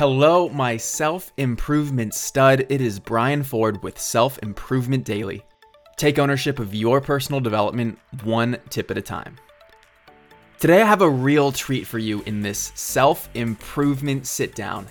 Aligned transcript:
Hello, 0.00 0.48
my 0.48 0.78
self 0.78 1.30
improvement 1.36 2.14
stud. 2.14 2.64
It 2.70 2.80
is 2.80 2.98
Brian 2.98 3.42
Ford 3.42 3.82
with 3.82 4.00
Self 4.00 4.38
Improvement 4.38 5.04
Daily. 5.04 5.44
Take 5.98 6.18
ownership 6.18 6.58
of 6.58 6.74
your 6.74 7.02
personal 7.02 7.38
development 7.38 7.98
one 8.24 8.56
tip 8.70 8.90
at 8.90 8.96
a 8.96 9.02
time. 9.02 9.36
Today, 10.58 10.80
I 10.80 10.86
have 10.86 11.02
a 11.02 11.10
real 11.10 11.52
treat 11.52 11.86
for 11.86 11.98
you 11.98 12.22
in 12.22 12.40
this 12.40 12.72
self 12.74 13.28
improvement 13.34 14.26
sit 14.26 14.54
down. 14.54 14.86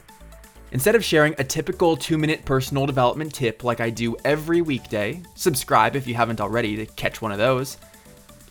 Instead 0.74 0.94
of 0.94 1.04
sharing 1.04 1.34
a 1.40 1.44
typical 1.44 1.98
two 1.98 2.20
minute 2.20 2.46
personal 2.46 2.86
development 2.86 3.34
tip 3.34 3.64
like 3.64 3.80
I 3.80 3.90
do 3.90 4.16
every 4.26 4.62
weekday, 4.62 5.24
subscribe 5.34 5.96
if 5.96 6.06
you 6.06 6.14
haven't 6.14 6.40
already 6.40 6.76
to 6.76 6.86
catch 6.86 7.20
one 7.20 7.32
of 7.32 7.40
those. 7.40 7.78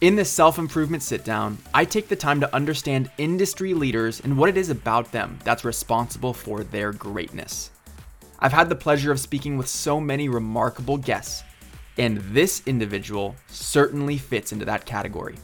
In 0.01 0.15
this 0.15 0.31
self 0.31 0.59
improvement 0.59 1.03
sit 1.03 1.25
down, 1.25 1.59
I 1.75 1.85
take 1.85 2.07
the 2.07 2.15
time 2.15 2.39
to 2.41 2.55
understand 2.55 3.11
industry 3.19 3.75
leaders 3.75 4.21
and 4.21 4.39
what 4.39 4.49
it 4.49 4.57
is 4.57 4.71
about 4.71 5.11
them 5.11 5.41
that's 5.43 5.65
responsible 5.65 6.33
for 6.33 6.63
their 6.63 6.93
greatness. 6.93 7.73
I've 8.39 8.53
had 8.53 8.69
the 8.69 8.77
pleasure 8.77 9.11
of 9.11 9.19
speaking 9.19 9.57
with 9.57 9.67
so 9.67 9.99
many 10.01 10.29
remarkable 10.29 10.99
guests, 10.99 11.43
and 11.97 12.19
this 12.19 12.63
individual 12.65 13.35
certainly 13.49 14.19
fits 14.19 14.53
into 14.53 14.65
that 14.67 14.87
category. 14.87 15.35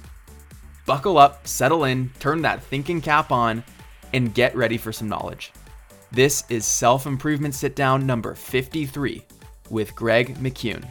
Buckle 0.87 1.19
up, 1.19 1.49
settle 1.49 1.83
in, 1.83 2.13
turn 2.21 2.43
that 2.43 2.63
thinking 2.63 3.01
cap 3.01 3.33
on, 3.33 3.65
and 4.13 4.35
get 4.35 4.55
ready 4.55 4.79
for 4.79 4.93
some 4.93 5.09
knowledge. 5.09 5.51
This 6.13 6.45
is 6.49 6.65
Self 6.65 7.07
Improvement 7.07 7.57
Sit 7.57 7.75
Down 7.75 8.07
number 8.07 8.37
53 8.37 9.25
with 9.69 9.97
Greg 9.97 10.37
McKeown. 10.37 10.87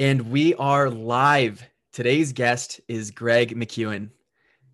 And 0.00 0.30
we 0.30 0.54
are 0.54 0.88
live. 0.88 1.62
Today's 1.92 2.32
guest 2.32 2.80
is 2.88 3.10
Greg 3.10 3.54
McKeown. 3.54 4.08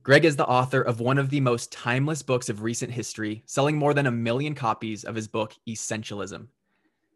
Greg 0.04 0.24
is 0.24 0.36
the 0.36 0.46
author 0.46 0.82
of 0.82 1.00
one 1.00 1.18
of 1.18 1.30
the 1.30 1.40
most 1.40 1.72
timeless 1.72 2.22
books 2.22 2.48
of 2.48 2.62
recent 2.62 2.92
history, 2.92 3.42
selling 3.44 3.76
more 3.76 3.92
than 3.92 4.06
a 4.06 4.12
million 4.12 4.54
copies 4.54 5.02
of 5.02 5.16
his 5.16 5.26
book, 5.26 5.52
Essentialism. 5.68 6.46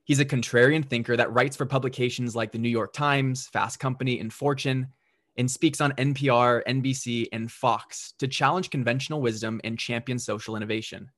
He's 0.02 0.18
a 0.18 0.24
contrarian 0.24 0.84
thinker 0.84 1.16
that 1.16 1.32
writes 1.32 1.56
for 1.56 1.66
publications 1.66 2.34
like 2.34 2.50
the 2.50 2.58
New 2.58 2.68
York 2.68 2.92
Times, 2.92 3.46
Fast 3.46 3.78
Company, 3.78 4.18
and 4.18 4.32
Fortune, 4.32 4.88
and 5.36 5.48
speaks 5.48 5.80
on 5.80 5.92
NPR, 5.92 6.64
NBC, 6.66 7.28
and 7.32 7.48
Fox 7.48 8.14
to 8.18 8.26
challenge 8.26 8.70
conventional 8.70 9.20
wisdom 9.20 9.60
and 9.62 9.78
champion 9.78 10.18
social 10.18 10.56
innovation. 10.56 11.08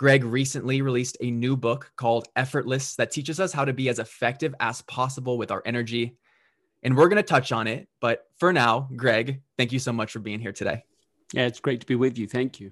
Greg 0.00 0.24
recently 0.24 0.80
released 0.80 1.18
a 1.20 1.30
new 1.30 1.54
book 1.58 1.92
called 1.94 2.26
Effortless 2.34 2.96
that 2.96 3.10
teaches 3.10 3.38
us 3.38 3.52
how 3.52 3.66
to 3.66 3.74
be 3.74 3.90
as 3.90 3.98
effective 3.98 4.54
as 4.58 4.80
possible 4.80 5.36
with 5.36 5.50
our 5.50 5.62
energy. 5.66 6.16
And 6.82 6.96
we're 6.96 7.10
going 7.10 7.18
to 7.18 7.22
touch 7.22 7.52
on 7.52 7.66
it. 7.66 7.86
But 8.00 8.24
for 8.38 8.50
now, 8.50 8.88
Greg, 8.96 9.42
thank 9.58 9.72
you 9.72 9.78
so 9.78 9.92
much 9.92 10.10
for 10.10 10.20
being 10.20 10.40
here 10.40 10.52
today. 10.52 10.84
Yeah, 11.34 11.44
it's 11.44 11.60
great 11.60 11.80
to 11.80 11.86
be 11.86 11.96
with 11.96 12.16
you. 12.16 12.26
Thank 12.26 12.60
you. 12.60 12.70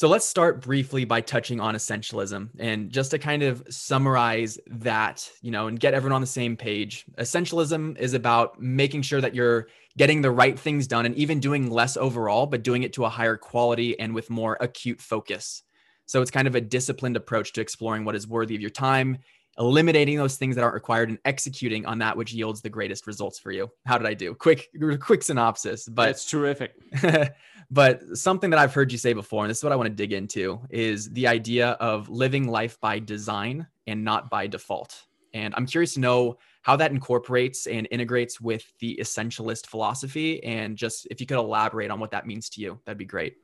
So 0.00 0.08
let's 0.08 0.24
start 0.24 0.62
briefly 0.62 1.04
by 1.04 1.20
touching 1.20 1.60
on 1.60 1.74
essentialism 1.74 2.48
and 2.58 2.90
just 2.90 3.10
to 3.10 3.18
kind 3.18 3.42
of 3.42 3.62
summarize 3.68 4.58
that, 4.68 5.30
you 5.42 5.50
know, 5.50 5.66
and 5.66 5.78
get 5.78 5.92
everyone 5.92 6.14
on 6.14 6.22
the 6.22 6.26
same 6.26 6.56
page. 6.56 7.04
Essentialism 7.18 7.98
is 7.98 8.14
about 8.14 8.58
making 8.58 9.02
sure 9.02 9.20
that 9.20 9.34
you're 9.34 9.68
getting 9.98 10.22
the 10.22 10.30
right 10.30 10.58
things 10.58 10.86
done 10.86 11.04
and 11.04 11.14
even 11.16 11.38
doing 11.38 11.70
less 11.70 11.98
overall, 11.98 12.46
but 12.46 12.62
doing 12.62 12.82
it 12.82 12.94
to 12.94 13.04
a 13.04 13.10
higher 13.10 13.36
quality 13.36 14.00
and 14.00 14.14
with 14.14 14.30
more 14.30 14.56
acute 14.62 15.02
focus. 15.02 15.64
So 16.06 16.22
it's 16.22 16.30
kind 16.30 16.48
of 16.48 16.54
a 16.54 16.62
disciplined 16.62 17.18
approach 17.18 17.52
to 17.52 17.60
exploring 17.60 18.06
what 18.06 18.16
is 18.16 18.26
worthy 18.26 18.54
of 18.54 18.62
your 18.62 18.70
time, 18.70 19.18
eliminating 19.60 20.16
those 20.16 20.36
things 20.36 20.56
that 20.56 20.62
aren't 20.62 20.74
required 20.74 21.10
and 21.10 21.18
executing 21.24 21.84
on 21.86 21.98
that 21.98 22.16
which 22.16 22.32
yields 22.32 22.62
the 22.62 22.70
greatest 22.70 23.06
results 23.06 23.38
for 23.38 23.52
you. 23.52 23.70
How 23.84 23.98
did 23.98 24.06
I 24.06 24.14
do? 24.14 24.34
Quick 24.34 24.70
quick 25.00 25.22
synopsis, 25.22 25.86
but 25.88 26.08
it's 26.08 26.28
terrific. 26.28 26.72
but 27.70 28.16
something 28.16 28.50
that 28.50 28.58
I've 28.58 28.74
heard 28.74 28.90
you 28.90 28.98
say 28.98 29.12
before 29.12 29.44
and 29.44 29.50
this 29.50 29.58
is 29.58 29.64
what 29.64 29.72
I 29.72 29.76
want 29.76 29.88
to 29.88 29.94
dig 29.94 30.12
into 30.12 30.60
is 30.70 31.10
the 31.10 31.28
idea 31.28 31.70
of 31.72 32.08
living 32.08 32.48
life 32.48 32.80
by 32.80 32.98
design 32.98 33.66
and 33.86 34.02
not 34.02 34.30
by 34.30 34.46
default. 34.46 35.04
And 35.34 35.54
I'm 35.56 35.66
curious 35.66 35.94
to 35.94 36.00
know 36.00 36.38
how 36.62 36.76
that 36.76 36.90
incorporates 36.90 37.66
and 37.66 37.86
integrates 37.90 38.40
with 38.40 38.64
the 38.80 38.98
essentialist 39.00 39.66
philosophy. 39.66 40.42
And 40.42 40.76
just 40.76 41.06
if 41.10 41.20
you 41.20 41.26
could 41.26 41.38
elaborate 41.38 41.90
on 41.90 42.00
what 42.00 42.10
that 42.10 42.26
means 42.26 42.48
to 42.50 42.60
you, 42.60 42.80
that'd 42.84 42.98
be 42.98 43.04
great. 43.04 43.36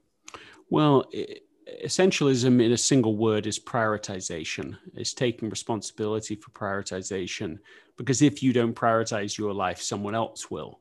Well, 0.69 1.07
essentialism 1.85 2.63
in 2.63 2.73
a 2.73 2.77
single 2.77 3.17
word 3.17 3.47
is 3.47 3.59
prioritization, 3.59 4.77
it's 4.95 5.13
taking 5.13 5.51
responsibility 5.51 6.37
for 6.37 6.51
prioritization. 6.51 7.59
Because 7.97 8.23
if 8.23 8.43
you 8.43 8.53
don't 8.53 8.75
prioritize 8.75 9.39
your 9.39 9.53
life, 9.55 9.81
someone 9.81 10.15
else 10.15 10.51
will. 10.51 10.81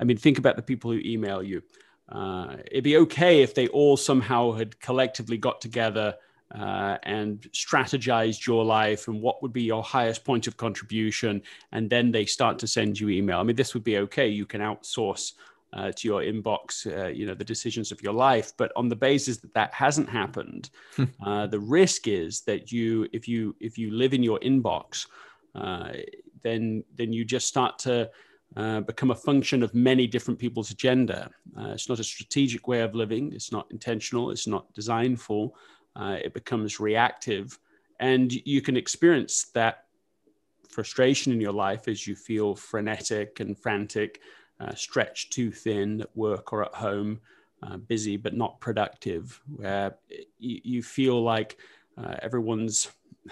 I 0.00 0.04
mean, 0.04 0.16
think 0.16 0.38
about 0.38 0.56
the 0.56 0.62
people 0.62 0.90
who 0.90 1.00
email 1.04 1.42
you. 1.42 1.62
Uh, 2.08 2.56
it'd 2.70 2.84
be 2.84 2.96
okay 2.96 3.42
if 3.42 3.54
they 3.54 3.68
all 3.68 3.96
somehow 3.96 4.52
had 4.52 4.78
collectively 4.80 5.36
got 5.36 5.60
together 5.60 6.14
uh, 6.54 6.96
and 7.02 7.42
strategized 7.52 8.46
your 8.46 8.64
life 8.64 9.08
and 9.08 9.20
what 9.20 9.42
would 9.42 9.52
be 9.52 9.62
your 9.62 9.82
highest 9.82 10.24
point 10.24 10.46
of 10.46 10.56
contribution. 10.56 11.42
And 11.72 11.90
then 11.90 12.10
they 12.10 12.24
start 12.24 12.58
to 12.60 12.66
send 12.66 12.98
you 12.98 13.08
email. 13.10 13.38
I 13.38 13.42
mean, 13.42 13.56
this 13.56 13.74
would 13.74 13.84
be 13.84 13.98
okay. 13.98 14.28
You 14.28 14.46
can 14.46 14.60
outsource 14.60 15.32
uh, 15.72 15.92
to 15.96 16.08
your 16.08 16.22
inbox, 16.22 16.86
uh, 16.86 17.08
you 17.08 17.26
know, 17.26 17.34
the 17.34 17.44
decisions 17.44 17.92
of 17.92 18.02
your 18.02 18.12
life. 18.12 18.52
But 18.56 18.72
on 18.76 18.88
the 18.88 18.96
basis 18.96 19.38
that 19.38 19.54
that 19.54 19.72
hasn't 19.74 20.08
happened, 20.08 20.70
hmm. 20.96 21.04
uh, 21.24 21.46
the 21.46 21.60
risk 21.60 22.08
is 22.08 22.42
that 22.42 22.72
you, 22.72 23.06
if 23.12 23.28
you, 23.28 23.54
if 23.60 23.78
you 23.78 23.90
live 23.90 24.14
in 24.14 24.22
your 24.22 24.40
inbox, 24.40 25.06
uh, 25.54 25.92
then 26.42 26.84
then 26.94 27.12
you 27.12 27.24
just 27.24 27.48
start 27.48 27.78
to 27.80 28.08
uh, 28.56 28.80
become 28.80 29.10
a 29.10 29.14
function 29.14 29.62
of 29.62 29.74
many 29.74 30.06
different 30.06 30.38
people's 30.38 30.70
agenda. 30.70 31.30
Uh, 31.58 31.70
it's 31.70 31.88
not 31.88 31.98
a 31.98 32.04
strategic 32.04 32.66
way 32.68 32.80
of 32.80 32.94
living. 32.94 33.32
It's 33.32 33.52
not 33.52 33.66
intentional. 33.70 34.30
It's 34.30 34.46
not 34.46 34.72
designed 34.72 35.20
for 35.20 35.52
uh, 35.96 36.16
it 36.22 36.32
becomes 36.32 36.80
reactive. 36.80 37.58
And 38.00 38.32
you 38.32 38.62
can 38.62 38.76
experience 38.76 39.46
that 39.54 39.84
frustration 40.68 41.32
in 41.32 41.40
your 41.40 41.52
life 41.52 41.88
as 41.88 42.06
you 42.06 42.14
feel 42.14 42.54
frenetic 42.54 43.40
and 43.40 43.58
frantic, 43.58 44.20
uh, 44.60 44.74
stretched 44.74 45.32
too 45.32 45.50
thin 45.50 46.00
at 46.02 46.16
work 46.16 46.52
or 46.52 46.64
at 46.64 46.74
home, 46.74 47.20
uh, 47.62 47.76
busy 47.76 48.16
but 48.16 48.34
not 48.34 48.60
productive, 48.60 49.40
where 49.56 49.96
you, 50.38 50.60
you 50.64 50.82
feel 50.82 51.22
like 51.22 51.58
uh, 51.96 52.16
everyone's 52.22 52.88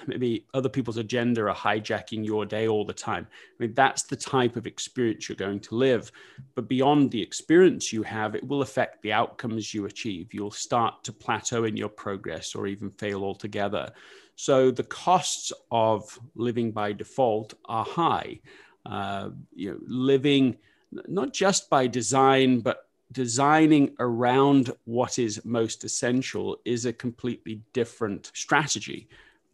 maybe 0.06 0.46
other 0.54 0.68
people's 0.68 0.96
agenda 0.96 1.42
are 1.42 1.54
hijacking 1.54 2.24
your 2.24 2.44
day 2.44 2.68
all 2.68 2.84
the 2.84 2.92
time. 2.92 3.26
I 3.30 3.54
mean, 3.58 3.74
that's 3.74 4.02
the 4.02 4.16
type 4.16 4.56
of 4.56 4.66
experience 4.66 5.28
you're 5.28 5.36
going 5.36 5.60
to 5.60 5.74
live. 5.74 6.12
But 6.54 6.68
beyond 6.68 7.10
the 7.10 7.22
experience 7.22 7.92
you 7.92 8.02
have, 8.02 8.34
it 8.34 8.46
will 8.46 8.62
affect 8.62 9.02
the 9.02 9.12
outcomes 9.12 9.72
you 9.72 9.86
achieve. 9.86 10.34
You'll 10.34 10.50
start 10.50 11.04
to 11.04 11.12
plateau 11.12 11.64
in 11.64 11.76
your 11.76 11.88
progress 11.88 12.54
or 12.54 12.66
even 12.66 12.90
fail 12.90 13.22
altogether. 13.22 13.90
So 14.34 14.70
the 14.70 14.84
costs 14.84 15.52
of 15.70 16.18
living 16.34 16.72
by 16.72 16.92
default 16.92 17.54
are 17.64 17.84
high. 17.84 18.40
Uh, 18.84 19.30
you 19.54 19.72
know, 19.72 19.78
living 19.86 20.56
not 20.90 21.32
just 21.32 21.68
by 21.70 21.86
design, 21.86 22.60
but 22.60 22.88
designing 23.12 23.94
around 23.98 24.72
what 24.84 25.18
is 25.18 25.44
most 25.44 25.84
essential 25.84 26.58
is 26.64 26.86
a 26.86 26.92
completely 26.92 27.62
different 27.72 28.30
strategy. 28.34 29.08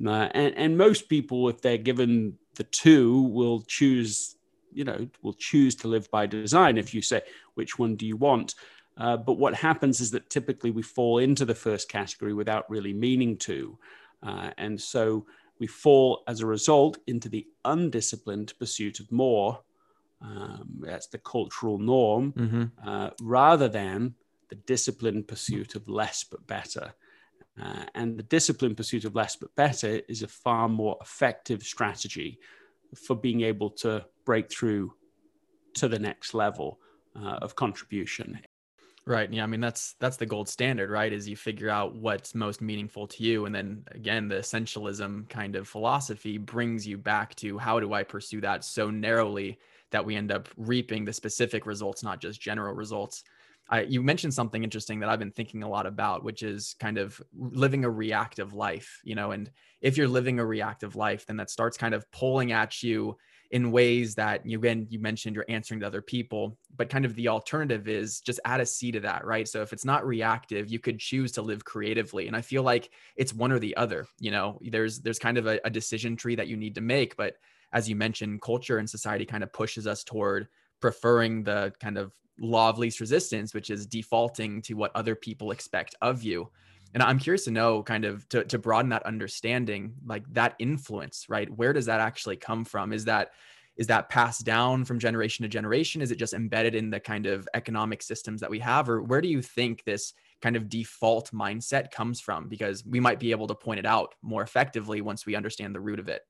Uh, 0.04 0.28
and, 0.32 0.54
and 0.56 0.78
most 0.78 1.09
people, 1.09 1.48
if 1.48 1.60
they're 1.60 1.78
given 1.78 2.37
the 2.54 2.65
two, 2.65 3.22
will 3.22 3.62
choose, 3.62 4.37
you 4.72 4.84
know, 4.84 5.06
will 5.22 5.34
choose 5.34 5.75
to 5.76 5.88
live 5.88 6.10
by 6.10 6.26
design. 6.26 6.78
If 6.78 6.94
you 6.94 7.03
say, 7.03 7.22
which 7.54 7.78
one 7.78 7.94
do 7.97 8.06
you 8.06 8.16
want? 8.16 8.54
Uh, 8.97 9.16
but 9.16 9.34
what 9.34 9.54
happens 9.54 10.00
is 10.00 10.10
that 10.10 10.28
typically 10.28 10.71
we 10.71 10.82
fall 10.82 11.19
into 11.19 11.44
the 11.44 11.54
first 11.54 11.88
category 11.88 12.34
without 12.34 12.69
really 12.69 12.92
meaning 12.92 13.37
to. 13.38 13.78
Uh, 14.22 14.50
and 14.59 14.81
so 14.81 15.26
we 15.59 15.66
fall 15.66 16.25
as 16.26 16.41
a 16.41 16.47
result 16.47 16.98
into 17.06 17.28
the 17.28 17.47
undisciplined 17.65 18.53
pursuit 18.59 19.01
of 19.01 19.10
more. 19.12 19.60
Um, 20.22 20.80
that's 20.80 21.09
the 21.09 21.19
cultural 21.19 21.78
norm, 21.78 22.33
mm-hmm. 22.33 22.89
uh, 22.89 23.10
rather 23.21 23.69
than 23.69 24.15
the 24.48 24.54
disciplined 24.54 25.27
pursuit 25.27 25.74
of 25.74 25.89
less 25.89 26.24
but 26.24 26.47
better. 26.47 26.92
Uh, 27.60 27.84
and 27.95 28.16
the 28.16 28.22
disciplined 28.22 28.77
pursuit 28.77 29.04
of 29.04 29.15
less 29.15 29.36
but 29.36 29.54
better 29.57 30.01
is 30.09 30.22
a 30.22 30.28
far 30.28 30.69
more 30.69 30.97
effective 31.01 31.63
strategy 31.63 32.39
for 32.95 33.16
being 33.16 33.42
able 33.42 33.71
to 33.71 34.04
break 34.24 34.51
through 34.51 34.92
to 35.74 35.89
the 35.89 35.98
next 35.98 36.34
level 36.34 36.78
uh, 37.21 37.39
of 37.42 37.57
contribution. 37.57 38.39
Right. 39.04 39.33
Yeah. 39.33 39.42
I 39.42 39.47
mean, 39.47 39.60
that's 39.60 39.95
that's 39.98 40.16
the 40.16 40.27
gold 40.27 40.48
standard, 40.48 40.89
right? 40.89 41.13
Is 41.13 41.28
you 41.28 41.36
figure 41.36 41.69
out 41.69 41.97
what's 41.97 42.36
most 42.36 42.60
meaningful 42.60 43.09
to 43.09 43.24
you, 43.24 43.47
and 43.47 43.54
then 43.54 43.83
again, 43.91 44.28
the 44.28 44.36
essentialism 44.36 45.28
kind 45.28 45.57
of 45.57 45.66
philosophy 45.66 46.39
brings 46.39 46.86
you 46.86 46.98
back 46.98 47.34
to 47.36 47.59
how 47.59 47.80
do 47.80 47.92
I 47.95 48.04
pursue 48.04 48.41
that 48.42 48.65
so 48.65 48.91
narrowly 48.91 49.59
that 49.92 50.04
we 50.04 50.16
end 50.16 50.33
up 50.33 50.48
reaping 50.56 51.04
the 51.04 51.12
specific 51.12 51.66
results, 51.66 52.03
not 52.03 52.21
just 52.21 52.41
general 52.41 52.74
results. 52.74 53.22
I, 53.71 53.83
you 53.83 54.03
mentioned 54.03 54.34
something 54.34 54.65
interesting 54.65 55.00
that 55.00 55.09
I've 55.09 55.18
been 55.18 55.30
thinking 55.30 55.62
a 55.62 55.68
lot 55.68 55.86
about, 55.86 56.24
which 56.24 56.42
is 56.42 56.74
kind 56.80 56.98
of 56.98 57.22
living 57.34 57.84
a 57.84 57.91
reactive 57.91 58.53
life, 58.53 59.00
you 59.04 59.15
know, 59.15 59.30
and 59.30 59.50
if 59.80 59.97
you're 59.97 60.09
living 60.09 60.41
a 60.41 60.44
reactive 60.44 60.97
life, 60.97 61.27
then 61.27 61.36
that 61.36 61.50
starts 61.50 61.78
kind 61.78 61.94
of 61.94 62.10
pulling 62.10 62.53
at 62.53 62.83
you 62.83 63.16
in 63.53 63.71
ways 63.71 64.15
that 64.15 64.44
you 64.47 64.59
again 64.59 64.86
you 64.89 64.98
mentioned 64.98 65.36
you're 65.36 65.44
answering 65.48 65.78
to 65.78 65.86
other 65.86 66.00
people 66.00 66.59
but 66.74 66.88
kind 66.88 67.04
of 67.04 67.15
the 67.15 67.28
alternative 67.28 67.86
is 67.86 68.21
just 68.21 68.41
add 68.47 68.60
a 68.60 68.66
c 68.66 68.91
to 68.91 69.00
that 69.00 69.24
right 69.27 69.47
so 69.47 69.60
if 69.60 69.72
it's 69.74 69.84
not 69.84 70.06
reactive 70.06 70.71
you 70.71 70.78
could 70.78 70.98
choose 70.98 71.33
to 71.33 71.42
live 71.42 71.62
creatively 71.65 72.27
and 72.27 72.34
i 72.34 72.41
feel 72.41 72.62
like 72.62 72.91
it's 73.15 73.34
one 73.34 73.53
or 73.53 73.59
the 73.59 73.77
other 73.77 74.06
you 74.18 74.30
know 74.30 74.59
there's 74.62 75.00
there's 75.00 75.18
kind 75.18 75.36
of 75.36 75.47
a, 75.47 75.60
a 75.65 75.71
decision 75.71 76.16
tree 76.16 76.34
that 76.34 76.48
you 76.48 76.56
need 76.56 76.74
to 76.74 76.80
make 76.80 77.15
but 77.16 77.36
as 77.72 77.89
you 77.89 77.97
mentioned 77.97 78.42
culture 78.42 78.78
and 78.78 78.89
society 78.89 79.24
kind 79.24 79.42
of 79.42 79.53
pushes 79.53 79.86
us 79.86 80.04
toward 80.04 80.48
preferring 80.80 81.42
the 81.42 81.72
kind 81.80 81.97
of 81.97 82.13
law 82.41 82.69
of 82.69 82.78
least 82.78 83.01
resistance 83.01 83.54
which 83.54 83.71
is 83.71 83.86
defaulting 83.86 84.60
to 84.63 84.74
what 84.74 84.91
other 84.95 85.15
people 85.15 85.51
expect 85.51 85.95
of 86.03 86.22
you. 86.22 86.51
And 86.95 87.03
i'm 87.03 87.19
curious 87.19 87.45
to 87.45 87.51
know 87.51 87.83
kind 87.83 88.04
of 88.04 88.28
to, 88.30 88.45
to 88.45 88.59
broaden 88.59 88.91
that 88.91 89.07
understanding 89.07 89.95
like 90.04 90.24
that 90.33 90.54
influence 90.59 91.27
right? 91.28 91.48
Where 91.57 91.72
does 91.72 91.86
that 91.86 92.01
actually 92.01 92.36
come 92.36 92.65
from? 92.65 92.92
Is 92.92 93.04
that 93.07 93.30
is 93.77 93.86
that 93.86 94.10
passed 94.10 94.45
down 94.45 94.84
from 94.84 94.98
generation 94.98 95.45
to 95.45 95.48
generation? 95.48 96.03
Is 96.03 96.10
it 96.10 96.19
just 96.19 96.34
embedded 96.34 96.74
in 96.74 96.91
the 96.91 97.01
kind 97.01 97.27
of 97.27 97.48
economic 97.54 98.03
systems 98.03 98.41
that 98.41 98.51
we 98.51 98.59
have? 98.59 98.89
Or 98.89 99.03
where 99.03 99.22
do 99.22 99.28
you 99.28 99.41
think 99.41 99.84
this 99.84 100.13
kind 100.42 100.57
of 100.57 100.69
default 100.69 101.30
mindset 101.33 101.91
comes 101.91 102.21
from? 102.21 102.48
Because 102.48 102.84
we 102.84 103.01
might 103.01 103.19
be 103.19 103.30
able 103.30 103.47
to 103.47 103.54
point 103.54 103.78
it 103.78 103.86
out 103.86 104.15
more 104.21 104.42
effectively 104.42 105.01
once 105.01 105.24
we 105.24 105.34
understand 105.34 105.74
the 105.74 105.80
root 105.80 105.98
of 105.98 106.09
it 106.09 106.22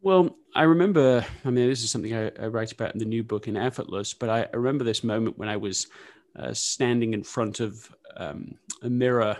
well, 0.00 0.36
I 0.54 0.62
remember, 0.62 1.24
I 1.44 1.50
mean, 1.50 1.68
this 1.68 1.82
is 1.82 1.90
something 1.90 2.14
I, 2.14 2.30
I, 2.40 2.46
write 2.46 2.72
about 2.72 2.92
in 2.92 2.98
the 2.98 3.04
new 3.04 3.22
book 3.22 3.48
in 3.48 3.56
Effortless, 3.56 4.14
but 4.14 4.28
I, 4.28 4.42
I 4.52 4.56
remember 4.56 4.84
this 4.84 5.04
moment 5.04 5.38
when 5.38 5.48
I 5.48 5.56
was 5.56 5.88
uh, 6.36 6.52
standing 6.52 7.14
in 7.14 7.22
front 7.22 7.60
of 7.60 7.92
um, 8.16 8.54
a 8.82 8.88
mirror 8.88 9.36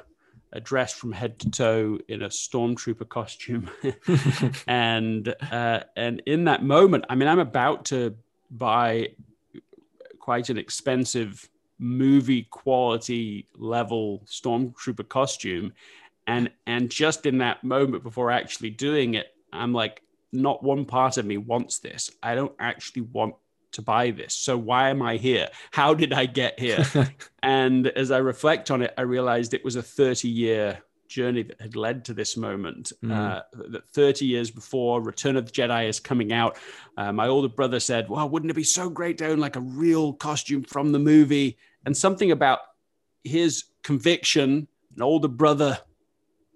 dressed 0.63 0.97
from 0.97 1.13
head 1.13 1.39
to 1.41 1.51
toe 1.51 1.99
in 2.09 2.23
a 2.23 2.29
stormtrooper 2.29 3.09
costume, 3.09 3.71
and 4.67 5.35
uh, 5.51 5.81
and 5.97 6.23
in 6.27 6.45
that 6.45 6.63
moment, 6.63 7.05
I 7.09 7.15
mean, 7.15 7.29
I'm 7.29 7.39
about 7.39 7.85
to 7.87 8.15
buy 8.51 9.09
quite 10.19 10.49
an 10.49 10.59
expensive 10.59 11.49
movie 11.79 12.45
quality 12.45 13.47
level 13.57 14.23
stormtrooper 14.27 15.09
costume, 15.09 15.73
and 16.27 16.51
and 16.67 16.91
just 16.91 17.27
in 17.27 17.39
that 17.39 17.63
moment 17.63 18.03
before 18.03 18.31
actually 18.31 18.71
doing 18.71 19.15
it, 19.15 19.35
I'm 19.53 19.73
like, 19.73 20.03
not 20.33 20.63
one 20.63 20.85
part 20.85 21.17
of 21.17 21.27
me 21.27 21.37
wants 21.37 21.79
this. 21.79 22.11
I 22.23 22.35
don't 22.35 22.55
actually 22.59 23.03
want 23.03 23.35
to 23.73 23.83
buy 23.83 24.11
this. 24.11 24.35
So 24.35 24.57
why 24.57 24.91
am 24.91 25.03
I 25.03 25.17
here? 25.17 25.49
How 25.73 25.95
did 25.95 26.13
I 26.13 26.27
get 26.27 26.59
here? 26.59 26.85
and 27.43 27.87
as 27.87 28.11
I 28.11 28.19
reflect 28.19 28.71
on 28.71 28.83
it, 28.83 28.95
I 28.97 29.03
realized 29.03 29.55
it 29.55 29.65
was 29.65 29.77
a 29.77 29.83
30 29.83 30.29
year 30.29 30.79
journey 31.09 31.43
that 31.43 31.61
had 31.61 31.75
led 31.75 32.05
to 32.05 32.15
this 32.15 32.37
moment. 32.37 32.93
Mm. 33.03 33.13
Uh, 33.13 33.43
that 33.71 33.89
30 33.89 34.27
years 34.27 34.51
before 34.51 35.03
Return 35.03 35.37
of 35.37 35.47
the 35.47 35.53
Jedi 35.53 35.89
is 35.89 36.01
coming 36.01 36.33
out, 36.33 36.59
uh, 36.97 37.13
my 37.13 37.27
older 37.27 37.49
brother 37.49 37.81
said, 37.81 38.09
"Well, 38.09 38.29
wouldn't 38.29 38.51
it 38.51 38.55
be 38.55 38.65
so 38.65 38.89
great 38.89 39.19
to 39.19 39.29
own 39.29 39.39
like 39.39 39.57
a 39.57 39.61
real 39.61 40.13
costume 40.13 40.63
from 40.63 40.93
the 40.93 40.99
movie?" 40.99 41.57
And 41.85 41.97
something 41.97 42.31
about 42.31 42.61
his 43.25 43.65
conviction, 43.83 44.69
an 44.95 45.03
older 45.03 45.29
brother 45.29 45.79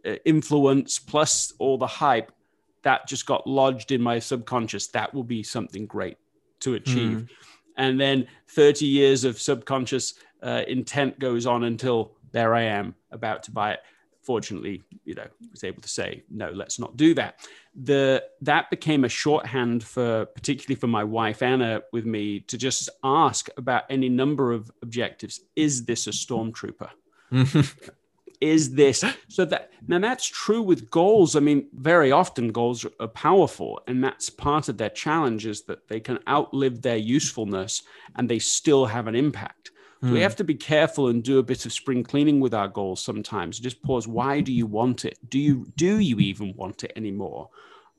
uh, 0.07 0.17
influence, 0.25 0.99
plus 0.99 1.53
all 1.59 1.79
the 1.79 1.87
hype, 1.87 2.33
that 2.83 3.07
just 3.07 3.27
got 3.27 3.47
lodged 3.47 3.93
in 3.93 4.03
my 4.03 4.19
subconscious. 4.19 4.89
That 4.89 5.15
will 5.15 5.25
be 5.25 5.43
something 5.43 5.87
great 5.87 6.17
to 6.61 6.75
achieve. 6.75 7.19
Mm. 7.19 7.29
And 7.77 8.01
then 8.01 8.27
30 8.49 8.87
years 8.87 9.25
of 9.25 9.41
subconscious 9.41 10.15
uh, 10.43 10.63
intent 10.67 11.19
goes 11.19 11.47
on 11.47 11.65
until 11.65 12.13
there 12.33 12.55
I 12.55 12.63
am 12.63 12.95
about 13.11 13.43
to 13.45 13.51
buy 13.51 13.73
it. 13.73 13.81
Fortunately, 14.23 14.83
you 15.05 15.15
know, 15.15 15.23
I 15.23 15.49
was 15.51 15.65
able 15.65 15.83
to 15.83 15.89
say, 15.89 16.23
no, 16.31 16.51
let's 16.51 16.79
not 16.79 16.97
do 16.97 17.13
that. 17.15 17.41
The 17.75 18.23
that 18.43 18.71
became 18.71 19.05
a 19.05 19.09
shorthand 19.09 19.83
for 19.83 20.27
particularly 20.27 20.79
for 20.79 20.87
my 20.87 21.03
wife 21.03 21.43
Anna 21.43 21.83
with 21.93 22.07
me 22.07 22.41
to 22.41 22.57
just 22.57 22.89
ask 23.03 23.49
about 23.57 23.85
any 23.91 24.09
number 24.09 24.53
of 24.53 24.71
objectives. 24.81 25.41
Is 25.57 25.87
this 25.87 26.07
a 26.07 26.11
stormtrooper? 26.11 26.91
is 28.43 28.75
this. 28.75 29.05
So 29.29 29.47
that 29.47 29.71
now 29.87 29.99
that's 29.99 30.27
true 30.27 30.61
with 30.61 30.91
goals. 30.91 31.37
I 31.37 31.41
mean 31.41 31.69
very 31.73 32.13
often 32.13 32.53
goals 32.53 32.85
are 33.01 33.09
powerful 33.09 33.81
and 33.87 34.05
that's 34.05 34.29
part 34.29 34.69
of 34.69 34.77
their 34.77 34.91
challenge 34.91 35.47
is 35.47 35.63
that 35.63 35.89
they 35.89 36.01
can 36.01 36.19
outlive 36.29 36.83
their 36.83 36.99
usefulness 36.99 37.83
and 38.17 38.29
they 38.29 38.39
still 38.39 38.85
have 38.85 39.07
an 39.07 39.15
impact. 39.15 39.71
So 40.03 40.09
we 40.09 40.17
hmm. 40.17 40.23
have 40.23 40.37
to 40.37 40.45
be 40.45 40.57
careful 40.57 41.09
and 41.09 41.23
do 41.23 41.39
a 41.39 41.43
bit 41.43 41.65
of 41.65 41.73
spring 41.73 42.03
cleaning 42.03 42.41
with 42.41 42.53
our 42.53 42.69
goals 42.69 43.01
sometimes. 43.01 43.59
Just 43.59 43.83
pause. 43.83 44.07
Why 44.09 44.41
do 44.41 44.53
you 44.53 44.67
want 44.67 45.05
it? 45.05 45.17
Do 45.31 45.39
you 45.39 45.67
do 45.77 46.01
you 46.01 46.19
even 46.19 46.53
want 46.55 46.85
it 46.85 46.93
anymore 46.95 47.49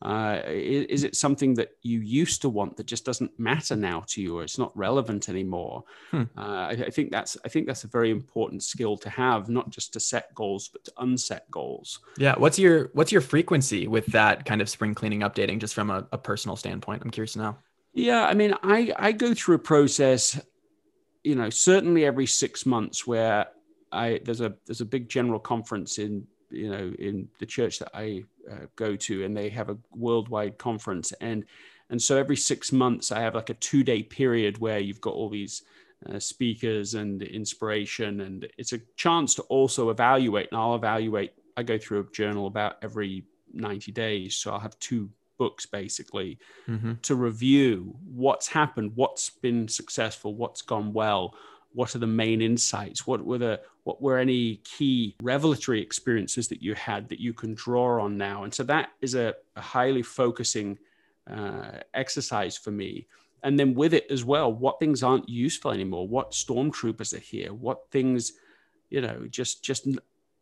uh, 0.03 0.41
is, 0.47 0.85
is, 0.87 1.03
it 1.05 1.15
something 1.15 1.53
that 1.53 1.77
you 1.81 2.01
used 2.01 2.41
to 2.41 2.49
want 2.49 2.75
that 2.75 2.85
just 2.85 3.05
doesn't 3.05 3.39
matter 3.39 3.73
now 3.73 4.03
to 4.05 4.21
you, 4.21 4.37
or 4.37 4.43
it's 4.43 4.57
not 4.57 4.75
relevant 4.77 5.29
anymore? 5.29 5.85
Hmm. 6.11 6.23
Uh, 6.37 6.41
I, 6.41 6.71
I, 6.71 6.89
think 6.89 7.09
that's 7.09 7.37
I 7.45 7.47
think 7.47 7.67
that's 7.67 7.85
a 7.85 7.87
very 7.87 8.11
important 8.11 8.63
skill 8.63 8.97
to 8.97 9.09
have, 9.09 9.47
not 9.47 9.69
just 9.69 9.93
to 9.93 10.01
set 10.01 10.35
goals, 10.35 10.67
but 10.67 10.83
to 10.83 10.93
unset 10.97 11.49
goals. 11.49 12.01
Yeah. 12.17 12.35
What's 12.37 12.59
your 12.59 12.89
what's 12.91 13.13
your 13.13 13.21
frequency 13.21 13.87
with 13.87 14.05
that 14.07 14.43
kind 14.43 14.61
of 14.61 14.67
spring 14.67 14.93
cleaning 14.93 15.21
updating, 15.21 15.59
just 15.59 15.73
from 15.73 15.89
a, 15.89 16.05
a 16.11 16.17
personal 16.17 16.57
standpoint? 16.57 17.01
I'm 17.01 17.09
curious 17.09 17.33
to 17.33 17.39
know. 17.39 17.57
Yeah, 17.93 18.25
I 18.25 18.33
mean, 18.33 18.55
I 18.61 18.91
I 18.97 19.13
go 19.13 19.33
through 19.33 19.55
a 19.55 19.59
process, 19.59 20.37
you 21.23 21.35
know, 21.35 21.49
certainly 21.49 22.05
every 22.05 22.25
six 22.25 22.65
months 22.65 23.07
where 23.07 23.47
I 23.93 24.19
there's 24.25 24.41
a 24.41 24.53
there's 24.65 24.81
a 24.81 24.85
big 24.85 25.07
general 25.07 25.39
conference 25.39 25.97
in 25.97 26.27
you 26.53 26.69
know 26.69 26.93
in 26.99 27.27
the 27.39 27.45
church 27.45 27.79
that 27.79 27.91
I 27.93 28.23
uh, 28.49 28.67
go 28.75 28.95
to, 28.95 29.23
and 29.23 29.35
they 29.35 29.49
have 29.49 29.69
a 29.69 29.77
worldwide 29.95 30.57
conference, 30.57 31.11
and 31.13 31.45
and 31.89 32.01
so 32.01 32.17
every 32.17 32.37
six 32.37 32.71
months 32.71 33.11
I 33.11 33.21
have 33.21 33.35
like 33.35 33.49
a 33.49 33.55
two 33.55 33.83
day 33.83 34.03
period 34.03 34.57
where 34.57 34.79
you've 34.79 35.01
got 35.01 35.13
all 35.13 35.29
these 35.29 35.63
uh, 36.09 36.19
speakers 36.19 36.93
and 36.95 37.21
inspiration, 37.21 38.21
and 38.21 38.47
it's 38.57 38.73
a 38.73 38.81
chance 38.95 39.35
to 39.35 39.41
also 39.43 39.89
evaluate. 39.89 40.49
And 40.51 40.59
I'll 40.59 40.75
evaluate. 40.75 41.33
I 41.55 41.63
go 41.63 41.77
through 41.77 42.01
a 42.01 42.11
journal 42.11 42.47
about 42.47 42.77
every 42.81 43.25
ninety 43.53 43.91
days, 43.91 44.35
so 44.35 44.51
I'll 44.51 44.59
have 44.59 44.77
two 44.79 45.09
books 45.37 45.65
basically 45.65 46.39
mm-hmm. 46.69 46.93
to 47.01 47.15
review 47.15 47.95
what's 48.05 48.47
happened, 48.47 48.91
what's 48.95 49.29
been 49.29 49.67
successful, 49.67 50.35
what's 50.35 50.61
gone 50.61 50.93
well, 50.93 51.35
what 51.73 51.95
are 51.95 51.99
the 51.99 52.07
main 52.07 52.41
insights? 52.41 53.05
What 53.07 53.25
were 53.25 53.37
the 53.37 53.61
what 53.83 54.01
were 54.01 54.17
any 54.17 54.57
key 54.57 55.15
revelatory 55.21 55.81
experiences 55.81 56.47
that 56.47 56.61
you 56.61 56.73
had 56.75 57.09
that 57.09 57.19
you 57.19 57.33
can 57.33 57.53
draw 57.53 58.01
on 58.01 58.17
now? 58.17 58.43
And 58.43 58.53
so 58.53 58.63
that 58.63 58.89
is 59.01 59.15
a, 59.15 59.33
a 59.55 59.61
highly 59.61 60.01
focusing 60.01 60.77
uh, 61.29 61.79
exercise 61.93 62.57
for 62.57 62.71
me. 62.71 63.07
And 63.43 63.59
then 63.59 63.73
with 63.73 63.93
it 63.93 64.09
as 64.09 64.23
well 64.23 64.53
what 64.53 64.79
things 64.79 65.03
aren't 65.03 65.27
useful 65.27 65.71
anymore? 65.71 66.07
What 66.07 66.31
stormtroopers 66.31 67.13
are 67.13 67.19
here? 67.19 67.53
What 67.53 67.89
things 67.91 68.33
you 68.93 69.01
know 69.01 69.25
just 69.29 69.63
just 69.63 69.87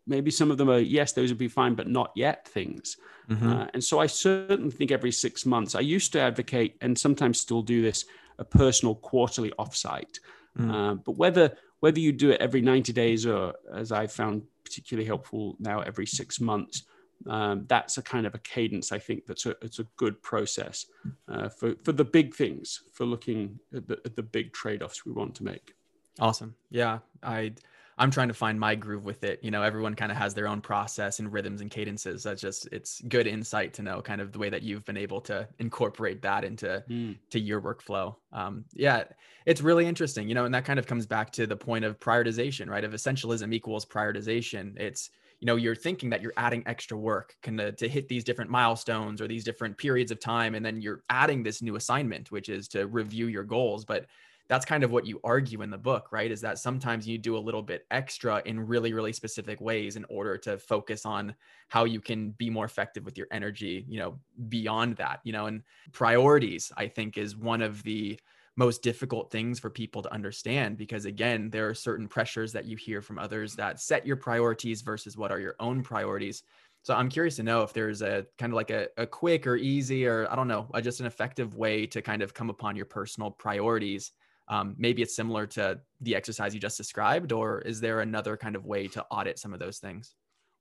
maybe 0.05 0.29
some 0.29 0.51
of 0.51 0.57
them 0.57 0.69
are 0.69 0.79
yes 0.79 1.13
those 1.13 1.29
would 1.29 1.37
be 1.37 1.47
fine 1.47 1.73
but 1.73 1.87
not 1.87 2.11
yet 2.15 2.47
things. 2.47 2.97
Mm-hmm. 3.29 3.49
uh, 3.49 3.67
and 3.73 3.83
so 3.83 3.99
i 3.99 4.07
certainly 4.07 4.71
think 4.71 4.91
every 4.91 5.11
six 5.11 5.45
months 5.45 5.73
i 5.73 5.79
used 5.79 6.11
to 6.13 6.19
advocate 6.19 6.75
and 6.81 6.97
sometimes 6.97 7.39
still 7.39 7.61
do 7.61 7.81
this 7.81 8.05
a 8.39 8.43
personal 8.43 8.95
quarterly 8.95 9.53
offsite 9.57 10.19
Mm. 10.57 10.71
Uh, 10.71 10.95
but 10.95 11.17
whether 11.17 11.55
whether 11.79 11.99
you 11.99 12.11
do 12.11 12.29
it 12.29 12.39
every 12.39 12.61
90 12.61 12.93
days 12.93 13.25
or, 13.25 13.53
as 13.73 13.91
I 13.91 14.05
found 14.05 14.43
particularly 14.63 15.07
helpful 15.07 15.55
now, 15.59 15.81
every 15.81 16.05
six 16.05 16.39
months, 16.39 16.83
um, 17.27 17.65
that's 17.67 17.97
a 17.97 18.01
kind 18.03 18.27
of 18.27 18.35
a 18.35 18.39
cadence. 18.39 18.91
I 18.91 18.99
think 18.99 19.25
that's 19.25 19.45
a 19.45 19.55
it's 19.61 19.79
a 19.79 19.87
good 19.97 20.21
process 20.21 20.85
uh, 21.27 21.49
for 21.49 21.75
for 21.83 21.91
the 21.91 22.05
big 22.05 22.35
things, 22.35 22.83
for 22.93 23.05
looking 23.05 23.59
at 23.75 23.87
the, 23.87 23.99
at 24.05 24.15
the 24.15 24.23
big 24.23 24.53
trade 24.53 24.81
offs 24.81 25.05
we 25.05 25.11
want 25.11 25.35
to 25.35 25.43
make. 25.43 25.73
Awesome. 26.19 26.55
Yeah, 26.69 26.99
I 27.23 27.53
I'm 28.01 28.09
trying 28.09 28.29
to 28.29 28.33
find 28.33 28.59
my 28.59 28.73
groove 28.73 29.05
with 29.05 29.23
it. 29.23 29.39
You 29.43 29.51
know, 29.51 29.61
everyone 29.61 29.93
kind 29.93 30.11
of 30.11 30.17
has 30.17 30.33
their 30.33 30.47
own 30.47 30.59
process 30.59 31.19
and 31.19 31.31
rhythms 31.31 31.61
and 31.61 31.69
cadences. 31.69 32.23
That's 32.23 32.41
just 32.41 32.67
it's 32.71 32.99
good 33.01 33.27
insight 33.27 33.75
to 33.75 33.83
know 33.83 34.01
kind 34.01 34.21
of 34.21 34.31
the 34.31 34.39
way 34.39 34.49
that 34.49 34.63
you've 34.63 34.83
been 34.85 34.97
able 34.97 35.21
to 35.21 35.47
incorporate 35.59 36.19
that 36.23 36.43
into 36.43 36.83
mm. 36.89 37.15
to 37.29 37.39
your 37.39 37.61
workflow. 37.61 38.15
Um, 38.33 38.65
yeah, 38.73 39.03
it's 39.45 39.61
really 39.61 39.85
interesting. 39.85 40.27
You 40.27 40.33
know, 40.33 40.45
and 40.45 40.55
that 40.55 40.65
kind 40.65 40.79
of 40.79 40.87
comes 40.87 41.05
back 41.05 41.31
to 41.33 41.45
the 41.45 41.55
point 41.55 41.85
of 41.85 41.99
prioritization, 41.99 42.67
right? 42.67 42.83
Of 42.83 42.93
essentialism 42.93 43.53
equals 43.53 43.85
prioritization. 43.85 44.79
It's 44.79 45.11
you 45.39 45.45
know 45.45 45.55
you're 45.55 45.75
thinking 45.75 46.09
that 46.09 46.23
you're 46.23 46.33
adding 46.37 46.63
extra 46.65 46.97
work 46.97 47.35
kind 47.43 47.61
of 47.61 47.75
to 47.75 47.87
hit 47.87 48.07
these 48.07 48.23
different 48.23 48.49
milestones 48.49 49.21
or 49.21 49.27
these 49.27 49.43
different 49.43 49.77
periods 49.77 50.11
of 50.11 50.19
time 50.19 50.55
and 50.55 50.65
then 50.65 50.81
you're 50.81 51.03
adding 51.09 51.41
this 51.41 51.63
new 51.63 51.75
assignment 51.77 52.31
which 52.31 52.47
is 52.47 52.67
to 52.67 52.85
review 52.85 53.25
your 53.25 53.43
goals 53.43 53.83
but 53.83 54.05
that's 54.47 54.65
kind 54.65 54.83
of 54.83 54.91
what 54.91 55.05
you 55.05 55.19
argue 55.23 55.61
in 55.61 55.69
the 55.69 55.77
book, 55.77 56.11
right? 56.11 56.29
Is 56.31 56.41
that 56.41 56.59
sometimes 56.59 57.07
you 57.07 57.17
do 57.17 57.37
a 57.37 57.39
little 57.39 57.61
bit 57.63 57.85
extra 57.91 58.41
in 58.45 58.59
really, 58.59 58.93
really 58.93 59.13
specific 59.13 59.61
ways 59.61 59.95
in 59.95 60.05
order 60.09 60.37
to 60.39 60.57
focus 60.57 61.05
on 61.05 61.35
how 61.69 61.85
you 61.85 62.01
can 62.01 62.31
be 62.31 62.49
more 62.49 62.65
effective 62.65 63.05
with 63.05 63.17
your 63.17 63.27
energy, 63.31 63.85
you 63.87 63.99
know, 63.99 64.19
beyond 64.49 64.97
that, 64.97 65.21
you 65.23 65.31
know, 65.33 65.45
and 65.45 65.63
priorities, 65.93 66.71
I 66.77 66.87
think, 66.87 67.17
is 67.17 67.35
one 67.35 67.61
of 67.61 67.83
the 67.83 68.19
most 68.57 68.83
difficult 68.83 69.31
things 69.31 69.59
for 69.59 69.69
people 69.69 70.01
to 70.01 70.13
understand 70.13 70.77
because 70.77 71.05
again 71.05 71.49
there 71.51 71.69
are 71.69 71.73
certain 71.73 72.05
pressures 72.07 72.51
that 72.51 72.65
you 72.65 72.75
hear 72.75 73.01
from 73.01 73.17
others 73.17 73.55
that 73.55 73.79
set 73.79 74.05
your 74.05 74.17
priorities 74.17 74.81
versus 74.81 75.15
what 75.15 75.31
are 75.31 75.39
your 75.39 75.55
own 75.61 75.81
priorities 75.81 76.43
So 76.83 76.93
I'm 76.95 77.09
curious 77.09 77.37
to 77.37 77.43
know 77.43 77.61
if 77.61 77.73
there's 77.73 78.01
a 78.01 78.25
kind 78.37 78.51
of 78.51 78.55
like 78.55 78.69
a, 78.71 78.89
a 78.97 79.07
quick 79.07 79.47
or 79.47 79.55
easy 79.55 80.05
or 80.05 80.29
I 80.31 80.35
don't 80.35 80.47
know, 80.47 80.69
just 80.81 80.99
an 80.99 81.05
effective 81.05 81.55
way 81.55 81.85
to 81.87 82.01
kind 82.01 82.21
of 82.21 82.33
come 82.33 82.49
upon 82.49 82.75
your 82.75 82.87
personal 82.87 83.31
priorities. 83.31 84.11
Um, 84.51 84.75
maybe 84.77 85.01
it's 85.01 85.15
similar 85.15 85.47
to 85.47 85.79
the 86.01 86.13
exercise 86.13 86.53
you 86.53 86.59
just 86.59 86.77
described, 86.77 87.31
or 87.31 87.61
is 87.61 87.79
there 87.79 88.01
another 88.01 88.35
kind 88.35 88.57
of 88.57 88.65
way 88.65 88.87
to 88.89 89.03
audit 89.09 89.39
some 89.39 89.53
of 89.53 89.59
those 89.59 89.79
things? 89.79 90.13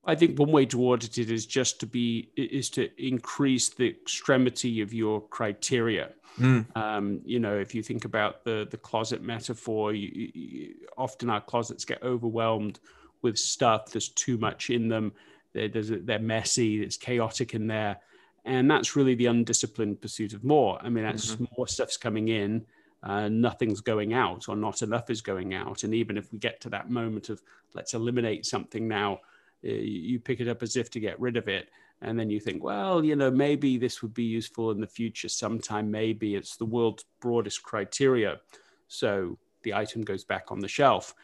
I 0.05 0.15
think 0.15 0.39
one 0.39 0.53
way 0.53 0.65
to 0.67 0.81
audit 0.81 1.19
it 1.19 1.31
is 1.31 1.45
just 1.45 1.81
to 1.81 1.87
be 1.87 2.31
is 2.37 2.71
to 2.71 2.89
increase 3.05 3.69
the 3.69 3.89
extremity 3.89 4.81
of 4.81 4.95
your 4.95 5.21
criteria. 5.21 6.11
Mm. 6.39 6.65
Um, 6.77 7.21
you 7.25 7.41
know, 7.41 7.59
if 7.59 7.75
you 7.75 7.83
think 7.83 8.05
about 8.05 8.45
the 8.45 8.67
the 8.71 8.77
closet 8.77 9.23
metaphor, 9.23 9.93
you, 9.93 10.31
you, 10.33 10.75
often 10.97 11.29
our 11.29 11.41
closets 11.41 11.85
get 11.85 12.03
overwhelmed 12.03 12.79
with 13.23 13.37
stuff. 13.39 13.91
There's 13.91 14.09
too 14.11 14.39
much 14.39 14.71
in 14.71 14.89
them. 14.89 15.13
They're, 15.53 15.69
they're 15.69 16.21
messy. 16.21 16.81
It's 16.81 16.97
chaotic 16.97 17.55
in 17.55 17.67
there, 17.67 17.99
and 18.45 18.71
that's 18.71 18.95
really 18.95 19.17
the 19.17 19.27
undisciplined 19.27 20.01
pursuit 20.01 20.33
of 20.33 20.45
more. 20.45 20.79
I 20.81 20.89
mean, 20.91 21.03
that's 21.03 21.33
mm-hmm. 21.33 21.45
more 21.59 21.67
stuff's 21.67 21.97
coming 21.97 22.29
in. 22.29 22.65
Uh, 23.03 23.29
nothing's 23.29 23.81
going 23.81 24.13
out, 24.13 24.49
or 24.49 24.57
not 24.57 24.83
enough 24.83 25.09
is 25.09 25.23
going 25.23 25.55
out. 25.55 25.85
And 25.85 25.95
even 25.95 26.19
if 26.19 26.33
we 26.33 26.39
get 26.39 26.61
to 26.61 26.71
that 26.71 26.91
moment 26.91 27.31
of 27.31 27.43
let's 27.75 27.95
eliminate 27.95 28.45
something 28.45 28.87
now, 28.87 29.21
uh, 29.65 29.69
you 29.69 30.21
pick 30.21 30.41
it 30.41 30.49
up 30.49 30.63
as 30.63 30.77
if 30.77 30.91
to 30.91 31.01
get 31.01 31.19
rid 31.21 31.37
of 31.37 31.49
it. 31.49 31.71
And 32.03 32.19
then 32.19 32.31
you 32.31 32.41
think 32.41 32.63
well 32.65 33.05
you 33.05 33.15
know 33.15 33.31
maybe 33.31 33.77
this 33.77 34.01
would 34.01 34.15
be 34.15 34.25
useful 34.25 34.71
in 34.71 34.81
the 34.81 34.87
future 34.87 35.29
sometime. 35.29 35.91
Maybe 35.91 36.35
it's 36.35 36.57
the 36.57 36.65
world's 36.65 37.05
broadest 37.21 37.63
criteria. 37.63 38.41
So 38.89 39.39
the 39.63 39.75
item 39.75 40.03
goes 40.03 40.25
back 40.25 40.51
on 40.51 40.61
the 40.61 40.69
shelf. 40.69 41.15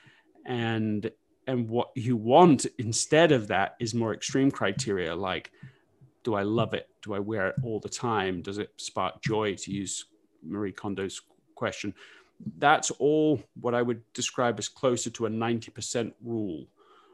And 0.44 1.10
and 1.46 1.68
what 1.68 1.90
you 1.94 2.16
want 2.16 2.66
instead 2.78 3.32
of 3.32 3.48
that 3.48 3.76
is 3.78 3.94
more 3.94 4.12
extreme 4.12 4.50
criteria 4.50 5.14
like 5.14 5.52
do 6.24 6.34
i 6.34 6.42
love 6.42 6.74
it? 6.74 6.88
Do 7.02 7.14
i 7.14 7.18
wear 7.18 7.48
it 7.48 7.56
all 7.62 7.80
the 7.80 7.88
time? 7.88 8.42
Does 8.42 8.58
it 8.58 8.70
spark 8.76 9.22
joy 9.22 9.54
to 9.56 9.70
use 9.70 10.06
marie 10.42 10.72
kondo's 10.72 11.20
question 11.56 11.92
that's 12.58 12.90
all 12.92 13.42
what 13.60 13.74
i 13.74 13.82
would 13.82 14.00
describe 14.12 14.58
as 14.58 14.68
closer 14.68 15.10
to 15.10 15.26
a 15.26 15.30
90% 15.30 16.12
rule 16.22 16.66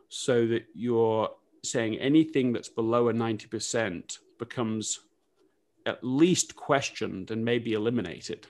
so 0.08 0.46
that 0.46 0.66
you're 0.74 1.30
saying 1.64 1.98
anything 1.98 2.52
that's 2.52 2.68
below 2.68 3.08
a 3.08 3.12
90% 3.12 4.18
becomes 4.38 5.00
at 5.86 6.02
least 6.02 6.54
questioned 6.56 7.30
and 7.30 7.44
maybe 7.44 7.72
eliminated. 7.72 8.46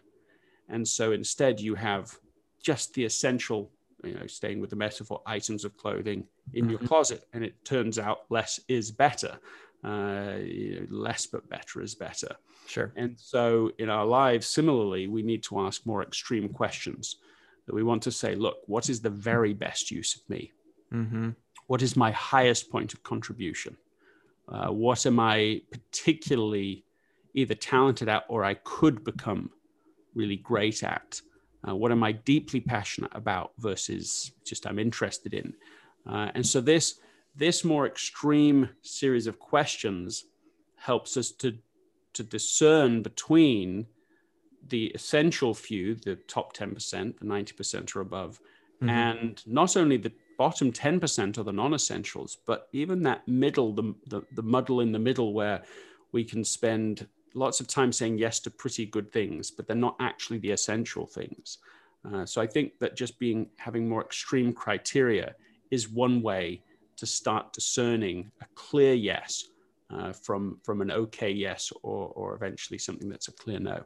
And 0.69 0.87
so 0.87 1.13
instead, 1.13 1.61
you 1.61 1.75
have 1.75 2.19
just 2.63 2.95
the 2.95 3.05
essential, 3.05 3.71
you 4.03 4.15
know, 4.15 4.27
staying 4.27 4.61
with 4.61 4.71
the 4.71 4.77
metaphor, 4.77 5.21
items 5.27 5.65
of 5.65 5.77
clothing 5.77 6.25
in 6.55 6.63
mm-hmm. 6.63 6.71
your 6.71 6.79
closet. 6.81 7.25
And 7.33 7.45
it 7.45 7.65
turns 7.65 7.99
out 7.99 8.23
less 8.31 8.61
is 8.69 8.91
better. 8.91 9.39
Uh, 9.85 10.37
you 10.41 10.81
know, 10.81 10.87
less 10.91 11.27
but 11.27 11.49
better 11.49 11.83
is 11.83 11.95
better. 11.95 12.37
Sure. 12.67 12.93
And 12.97 13.19
so 13.19 13.73
in 13.79 13.91
our 13.91 14.07
lives, 14.07 14.47
similarly, 14.47 15.09
we 15.09 15.23
need 15.23 15.43
to 15.45 15.61
ask 15.61 15.85
more 15.85 16.03
extreme 16.03 16.49
questions. 16.49 17.17
That 17.67 17.75
we 17.75 17.83
want 17.85 18.03
to 18.03 18.11
say, 18.11 18.35
look, 18.35 18.59
what 18.67 18.89
is 18.89 19.01
the 19.01 19.11
very 19.11 19.55
best 19.55 19.91
use 19.91 20.17
of 20.17 20.29
me? 20.29 20.53
Mm-hmm 20.93 21.31
what 21.67 21.83
is 21.83 21.97
my 21.97 22.11
highest 22.11 22.71
point 22.71 22.93
of 22.93 23.03
contribution? 23.03 23.77
Uh, 24.49 24.69
what 24.69 25.07
am 25.07 25.19
I 25.19 25.63
particularly 25.71 26.85
either 27.35 27.55
talented 27.55 28.11
at 28.11 28.25
or 28.29 28.45
I 28.45 28.55
could 28.55 29.05
become 29.05 29.51
really 30.15 30.37
great 30.37 30.83
at? 30.83 31.21
Uh, 31.67 31.75
what 31.75 31.93
am 31.93 32.03
I 32.03 32.13
deeply 32.13 32.61
passionate 32.61 33.13
about 33.15 33.53
versus 33.59 34.33
just 34.45 34.67
I'm 34.67 34.79
interested 34.79 35.33
in? 35.33 35.55
Uh, 36.07 36.31
and 36.35 36.45
so 36.45 36.61
this 36.61 36.99
this 37.35 37.65
more 37.65 37.87
extreme 37.87 38.69
series 38.83 39.27
of 39.27 39.39
questions 39.39 40.25
helps 40.77 41.17
us 41.17 41.31
to 41.31 41.59
to 42.15 42.23
discern 42.23 43.03
between 43.03 43.87
the 44.69 44.87
essential 44.89 45.55
few, 45.55 45.95
the 45.95 46.15
top 46.15 46.55
10%, 46.55 47.19
the 47.19 47.25
90% 47.25 47.97
or 47.97 48.01
above, 48.01 48.39
mm-hmm. 48.77 48.91
and 48.91 49.43
not 49.47 49.79
only 49.79 49.97
the 49.97 50.13
bottom 50.39 50.73
10% 50.73 51.39
are 51.39 51.43
the 51.43 51.53
non-essentials 51.53 52.39
but 52.47 52.69
even 52.73 53.03
that 53.03 53.27
middle 53.29 53.73
the, 53.73 53.95
the, 54.07 54.23
the 54.33 54.43
muddle 54.43 54.81
in 54.81 54.91
the 54.91 54.99
middle 54.99 55.33
where 55.35 55.63
we 56.13 56.25
can 56.25 56.43
spend 56.43 57.07
lots 57.35 57.61
of 57.61 57.67
time 57.67 57.93
saying 57.93 58.19
yes 58.19 58.41
to 58.41 58.51
pretty 58.51 58.85
good 58.85 59.13
things 59.13 59.51
but 59.51 59.67
they're 59.67 59.77
not 59.77 59.97
actually 60.01 60.39
the 60.39 60.51
essential 60.51 61.07
things 61.07 61.59
uh, 62.13 62.27
so 62.27 62.41
i 62.41 62.47
think 62.47 62.79
that 62.81 62.97
just 62.97 63.19
being 63.19 63.49
having 63.57 63.89
more 63.89 64.03
extreme 64.03 64.53
criteria 64.53 65.35
is 65.71 65.89
one 65.89 66.21
way 66.23 66.61
to 67.03 67.07
start 67.07 67.53
discerning 67.53 68.31
a 68.43 68.47
clear 68.55 68.95
yes 68.95 69.49
uh, 69.93 70.13
from 70.13 70.61
from 70.63 70.81
an 70.81 70.93
okay 70.93 71.31
yes 71.31 71.73
or 71.83 72.13
or 72.15 72.37
eventually 72.37 72.79
something 72.79 73.09
that's 73.09 73.27
a 73.27 73.33
clear 73.33 73.59
no 73.59 73.83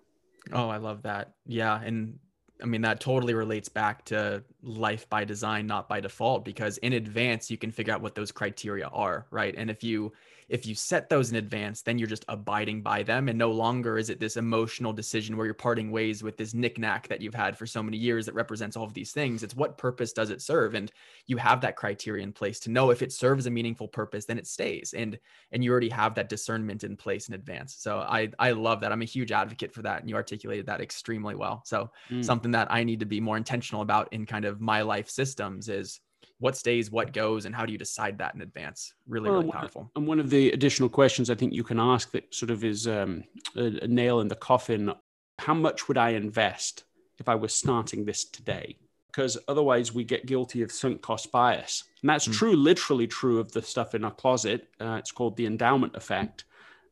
oh 0.52 0.68
i 0.68 0.76
love 0.76 1.00
that 1.02 1.32
yeah 1.46 1.80
and 1.82 2.18
I 2.62 2.64
mean, 2.64 2.80
that 2.82 3.00
totally 3.00 3.35
relates 3.35 3.68
back 3.68 4.04
to 4.06 4.42
life 4.62 5.06
by 5.11 5.25
design, 5.25 5.66
not 5.66 5.90
by 5.90 6.00
default, 6.00 6.42
because 6.42 6.78
in 6.78 6.94
advance 6.94 7.50
you 7.50 7.58
can 7.58 7.70
figure 7.70 7.92
out 7.92 8.00
what 8.00 8.14
those 8.14 8.32
criteria 8.32 8.87
are, 8.87 9.26
right? 9.30 9.54
And 9.58 9.68
if 9.68 9.85
you 9.85 10.12
if 10.49 10.65
you 10.65 10.75
set 10.75 11.09
those 11.09 11.31
in 11.31 11.37
advance, 11.37 11.83
then 11.83 11.99
you're 11.99 12.07
just 12.07 12.25
abiding 12.29 12.83
by 12.83 13.03
them. 13.03 13.29
And 13.29 13.38
no 13.38 13.50
longer 13.50 13.99
is 13.99 14.11
it 14.11 14.21
this 14.21 14.37
emotional 14.37 14.93
decision 14.93 15.37
where 15.37 15.47
you're 15.47 15.55
parting 15.55 15.91
ways 15.91 16.23
with 16.23 16.37
this 16.37 16.55
knickknack 16.55 17.09
that 17.09 17.21
you've 17.21 17.35
had 17.35 17.59
for 17.59 17.67
so 17.67 17.83
many 17.83 17.97
years 17.97 18.26
that 18.26 18.35
represents 18.35 18.76
all 18.76 18.85
of 18.85 18.95
these 18.95 19.12
things. 19.12 19.43
It's 19.43 19.57
what 19.57 19.76
purpose 19.76 20.12
does 20.12 20.31
it 20.31 20.41
serve? 20.41 20.75
And 20.75 20.93
you 21.26 21.37
have 21.37 21.61
that 21.62 21.76
criteria 21.76 22.23
in 22.23 22.33
place 22.33 22.61
to 22.61 22.71
know 22.71 22.91
if 22.91 23.03
it 23.03 23.12
serves 23.12 23.47
a 23.47 23.50
meaningful 23.50 23.88
purpose, 23.88 24.25
then 24.25 24.38
it 24.38 24.47
stays. 24.47 24.95
And 24.97 25.19
and 25.50 25.65
you 25.65 25.71
already 25.71 25.88
have 25.88 26.15
that 26.15 26.29
discernment 26.29 26.85
in 26.85 26.97
place 26.97 27.29
in 27.29 27.35
advance. 27.35 27.75
So 27.75 27.99
I 27.99 28.31
I 28.38 28.53
love 28.53 28.81
that. 28.81 28.93
I'm 28.93 29.03
a 29.03 29.07
huge 29.07 29.33
advocate 29.33 29.73
for 29.73 29.83
that. 29.83 30.00
And 30.00 30.09
you 30.09 30.15
articulated 30.15 30.67
that 30.67 30.81
extremely 30.81 31.35
well. 31.35 31.62
So 31.65 31.91
mm. 32.11 32.25
something 32.25 32.53
that 32.53 32.71
I 32.71 32.85
need 32.85 33.00
to 33.00 33.07
be 33.07 33.21
more 33.21 33.37
intentional 33.37 33.83
about 33.83 34.12
in 34.12 34.26
kind 34.26 34.45
of 34.45 34.61
my 34.61 34.83
life 34.83 35.11
systems 35.11 35.69
is 35.69 36.00
what 36.38 36.57
stays, 36.57 36.90
what 36.90 37.12
goes, 37.12 37.47
and 37.47 37.55
how 37.55 37.64
do 37.64 37.73
you 37.73 37.78
decide 37.78 38.19
that 38.19 38.35
in 38.35 38.43
advance? 38.43 38.93
Really, 39.09 39.31
well, 39.31 39.40
really 39.40 39.52
powerful. 39.52 39.90
And 39.97 40.07
one 40.07 40.21
of 40.21 40.31
the 40.31 40.50
additional 40.50 40.88
questions 40.88 41.31
I 41.31 41.35
think 41.35 41.52
you 41.52 41.64
can 41.64 41.81
ask 41.81 42.11
that 42.12 42.35
sort 42.35 42.50
of 42.50 42.64
is 42.64 42.87
um, 42.87 43.25
a, 43.57 43.85
a 43.85 43.87
nail 43.87 44.21
in 44.21 44.28
the 44.28 44.37
coffin 44.37 44.93
how 45.38 45.55
much 45.55 45.88
would 45.88 45.99
I 45.99 46.11
invest 46.11 46.85
if 47.19 47.28
I 47.28 47.35
was 47.35 47.52
starting 47.52 48.05
this 48.05 48.25
today? 48.25 48.78
Because 49.09 49.38
otherwise, 49.49 49.95
we 49.95 50.05
get 50.05 50.26
guilty 50.26 50.62
of 50.62 50.71
sunk 50.71 51.00
cost 51.00 51.33
bias. 51.33 51.85
And 52.02 52.11
that's 52.11 52.28
mm. 52.28 52.35
true, 52.35 52.55
literally 52.55 53.07
true 53.07 53.38
of 53.38 53.52
the 53.52 53.62
stuff 53.62 53.95
in 53.95 54.05
our 54.05 54.11
closet. 54.11 54.69
Uh, 54.81 54.97
it's 54.99 55.12
called 55.12 55.37
the 55.37 55.47
endowment 55.47 55.97
effect. 55.97 56.45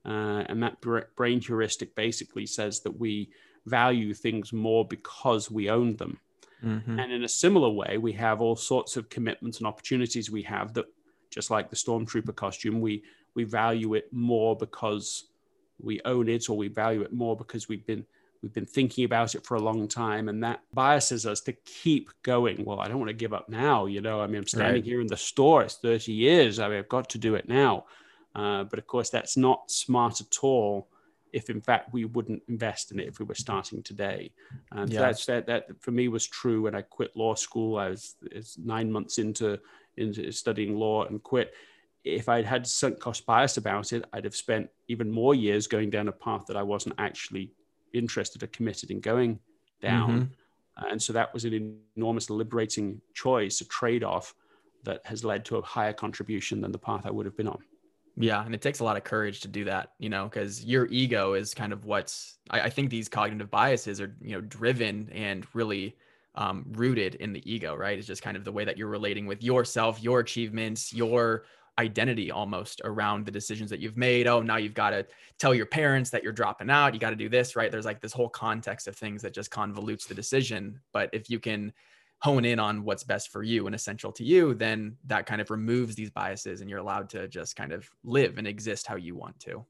Uh, 0.06 0.44
and 0.48 0.62
that 0.62 0.78
brain 1.16 1.40
heuristic 1.40 1.94
basically 1.94 2.46
says 2.46 2.80
that 2.80 2.98
we 2.98 3.30
value 3.66 4.14
things 4.14 4.52
more 4.52 4.86
because 4.86 5.50
we 5.50 5.70
own 5.70 5.96
them. 5.96 6.18
Mm-hmm. 6.64 6.98
And 6.98 7.12
in 7.12 7.24
a 7.24 7.28
similar 7.28 7.68
way, 7.68 7.98
we 7.98 8.12
have 8.12 8.40
all 8.40 8.56
sorts 8.56 8.96
of 8.96 9.08
commitments 9.08 9.58
and 9.58 9.66
opportunities 9.66 10.30
we 10.30 10.42
have 10.42 10.74
that, 10.74 10.86
just 11.30 11.50
like 11.50 11.70
the 11.70 11.76
stormtrooper 11.76 12.34
costume, 12.34 12.80
we 12.80 13.02
we 13.34 13.44
value 13.44 13.94
it 13.94 14.12
more 14.12 14.56
because 14.56 15.24
we 15.80 16.00
own 16.04 16.28
it, 16.28 16.48
or 16.48 16.56
we 16.56 16.68
value 16.68 17.02
it 17.02 17.12
more 17.12 17.36
because 17.36 17.68
we've 17.68 17.86
been 17.86 18.06
we've 18.42 18.52
been 18.52 18.66
thinking 18.66 19.04
about 19.04 19.34
it 19.34 19.44
for 19.44 19.56
a 19.56 19.60
long 19.60 19.88
time, 19.88 20.28
and 20.28 20.42
that 20.44 20.60
biases 20.72 21.26
us 21.26 21.40
to 21.42 21.52
keep 21.52 22.10
going. 22.22 22.64
Well, 22.64 22.80
I 22.80 22.88
don't 22.88 22.98
want 22.98 23.08
to 23.08 23.14
give 23.14 23.32
up 23.32 23.48
now. 23.48 23.86
You 23.86 24.00
know, 24.00 24.20
I 24.20 24.26
mean, 24.26 24.36
I'm 24.36 24.46
standing 24.46 24.74
right. 24.74 24.84
here 24.84 25.00
in 25.00 25.06
the 25.06 25.16
store. 25.16 25.62
It's 25.62 25.76
30 25.76 26.12
years. 26.12 26.58
I 26.58 26.68
mean, 26.68 26.78
I've 26.78 26.88
got 26.88 27.10
to 27.10 27.18
do 27.18 27.34
it 27.34 27.48
now. 27.48 27.86
Uh, 28.34 28.64
but 28.64 28.78
of 28.78 28.86
course, 28.86 29.10
that's 29.10 29.36
not 29.36 29.70
smart 29.70 30.20
at 30.20 30.38
all 30.42 30.88
if 31.34 31.50
in 31.50 31.60
fact 31.60 31.92
we 31.92 32.04
wouldn't 32.04 32.42
invest 32.48 32.92
in 32.92 33.00
it 33.00 33.08
if 33.08 33.18
we 33.18 33.24
were 33.24 33.34
starting 33.34 33.82
today. 33.82 34.30
And 34.70 34.90
yeah. 34.90 35.00
that's 35.00 35.26
that, 35.26 35.46
that 35.46 35.66
for 35.80 35.90
me 35.90 36.06
was 36.08 36.26
true 36.26 36.62
when 36.62 36.74
I 36.76 36.82
quit 36.82 37.16
law 37.16 37.34
school. 37.34 37.76
I 37.76 37.88
was, 37.88 38.14
was 38.32 38.56
nine 38.56 38.90
months 38.90 39.18
into 39.18 39.58
into 39.96 40.30
studying 40.30 40.76
law 40.76 41.04
and 41.04 41.22
quit. 41.22 41.52
If 42.04 42.28
I'd 42.28 42.44
had 42.44 42.66
sunk 42.66 43.00
cost 43.00 43.26
bias 43.26 43.56
about 43.56 43.92
it, 43.92 44.04
I'd 44.12 44.24
have 44.24 44.36
spent 44.36 44.70
even 44.88 45.10
more 45.10 45.34
years 45.34 45.66
going 45.66 45.90
down 45.90 46.08
a 46.08 46.12
path 46.12 46.44
that 46.46 46.56
I 46.56 46.62
wasn't 46.62 46.94
actually 46.98 47.50
interested 47.92 48.42
or 48.42 48.46
committed 48.48 48.90
in 48.90 49.00
going 49.00 49.40
down. 49.80 50.10
Mm-hmm. 50.10 50.90
And 50.90 51.02
so 51.02 51.12
that 51.14 51.32
was 51.32 51.44
an 51.44 51.80
enormous 51.96 52.30
liberating 52.30 53.00
choice, 53.14 53.60
a 53.60 53.64
trade 53.64 54.04
off 54.04 54.34
that 54.84 55.00
has 55.06 55.24
led 55.24 55.44
to 55.46 55.56
a 55.56 55.62
higher 55.62 55.92
contribution 55.92 56.60
than 56.60 56.72
the 56.72 56.78
path 56.78 57.06
I 57.06 57.10
would 57.10 57.26
have 57.26 57.36
been 57.36 57.48
on. 57.48 57.62
Yeah, 58.16 58.44
and 58.44 58.54
it 58.54 58.62
takes 58.62 58.78
a 58.78 58.84
lot 58.84 58.96
of 58.96 59.02
courage 59.02 59.40
to 59.40 59.48
do 59.48 59.64
that, 59.64 59.90
you 59.98 60.08
know, 60.08 60.24
because 60.24 60.64
your 60.64 60.86
ego 60.86 61.34
is 61.34 61.52
kind 61.52 61.72
of 61.72 61.84
what's. 61.84 62.38
I, 62.48 62.62
I, 62.62 62.70
think 62.70 62.90
these 62.90 63.08
cognitive 63.08 63.50
biases 63.50 64.00
are, 64.00 64.14
you 64.20 64.32
know, 64.32 64.40
driven 64.40 65.08
and 65.12 65.44
really 65.52 65.96
um, 66.36 66.64
rooted 66.72 67.16
in 67.16 67.32
the 67.32 67.42
ego, 67.50 67.74
right? 67.74 67.98
It's 67.98 68.06
just 68.06 68.22
kind 68.22 68.36
of 68.36 68.44
the 68.44 68.52
way 68.52 68.64
that 68.64 68.78
you're 68.78 68.88
relating 68.88 69.26
with 69.26 69.42
yourself, 69.42 70.00
your 70.00 70.20
achievements, 70.20 70.92
your 70.92 71.44
identity 71.78 72.30
almost 72.30 72.80
around 72.84 73.26
the 73.26 73.32
decisions 73.32 73.68
that 73.70 73.80
you've 73.80 73.96
made. 73.96 74.28
Oh, 74.28 74.40
now 74.42 74.56
you've 74.56 74.74
got 74.74 74.90
to 74.90 75.06
tell 75.38 75.54
your 75.54 75.66
parents 75.66 76.10
that 76.10 76.22
you're 76.22 76.32
dropping 76.32 76.70
out. 76.70 76.94
You 76.94 77.00
got 77.00 77.10
to 77.10 77.16
do 77.16 77.28
this, 77.28 77.56
right? 77.56 77.70
There's 77.70 77.84
like 77.84 78.00
this 78.00 78.12
whole 78.12 78.28
context 78.28 78.86
of 78.86 78.96
things 78.96 79.22
that 79.22 79.34
just 79.34 79.50
convolutes 79.50 80.06
the 80.06 80.14
decision. 80.14 80.80
But 80.92 81.10
if 81.12 81.28
you 81.28 81.40
can 81.40 81.72
hone 82.20 82.44
in 82.44 82.58
on 82.58 82.84
what's 82.84 83.04
best 83.04 83.30
for 83.30 83.42
you 83.42 83.66
and 83.66 83.74
essential 83.74 84.12
to 84.12 84.24
you, 84.24 84.54
then 84.54 84.96
that 85.06 85.26
kind 85.26 85.40
of 85.40 85.50
removes 85.50 85.94
these 85.94 86.10
biases 86.10 86.60
and 86.60 86.70
you're 86.70 86.78
allowed 86.78 87.08
to 87.10 87.28
just 87.28 87.56
kind 87.56 87.72
of 87.72 87.88
live 88.02 88.38
and 88.38 88.46
exist 88.46 88.86
how 88.86 88.96
you 88.96 89.14
want 89.14 89.38
to. 89.40 89.64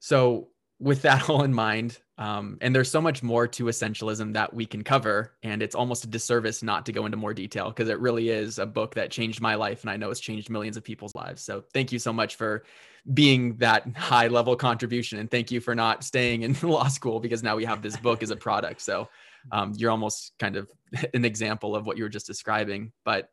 So, 0.00 0.48
with 0.78 1.02
that 1.02 1.28
all 1.30 1.42
in 1.42 1.54
mind, 1.54 1.98
um, 2.18 2.58
and 2.60 2.74
there's 2.74 2.90
so 2.90 3.00
much 3.00 3.22
more 3.22 3.46
to 3.46 3.64
essentialism 3.64 4.32
that 4.34 4.52
we 4.54 4.64
can 4.64 4.82
cover, 4.82 5.32
and 5.42 5.62
it's 5.62 5.74
almost 5.74 6.04
a 6.04 6.06
disservice 6.06 6.62
not 6.62 6.86
to 6.86 6.92
go 6.92 7.04
into 7.04 7.16
more 7.16 7.34
detail 7.34 7.68
because 7.68 7.88
it 7.88 8.00
really 8.00 8.30
is 8.30 8.58
a 8.58 8.66
book 8.66 8.94
that 8.94 9.10
changed 9.10 9.40
my 9.40 9.54
life, 9.54 9.82
and 9.82 9.90
I 9.90 9.96
know 9.96 10.10
it's 10.10 10.20
changed 10.20 10.48
millions 10.50 10.76
of 10.76 10.84
people's 10.84 11.14
lives. 11.14 11.42
So, 11.42 11.64
thank 11.74 11.92
you 11.92 11.98
so 11.98 12.12
much 12.12 12.36
for 12.36 12.64
being 13.12 13.56
that 13.56 13.86
high 13.96 14.28
level 14.28 14.56
contribution, 14.56 15.18
and 15.18 15.30
thank 15.30 15.50
you 15.50 15.60
for 15.60 15.74
not 15.74 16.04
staying 16.04 16.42
in 16.42 16.56
law 16.62 16.88
school 16.88 17.20
because 17.20 17.42
now 17.42 17.56
we 17.56 17.64
have 17.64 17.82
this 17.82 17.96
book 17.96 18.22
as 18.22 18.30
a 18.30 18.36
product. 18.36 18.80
So, 18.80 19.08
um, 19.52 19.72
you're 19.76 19.90
almost 19.90 20.32
kind 20.38 20.56
of 20.56 20.68
an 21.14 21.24
example 21.24 21.76
of 21.76 21.86
what 21.86 21.96
you 21.96 22.02
were 22.02 22.08
just 22.08 22.26
describing. 22.26 22.92
But 23.04 23.30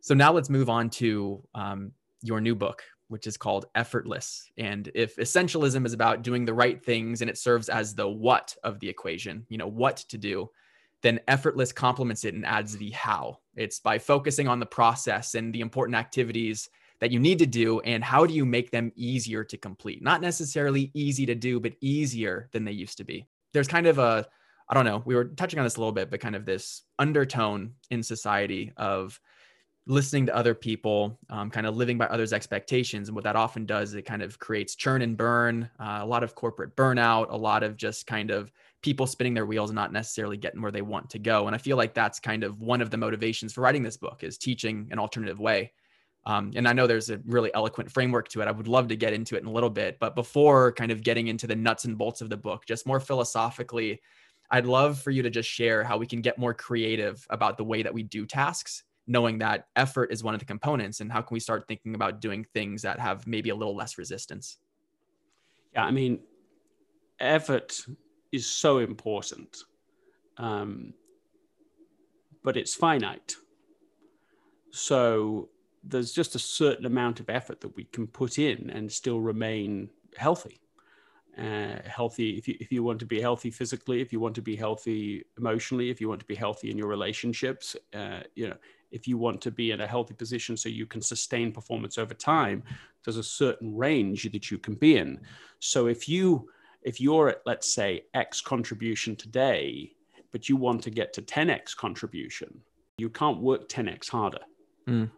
so 0.00 0.14
now 0.14 0.32
let's 0.32 0.50
move 0.50 0.68
on 0.68 0.90
to 0.90 1.42
um, 1.54 1.92
your 2.22 2.40
new 2.40 2.54
book, 2.54 2.82
which 3.12 3.26
is 3.26 3.36
called 3.36 3.66
Effortless. 3.74 4.50
And 4.56 4.90
if 4.94 5.16
essentialism 5.16 5.84
is 5.84 5.92
about 5.92 6.22
doing 6.22 6.46
the 6.46 6.54
right 6.54 6.82
things 6.82 7.20
and 7.20 7.28
it 7.28 7.36
serves 7.36 7.68
as 7.68 7.94
the 7.94 8.08
what 8.08 8.56
of 8.64 8.80
the 8.80 8.88
equation, 8.88 9.44
you 9.50 9.58
know, 9.58 9.66
what 9.66 9.98
to 10.08 10.16
do, 10.16 10.50
then 11.02 11.20
Effortless 11.28 11.72
complements 11.72 12.24
it 12.24 12.32
and 12.32 12.46
adds 12.46 12.74
the 12.74 12.90
how. 12.90 13.40
It's 13.54 13.80
by 13.80 13.98
focusing 13.98 14.48
on 14.48 14.60
the 14.60 14.66
process 14.66 15.34
and 15.34 15.52
the 15.52 15.60
important 15.60 15.94
activities 15.94 16.70
that 17.00 17.10
you 17.10 17.20
need 17.20 17.38
to 17.40 17.46
do 17.46 17.80
and 17.80 18.02
how 18.02 18.24
do 18.24 18.32
you 18.32 18.46
make 18.46 18.70
them 18.70 18.92
easier 18.96 19.44
to 19.44 19.58
complete? 19.58 20.02
Not 20.02 20.22
necessarily 20.22 20.90
easy 20.94 21.26
to 21.26 21.34
do, 21.34 21.60
but 21.60 21.74
easier 21.82 22.48
than 22.52 22.64
they 22.64 22.72
used 22.72 22.96
to 22.96 23.04
be. 23.04 23.26
There's 23.52 23.68
kind 23.68 23.86
of 23.86 23.98
a 23.98 24.26
I 24.70 24.74
don't 24.74 24.86
know, 24.86 25.02
we 25.04 25.14
were 25.14 25.26
touching 25.26 25.58
on 25.58 25.66
this 25.66 25.76
a 25.76 25.80
little 25.80 25.92
bit, 25.92 26.10
but 26.10 26.20
kind 26.20 26.34
of 26.34 26.46
this 26.46 26.80
undertone 26.98 27.74
in 27.90 28.02
society 28.02 28.72
of 28.78 29.20
listening 29.86 30.26
to 30.26 30.36
other 30.36 30.54
people, 30.54 31.18
um, 31.28 31.50
kind 31.50 31.66
of 31.66 31.76
living 31.76 31.98
by 31.98 32.06
others' 32.06 32.32
expectations. 32.32 33.08
And 33.08 33.14
what 33.16 33.24
that 33.24 33.34
often 33.34 33.66
does, 33.66 33.94
it 33.94 34.02
kind 34.02 34.22
of 34.22 34.38
creates 34.38 34.76
churn 34.76 35.02
and 35.02 35.16
burn, 35.16 35.68
uh, 35.80 35.98
a 36.02 36.06
lot 36.06 36.22
of 36.22 36.34
corporate 36.34 36.76
burnout, 36.76 37.30
a 37.30 37.36
lot 37.36 37.62
of 37.62 37.76
just 37.76 38.06
kind 38.06 38.30
of 38.30 38.52
people 38.82 39.06
spinning 39.06 39.34
their 39.34 39.46
wheels 39.46 39.70
and 39.70 39.74
not 39.74 39.92
necessarily 39.92 40.36
getting 40.36 40.62
where 40.62 40.72
they 40.72 40.82
want 40.82 41.10
to 41.10 41.18
go. 41.18 41.46
And 41.46 41.54
I 41.54 41.58
feel 41.58 41.76
like 41.76 41.94
that's 41.94 42.20
kind 42.20 42.44
of 42.44 42.60
one 42.60 42.80
of 42.80 42.90
the 42.90 42.96
motivations 42.96 43.52
for 43.52 43.60
writing 43.60 43.82
this 43.82 43.96
book 43.96 44.22
is 44.22 44.38
teaching 44.38 44.88
an 44.90 44.98
alternative 44.98 45.40
way. 45.40 45.72
Um, 46.24 46.52
and 46.54 46.68
I 46.68 46.72
know 46.72 46.86
there's 46.86 47.10
a 47.10 47.20
really 47.26 47.52
eloquent 47.52 47.90
framework 47.90 48.28
to 48.28 48.42
it. 48.42 48.48
I 48.48 48.52
would 48.52 48.68
love 48.68 48.86
to 48.88 48.96
get 48.96 49.12
into 49.12 49.34
it 49.34 49.40
in 49.40 49.46
a 49.46 49.52
little 49.52 49.70
bit, 49.70 49.98
but 49.98 50.14
before 50.14 50.72
kind 50.72 50.92
of 50.92 51.02
getting 51.02 51.26
into 51.26 51.48
the 51.48 51.56
nuts 51.56 51.84
and 51.84 51.98
bolts 51.98 52.20
of 52.20 52.30
the 52.30 52.36
book, 52.36 52.64
just 52.66 52.86
more 52.86 53.00
philosophically, 53.00 54.00
I'd 54.48 54.66
love 54.66 55.00
for 55.00 55.10
you 55.10 55.22
to 55.22 55.30
just 55.30 55.48
share 55.48 55.82
how 55.82 55.96
we 55.96 56.06
can 56.06 56.20
get 56.20 56.38
more 56.38 56.54
creative 56.54 57.26
about 57.30 57.56
the 57.56 57.64
way 57.64 57.82
that 57.82 57.94
we 57.94 58.04
do 58.04 58.26
tasks, 58.26 58.84
knowing 59.06 59.38
that 59.38 59.66
effort 59.76 60.12
is 60.12 60.22
one 60.22 60.34
of 60.34 60.40
the 60.40 60.46
components, 60.46 61.00
and 61.00 61.10
how 61.10 61.20
can 61.22 61.34
we 61.34 61.40
start 61.40 61.66
thinking 61.66 61.94
about 61.94 62.20
doing 62.20 62.44
things 62.54 62.82
that 62.82 62.98
have 62.98 63.26
maybe 63.26 63.50
a 63.50 63.54
little 63.54 63.76
less 63.76 63.98
resistance? 63.98 64.58
Yeah, 65.74 65.84
I 65.84 65.90
mean, 65.90 66.20
effort 67.18 67.84
is 68.30 68.50
so 68.50 68.78
important, 68.78 69.56
um, 70.36 70.94
but 72.42 72.56
it's 72.56 72.74
finite. 72.74 73.36
So 74.70 75.48
there's 75.84 76.12
just 76.12 76.34
a 76.34 76.38
certain 76.38 76.86
amount 76.86 77.20
of 77.20 77.28
effort 77.28 77.60
that 77.60 77.76
we 77.76 77.84
can 77.84 78.06
put 78.06 78.38
in 78.38 78.70
and 78.70 78.90
still 78.90 79.20
remain 79.20 79.90
healthy 80.16 80.62
uh, 81.38 81.76
healthy 81.86 82.36
if 82.36 82.46
you, 82.46 82.56
if 82.60 82.70
you 82.70 82.82
want 82.82 82.98
to 82.98 83.06
be 83.06 83.20
healthy 83.20 83.50
physically 83.50 84.00
if 84.00 84.12
you 84.12 84.20
want 84.20 84.34
to 84.34 84.42
be 84.42 84.54
healthy 84.54 85.24
emotionally 85.38 85.88
if 85.88 86.00
you 86.00 86.08
want 86.08 86.20
to 86.20 86.26
be 86.26 86.34
healthy 86.34 86.70
in 86.70 86.76
your 86.76 86.88
relationships 86.88 87.74
uh, 87.94 88.20
you 88.34 88.48
know 88.48 88.56
if 88.92 89.08
you 89.08 89.18
want 89.18 89.40
to 89.40 89.50
be 89.50 89.70
in 89.70 89.80
a 89.80 89.86
healthy 89.86 90.14
position 90.14 90.56
so 90.56 90.68
you 90.68 90.86
can 90.86 91.00
sustain 91.00 91.52
performance 91.52 91.98
over 91.98 92.14
time 92.14 92.62
there's 93.04 93.16
a 93.16 93.22
certain 93.22 93.74
range 93.76 94.30
that 94.30 94.50
you 94.50 94.58
can 94.58 94.74
be 94.74 94.96
in 94.96 95.18
so 95.58 95.86
if 95.86 96.08
you 96.08 96.48
if 96.82 97.00
you're 97.00 97.28
at 97.28 97.42
let's 97.46 97.72
say 97.72 98.04
x 98.14 98.40
contribution 98.40 99.16
today 99.16 99.92
but 100.30 100.48
you 100.48 100.56
want 100.56 100.82
to 100.82 100.90
get 100.90 101.12
to 101.12 101.22
10x 101.22 101.76
contribution 101.76 102.60
you 102.98 103.08
can't 103.08 103.40
work 103.40 103.68
10x 103.68 104.08
harder 104.08 104.40
mm. 104.88 105.10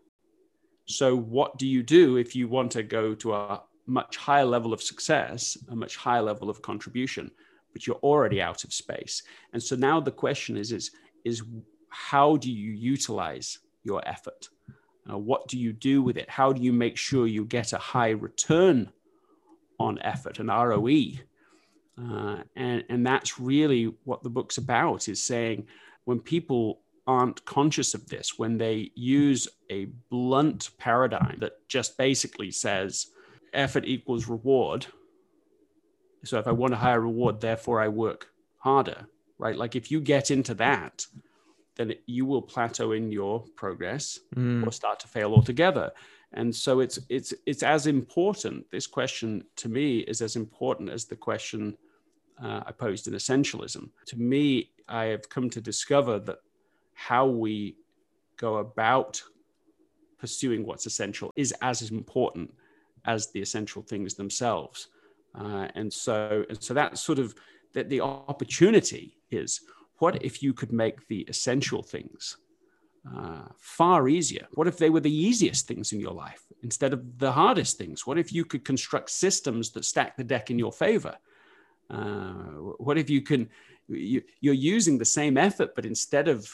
so 0.87 1.17
what 1.17 1.57
do 1.59 1.67
you 1.67 1.83
do 1.83 2.17
if 2.17 2.35
you 2.35 2.49
want 2.49 2.71
to 2.71 2.83
go 2.83 3.15
to 3.15 3.35
a 3.35 3.61
much 3.87 4.17
higher 4.17 4.45
level 4.45 4.73
of 4.73 4.83
success, 4.83 5.59
a 5.71 5.77
much 5.77 5.97
higher 5.97 6.23
level 6.23 6.49
of 6.49 6.63
contribution, 6.63 7.31
but 7.73 7.87
you're 7.87 7.97
already 7.97 8.41
out 8.41 8.65
of 8.65 8.73
space. 8.73 9.23
And 9.53 9.63
so 9.63 9.77
now 9.77 10.01
the 10.01 10.11
question 10.11 10.57
is, 10.57 10.73
is, 10.73 10.93
is 11.25 11.43
how 11.89 12.37
do 12.37 12.51
you 12.51 12.73
utilize 12.73 13.59
your 13.85 14.07
effort? 14.07 14.49
Uh, 15.11 15.19
what 15.19 15.47
do 15.49 15.59
you 15.59 15.73
do 15.73 16.03
with 16.03 16.17
it? 16.17 16.29
How 16.29 16.53
do 16.53 16.63
you 16.63 16.73
make 16.73 16.97
sure 16.97 17.27
you 17.27 17.45
get 17.45 17.73
a 17.73 17.79
high 17.79 18.11
return 18.11 18.91
on 19.79 19.99
effort, 20.01 20.39
an 20.39 20.49
ROE? 20.49 21.13
Uh, 22.01 22.43
and, 22.57 22.85
and 22.89 23.07
that's 23.07 23.39
really 23.39 23.95
what 24.05 24.23
the 24.23 24.31
book's 24.31 24.59
about 24.59 25.09
is 25.09 25.23
saying 25.23 25.67
when 26.05 26.19
people 26.19 26.81
aren't 27.07 27.45
conscious 27.45 27.95
of 27.95 28.09
this, 28.09 28.39
when 28.39 28.57
they 28.57 28.91
use 28.95 29.47
a 29.71 29.87
blunt 30.11 30.71
paradigm 30.79 31.37
that 31.41 31.69
just 31.69 31.99
basically 31.99 32.51
says, 32.51 33.09
effort 33.53 33.85
equals 33.87 34.27
reward. 34.27 34.87
So 36.25 36.39
if 36.39 36.47
I 36.47 36.53
want 36.53 36.73
a 36.73 36.79
higher 36.79 37.01
reward, 37.01 37.41
therefore 37.41 37.81
I 37.81 37.89
work 37.89 38.29
harder, 38.59 39.07
right? 39.39 39.57
Like 39.57 39.77
if 39.77 39.91
you 39.91 40.01
get 40.01 40.31
into 40.31 40.55
that, 40.55 41.07
then 41.77 41.95
you 42.07 42.25
will 42.25 42.43
plateau 42.43 42.93
in 42.93 43.11
your 43.11 43.45
progress 43.57 44.21
mm. 44.37 44.65
or 44.67 44.71
start 44.71 45.01
to 45.01 45.09
fail 45.09 45.33
altogether. 45.33 45.91
And 46.33 46.55
so 46.55 46.81
it's 46.81 46.99
it's 47.09 47.33
it's 47.47 47.63
as 47.63 47.87
important. 47.87 48.71
This 48.71 48.87
question 48.87 49.45
to 49.57 49.69
me 49.69 49.99
is 50.01 50.21
as 50.21 50.37
important 50.37 50.91
as 50.91 51.05
the 51.05 51.17
question 51.17 51.77
uh, 52.43 52.63
I 52.67 52.73
posed 52.73 53.07
in 53.07 53.15
essentialism. 53.15 53.89
To 54.07 54.17
me, 54.17 54.71
I 54.89 55.05
have 55.05 55.29
come 55.29 55.49
to 55.51 55.61
discover 55.61 56.19
that 56.21 56.39
how 56.95 57.27
we 57.27 57.77
go 58.37 58.57
about 58.57 59.23
pursuing 60.19 60.65
what's 60.65 60.87
essential 60.87 61.31
is 61.37 61.55
as 61.63 61.91
important 61.91 62.53
as 63.05 63.31
the 63.33 63.41
essential 63.41 63.83
things 63.83 64.15
themselves. 64.15 64.89
Uh, 65.39 65.69
and 65.75 65.93
so, 65.93 66.45
and 66.49 66.63
so 66.63 66.75
that's 66.75 67.01
sort 67.01 67.19
of 67.19 67.35
that 67.75 67.89
the 67.89 68.01
opportunity 68.01 69.17
is 69.31 69.61
what 69.99 70.23
if 70.23 70.43
you 70.43 70.53
could 70.53 70.73
make 70.73 71.07
the 71.09 71.21
essential 71.23 71.83
things 71.83 72.37
uh, 73.17 73.47
far 73.59 74.09
easier? 74.09 74.47
What 74.53 74.69
if 74.69 74.79
they 74.79 74.91
were 74.91 75.01
the 75.01 75.15
easiest 75.15 75.67
things 75.67 75.93
in 75.93 76.01
your 76.01 76.13
life 76.13 76.43
instead 76.63 76.93
of 76.93 77.19
the 77.19 77.33
hardest 77.33 77.79
things? 77.79 78.07
What 78.07 78.19
if 78.19 78.33
you 78.33 78.45
could 78.45 78.65
construct 78.65 79.11
systems 79.11 79.71
that 79.73 79.85
stack 79.85 80.17
the 80.17 80.25
deck 80.25 80.51
in 80.51 80.59
your 80.59 80.73
favor? 80.73 81.17
Uh, 81.91 82.75
what 82.79 82.99
if 82.99 83.11
you 83.11 83.21
can, 83.21 83.49
you, 83.89 84.23
you're 84.41 84.55
using 84.55 84.99
the 84.99 85.05
same 85.05 85.37
effort, 85.37 85.75
but 85.75 85.87
instead 85.87 86.29
of 86.29 86.49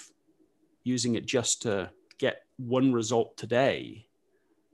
using 0.84 1.14
it 1.14 1.26
just 1.26 1.62
to 1.62 1.90
get 2.18 2.42
one 2.56 2.92
result 2.92 3.36
today, 3.36 4.06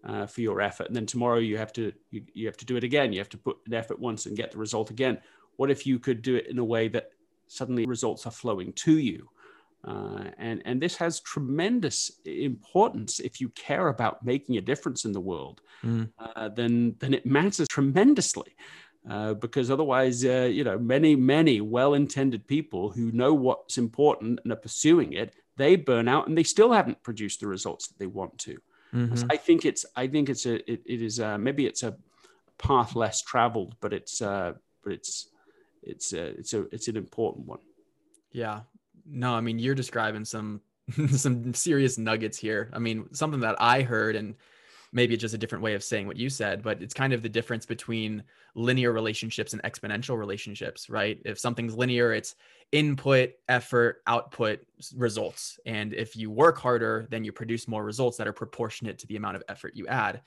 uh, 0.06 0.26
for 0.26 0.40
your 0.40 0.60
effort, 0.60 0.86
and 0.86 0.94
then 0.94 1.06
tomorrow 1.06 1.38
you 1.38 1.58
have 1.58 1.72
to 1.72 1.92
you, 2.10 2.22
you 2.32 2.46
have 2.46 2.56
to 2.56 2.64
do 2.64 2.76
it 2.76 2.84
again. 2.84 3.12
You 3.12 3.18
have 3.18 3.28
to 3.30 3.38
put 3.38 3.56
an 3.66 3.74
effort 3.74 3.98
once 3.98 4.26
and 4.26 4.36
get 4.36 4.52
the 4.52 4.58
result 4.58 4.90
again. 4.90 5.18
What 5.56 5.70
if 5.70 5.86
you 5.86 5.98
could 5.98 6.22
do 6.22 6.36
it 6.36 6.46
in 6.46 6.58
a 6.58 6.64
way 6.64 6.88
that 6.88 7.10
suddenly 7.48 7.86
results 7.86 8.26
are 8.26 8.32
flowing 8.32 8.72
to 8.72 8.98
you? 8.98 9.28
Uh, 9.84 10.24
and 10.38 10.62
and 10.64 10.80
this 10.80 10.96
has 10.96 11.20
tremendous 11.20 12.10
importance 12.24 13.20
if 13.20 13.40
you 13.40 13.48
care 13.50 13.88
about 13.88 14.24
making 14.24 14.56
a 14.56 14.60
difference 14.60 15.04
in 15.04 15.12
the 15.12 15.20
world. 15.20 15.60
Mm. 15.84 16.10
Uh, 16.18 16.48
then 16.48 16.96
then 16.98 17.14
it 17.14 17.24
matters 17.24 17.68
tremendously. 17.68 18.56
Uh, 19.08 19.34
because 19.34 19.70
otherwise, 19.70 20.24
uh, 20.24 20.48
you 20.50 20.64
know, 20.64 20.76
many, 20.76 21.14
many 21.14 21.60
well-intended 21.60 22.44
people 22.48 22.90
who 22.90 23.12
know 23.12 23.32
what's 23.32 23.78
important 23.78 24.40
and 24.42 24.52
are 24.52 24.56
pursuing 24.56 25.12
it, 25.12 25.32
they 25.56 25.76
burn 25.76 26.08
out 26.08 26.26
and 26.26 26.36
they 26.36 26.42
still 26.42 26.72
haven't 26.72 27.00
produced 27.04 27.38
the 27.38 27.46
results 27.46 27.86
that 27.86 27.96
they 28.00 28.06
want 28.08 28.36
to. 28.36 28.58
Mm-hmm. 28.92 29.30
I 29.30 29.36
think 29.36 29.64
it's 29.64 29.86
I 29.94 30.08
think 30.08 30.28
it's 30.28 30.46
a 30.46 30.54
it, 30.70 30.82
it 30.84 31.02
is 31.02 31.20
a, 31.20 31.38
maybe 31.38 31.66
it's 31.66 31.84
a 31.84 31.96
path 32.58 32.96
less 32.96 33.22
traveled, 33.22 33.76
but 33.80 33.92
it's 33.92 34.20
uh, 34.20 34.54
but 34.82 34.92
it's 34.92 35.28
it's 35.86 36.12
a, 36.12 36.26
it's 36.38 36.52
a 36.54 36.62
it's 36.72 36.88
an 36.88 36.96
important 36.96 37.46
one. 37.46 37.60
Yeah. 38.32 38.60
No, 39.06 39.34
I 39.34 39.40
mean 39.40 39.58
you're 39.58 39.74
describing 39.74 40.24
some 40.24 40.60
some 41.08 41.54
serious 41.54 41.98
nuggets 41.98 42.38
here. 42.38 42.70
I 42.72 42.78
mean 42.78 43.06
something 43.12 43.40
that 43.40 43.56
I 43.60 43.82
heard 43.82 44.16
and 44.16 44.34
maybe 44.92 45.14
it's 45.14 45.20
just 45.20 45.34
a 45.34 45.38
different 45.38 45.62
way 45.62 45.74
of 45.74 45.84
saying 45.84 46.06
what 46.06 46.16
you 46.16 46.30
said, 46.30 46.62
but 46.62 46.80
it's 46.80 46.94
kind 46.94 47.12
of 47.12 47.22
the 47.22 47.28
difference 47.28 47.66
between 47.66 48.22
linear 48.54 48.92
relationships 48.92 49.52
and 49.52 49.62
exponential 49.62 50.16
relationships, 50.16 50.88
right? 50.88 51.20
If 51.24 51.38
something's 51.38 51.76
linear, 51.76 52.12
it's 52.12 52.34
input, 52.72 53.32
effort, 53.48 54.02
output, 54.06 54.60
results. 54.94 55.58
And 55.66 55.92
if 55.92 56.16
you 56.16 56.30
work 56.30 56.58
harder, 56.58 57.06
then 57.10 57.24
you 57.24 57.32
produce 57.32 57.68
more 57.68 57.84
results 57.84 58.16
that 58.16 58.26
are 58.26 58.32
proportionate 58.32 58.98
to 59.00 59.06
the 59.06 59.16
amount 59.16 59.36
of 59.36 59.42
effort 59.48 59.76
you 59.76 59.86
add. 59.86 60.22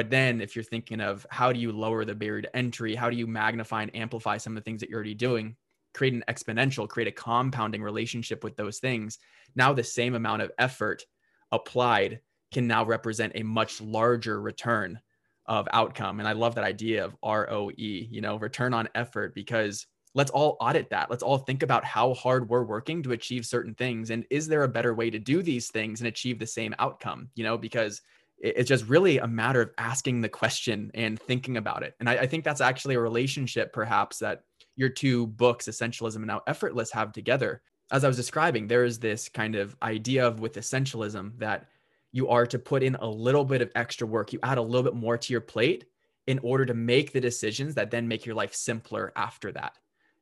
But 0.00 0.08
then 0.08 0.40
if 0.40 0.56
you're 0.56 0.62
thinking 0.62 1.02
of 1.02 1.26
how 1.28 1.52
do 1.52 1.60
you 1.60 1.72
lower 1.72 2.06
the 2.06 2.14
barrier 2.14 2.40
to 2.40 2.56
entry, 2.56 2.94
how 2.94 3.10
do 3.10 3.18
you 3.18 3.26
magnify 3.26 3.82
and 3.82 3.94
amplify 3.94 4.38
some 4.38 4.56
of 4.56 4.62
the 4.62 4.64
things 4.64 4.80
that 4.80 4.88
you're 4.88 4.96
already 4.96 5.12
doing, 5.12 5.56
create 5.92 6.14
an 6.14 6.24
exponential, 6.26 6.88
create 6.88 7.06
a 7.06 7.12
compounding 7.12 7.82
relationship 7.82 8.42
with 8.42 8.56
those 8.56 8.78
things. 8.78 9.18
Now, 9.56 9.74
the 9.74 9.84
same 9.84 10.14
amount 10.14 10.40
of 10.40 10.52
effort 10.58 11.04
applied 11.52 12.20
can 12.50 12.66
now 12.66 12.82
represent 12.82 13.32
a 13.34 13.42
much 13.42 13.78
larger 13.82 14.40
return 14.40 14.98
of 15.44 15.68
outcome. 15.70 16.18
And 16.18 16.26
I 16.26 16.32
love 16.32 16.54
that 16.54 16.64
idea 16.64 17.04
of 17.04 17.14
ROE, 17.22 17.70
you 17.76 18.22
know, 18.22 18.38
return 18.38 18.72
on 18.72 18.88
effort, 18.94 19.34
because 19.34 19.86
let's 20.14 20.30
all 20.30 20.56
audit 20.62 20.88
that. 20.88 21.10
Let's 21.10 21.22
all 21.22 21.36
think 21.36 21.62
about 21.62 21.84
how 21.84 22.14
hard 22.14 22.48
we're 22.48 22.64
working 22.64 23.02
to 23.02 23.12
achieve 23.12 23.44
certain 23.44 23.74
things. 23.74 24.08
And 24.08 24.24
is 24.30 24.48
there 24.48 24.62
a 24.62 24.68
better 24.68 24.94
way 24.94 25.10
to 25.10 25.18
do 25.18 25.42
these 25.42 25.68
things 25.68 26.00
and 26.00 26.08
achieve 26.08 26.38
the 26.38 26.46
same 26.46 26.74
outcome? 26.78 27.28
You 27.34 27.44
know, 27.44 27.58
because 27.58 28.00
it's 28.40 28.68
just 28.68 28.88
really 28.88 29.18
a 29.18 29.26
matter 29.26 29.60
of 29.60 29.70
asking 29.78 30.20
the 30.20 30.28
question 30.28 30.90
and 30.94 31.20
thinking 31.20 31.56
about 31.56 31.82
it. 31.82 31.94
And 32.00 32.08
I, 32.08 32.18
I 32.18 32.26
think 32.26 32.44
that's 32.44 32.60
actually 32.60 32.94
a 32.94 33.00
relationship, 33.00 33.72
perhaps, 33.72 34.18
that 34.18 34.42
your 34.76 34.88
two 34.88 35.26
books, 35.26 35.66
Essentialism 35.66 36.16
and 36.16 36.26
Now 36.26 36.40
Effortless, 36.46 36.90
have 36.92 37.12
together. 37.12 37.62
As 37.92 38.04
I 38.04 38.08
was 38.08 38.16
describing, 38.16 38.66
there 38.66 38.84
is 38.84 38.98
this 38.98 39.28
kind 39.28 39.56
of 39.56 39.76
idea 39.82 40.26
of 40.26 40.40
with 40.40 40.54
essentialism 40.54 41.38
that 41.38 41.66
you 42.12 42.28
are 42.28 42.46
to 42.46 42.58
put 42.58 42.82
in 42.82 42.94
a 42.96 43.06
little 43.06 43.44
bit 43.44 43.62
of 43.62 43.70
extra 43.74 44.06
work. 44.06 44.32
You 44.32 44.38
add 44.42 44.58
a 44.58 44.62
little 44.62 44.82
bit 44.82 44.94
more 44.94 45.18
to 45.18 45.32
your 45.32 45.40
plate 45.42 45.84
in 46.26 46.38
order 46.40 46.64
to 46.64 46.74
make 46.74 47.12
the 47.12 47.20
decisions 47.20 47.74
that 47.74 47.90
then 47.90 48.08
make 48.08 48.24
your 48.24 48.34
life 48.34 48.54
simpler 48.54 49.12
after 49.16 49.52
that. 49.52 49.76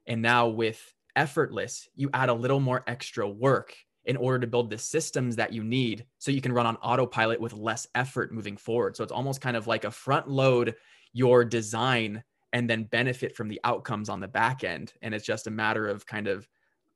And 0.06 0.22
now 0.22 0.48
with 0.48 0.94
effortless, 1.14 1.88
you 1.94 2.10
add 2.14 2.30
a 2.30 2.34
little 2.34 2.60
more 2.60 2.82
extra 2.86 3.28
work 3.28 3.76
in 4.08 4.16
order 4.16 4.38
to 4.38 4.46
build 4.46 4.70
the 4.70 4.78
systems 4.78 5.36
that 5.36 5.52
you 5.52 5.62
need 5.62 6.06
so 6.18 6.30
you 6.30 6.40
can 6.40 6.52
run 6.52 6.66
on 6.66 6.76
autopilot 6.76 7.38
with 7.40 7.52
less 7.52 7.86
effort 7.94 8.32
moving 8.32 8.56
forward. 8.56 8.96
So 8.96 9.04
it's 9.04 9.12
almost 9.12 9.42
kind 9.42 9.56
of 9.56 9.66
like 9.66 9.84
a 9.84 9.90
front 9.90 10.28
load 10.28 10.74
your 11.12 11.44
design 11.44 12.24
and 12.54 12.68
then 12.68 12.84
benefit 12.84 13.36
from 13.36 13.48
the 13.48 13.60
outcomes 13.64 14.08
on 14.08 14.20
the 14.20 14.26
back 14.26 14.64
end. 14.64 14.94
And 15.02 15.14
it's 15.14 15.26
just 15.26 15.46
a 15.46 15.50
matter 15.50 15.86
of 15.86 16.06
kind 16.06 16.26
of 16.26 16.48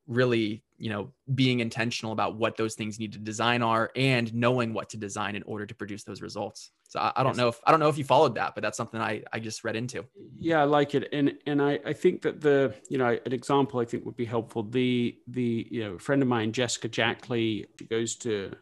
really 0.07 0.63
you 0.79 0.91
know 0.91 1.13
being 1.35 1.61
intentional 1.61 2.13
about 2.13 2.37
what 2.37 2.57
those 2.57 2.75
things 2.75 2.99
need 2.99 3.13
to 3.13 3.19
design 3.19 3.63
are 3.63 3.91
and 3.95 4.35
knowing 4.35 4.75
what 4.75 4.91
to 4.91 4.97
design 4.97 5.37
in 5.37 5.43
order 5.45 5.65
to 5.65 5.75
produce 5.75 6.03
those 6.05 6.21
results. 6.21 6.73
So 6.89 6.99
i, 7.01 7.13
I 7.17 7.23
don't 7.23 7.33
yes. 7.33 7.37
know 7.39 7.49
if 7.49 7.61
i 7.65 7.71
don't 7.71 7.81
know 7.81 7.89
if 7.89 7.99
you 7.99 8.05
followed 8.05 8.35
that 8.35 8.55
but 8.55 8.63
that's 8.63 8.77
something 8.77 9.01
i 9.01 9.23
i 9.33 9.39
just 9.39 9.65
read 9.65 9.77
into. 9.77 10.05
Yeah 10.39 10.61
i 10.61 10.65
like 10.65 10.95
it. 10.95 11.09
And 11.13 11.35
and 11.47 11.63
i 11.63 11.79
i 11.87 11.93
think 11.93 12.23
that 12.23 12.41
the 12.41 12.75
you 12.89 12.99
know 12.99 13.19
an 13.25 13.33
example 13.33 13.81
i 13.81 13.85
think 13.85 14.05
would 14.05 14.17
be 14.17 14.25
helpful 14.25 14.63
the 14.63 15.17
the 15.29 15.67
you 15.71 15.85
know 15.85 15.95
a 15.95 15.99
friend 15.99 16.21
of 16.21 16.29
mine 16.29 16.53
jessica 16.53 16.89
jackley 16.89 17.67
she 17.79 17.87
goes 17.87 18.17
to 18.17 18.53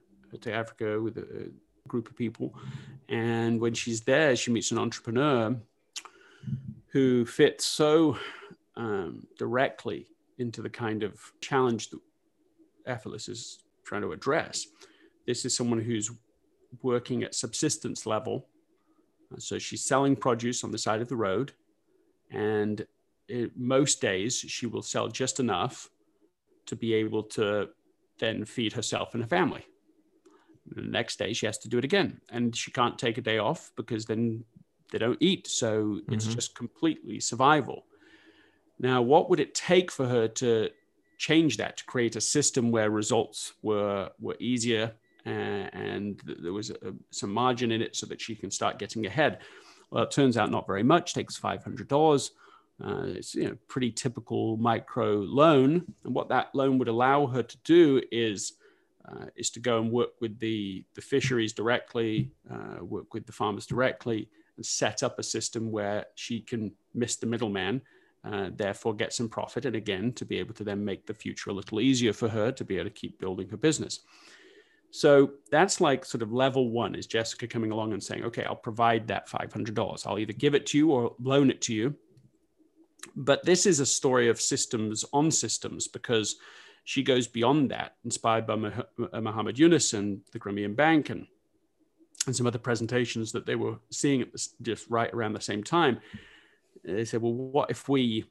to 0.40 0.52
africa 0.52 1.00
with 1.00 1.16
a 1.16 1.50
group 1.90 2.08
of 2.08 2.16
people. 2.16 2.54
And 3.08 3.60
when 3.60 3.74
she's 3.74 4.00
there 4.02 4.36
she 4.36 4.50
meets 4.50 4.70
an 4.70 4.78
entrepreneur 4.78 5.56
who 6.92 7.26
fits 7.26 7.66
so 7.66 8.16
um, 8.76 9.26
directly 9.38 10.06
into 10.40 10.62
the 10.62 10.70
kind 10.70 11.02
of 11.02 11.20
challenge 11.40 11.90
that 11.90 12.00
Effortless 12.86 13.28
is 13.28 13.58
trying 13.84 14.02
to 14.02 14.12
address. 14.12 14.66
This 15.26 15.44
is 15.44 15.56
someone 15.56 15.80
who's 15.80 16.10
working 16.82 17.22
at 17.22 17.34
subsistence 17.34 18.06
level. 18.06 18.46
So 19.38 19.58
she's 19.58 19.84
selling 19.84 20.16
produce 20.16 20.64
on 20.64 20.70
the 20.70 20.78
side 20.78 21.00
of 21.00 21.08
the 21.08 21.16
road. 21.16 21.52
And 22.30 22.86
it, 23.28 23.52
most 23.56 24.00
days 24.00 24.38
she 24.38 24.66
will 24.66 24.82
sell 24.82 25.08
just 25.08 25.40
enough 25.40 25.88
to 26.66 26.76
be 26.76 26.94
able 26.94 27.22
to 27.24 27.68
then 28.18 28.44
feed 28.44 28.72
herself 28.72 29.14
and 29.14 29.22
her 29.22 29.28
family. 29.28 29.64
The 30.66 30.82
next 30.82 31.18
day 31.18 31.32
she 31.32 31.46
has 31.46 31.58
to 31.58 31.68
do 31.68 31.78
it 31.78 31.84
again. 31.84 32.20
And 32.30 32.56
she 32.56 32.70
can't 32.70 32.98
take 32.98 33.18
a 33.18 33.22
day 33.22 33.38
off 33.38 33.70
because 33.76 34.06
then 34.06 34.44
they 34.90 34.98
don't 34.98 35.18
eat. 35.20 35.46
So 35.46 35.82
mm-hmm. 35.82 36.12
it's 36.14 36.26
just 36.26 36.54
completely 36.54 37.20
survival. 37.20 37.84
Now, 38.80 39.02
what 39.02 39.28
would 39.28 39.40
it 39.40 39.54
take 39.54 39.92
for 39.92 40.06
her 40.06 40.26
to 40.26 40.70
change 41.18 41.58
that 41.58 41.76
to 41.76 41.84
create 41.84 42.16
a 42.16 42.20
system 42.20 42.70
where 42.70 42.90
results 42.90 43.52
were 43.62 44.10
were 44.18 44.36
easier 44.40 44.94
uh, 45.26 45.28
and 45.28 46.18
there 46.24 46.54
was 46.54 46.70
a, 46.70 46.94
some 47.10 47.30
margin 47.30 47.72
in 47.72 47.82
it 47.82 47.94
so 47.94 48.06
that 48.06 48.22
she 48.22 48.34
can 48.34 48.50
start 48.50 48.78
getting 48.78 49.04
ahead? 49.04 49.40
Well, 49.90 50.04
it 50.04 50.10
turns 50.10 50.38
out 50.38 50.50
not 50.50 50.66
very 50.66 50.82
much. 50.82 51.12
Takes 51.12 51.36
five 51.36 51.62
hundred 51.62 51.88
dollars. 51.88 52.32
Uh, 52.82 53.02
it's 53.08 53.34
you 53.34 53.44
know 53.44 53.56
pretty 53.68 53.92
typical 53.92 54.56
micro 54.56 55.16
loan, 55.16 55.84
and 56.04 56.14
what 56.14 56.30
that 56.30 56.54
loan 56.54 56.78
would 56.78 56.88
allow 56.88 57.26
her 57.26 57.42
to 57.42 57.56
do 57.64 58.00
is 58.10 58.54
uh, 59.06 59.26
is 59.36 59.50
to 59.50 59.60
go 59.60 59.78
and 59.78 59.92
work 59.92 60.12
with 60.22 60.38
the 60.38 60.82
the 60.94 61.02
fisheries 61.02 61.52
directly, 61.52 62.30
uh, 62.50 62.82
work 62.82 63.12
with 63.12 63.26
the 63.26 63.32
farmers 63.32 63.66
directly, 63.66 64.30
and 64.56 64.64
set 64.64 65.02
up 65.02 65.18
a 65.18 65.22
system 65.22 65.70
where 65.70 66.06
she 66.14 66.40
can 66.40 66.72
miss 66.94 67.16
the 67.16 67.26
middleman 67.26 67.82
uh, 68.24 68.50
therefore 68.54 68.94
get 68.94 69.12
some 69.12 69.28
profit 69.28 69.64
and 69.64 69.76
again 69.76 70.12
to 70.12 70.24
be 70.24 70.38
able 70.38 70.54
to 70.54 70.64
then 70.64 70.84
make 70.84 71.06
the 71.06 71.14
future 71.14 71.50
a 71.50 71.54
little 71.54 71.80
easier 71.80 72.12
for 72.12 72.28
her 72.28 72.52
to 72.52 72.64
be 72.64 72.76
able 72.76 72.84
to 72.84 72.90
keep 72.90 73.18
building 73.18 73.48
her 73.48 73.56
business. 73.56 74.00
So 74.90 75.32
that's 75.50 75.80
like 75.80 76.04
sort 76.04 76.22
of 76.22 76.32
level 76.32 76.70
one 76.70 76.94
is 76.94 77.06
jessica 77.06 77.46
coming 77.46 77.70
along 77.70 77.92
and 77.92 78.02
saying 78.02 78.24
okay 78.24 78.44
i'll 78.44 78.56
provide 78.56 79.06
that 79.06 79.28
$500 79.28 80.06
i'll 80.06 80.18
either 80.18 80.32
give 80.32 80.54
it 80.54 80.66
to 80.66 80.78
you 80.78 80.90
or 80.90 81.14
loan 81.22 81.50
it 81.50 81.60
to 81.62 81.74
you. 81.74 81.94
But 83.16 83.44
this 83.44 83.64
is 83.64 83.80
a 83.80 83.86
story 83.86 84.28
of 84.28 84.40
systems 84.40 85.04
on 85.12 85.30
systems 85.30 85.88
because 85.88 86.36
she 86.84 87.02
goes 87.02 87.26
beyond 87.26 87.70
that 87.70 87.96
inspired 88.04 88.46
by 88.46 88.56
muhammad 89.20 89.58
yunus 89.58 89.94
and 89.94 90.20
the 90.32 90.40
grameen 90.40 90.76
bank 90.76 91.08
and 91.10 91.26
and 92.26 92.36
some 92.36 92.46
other 92.46 92.58
presentations 92.58 93.32
that 93.32 93.46
they 93.46 93.54
were 93.54 93.76
seeing 93.90 94.20
at 94.20 94.30
this, 94.30 94.54
just 94.60 94.90
right 94.90 95.10
around 95.14 95.32
the 95.32 95.40
same 95.40 95.64
time 95.64 96.00
they 96.84 97.04
said, 97.04 97.22
well, 97.22 97.34
what 97.34 97.70
if 97.70 97.88
we 97.88 98.24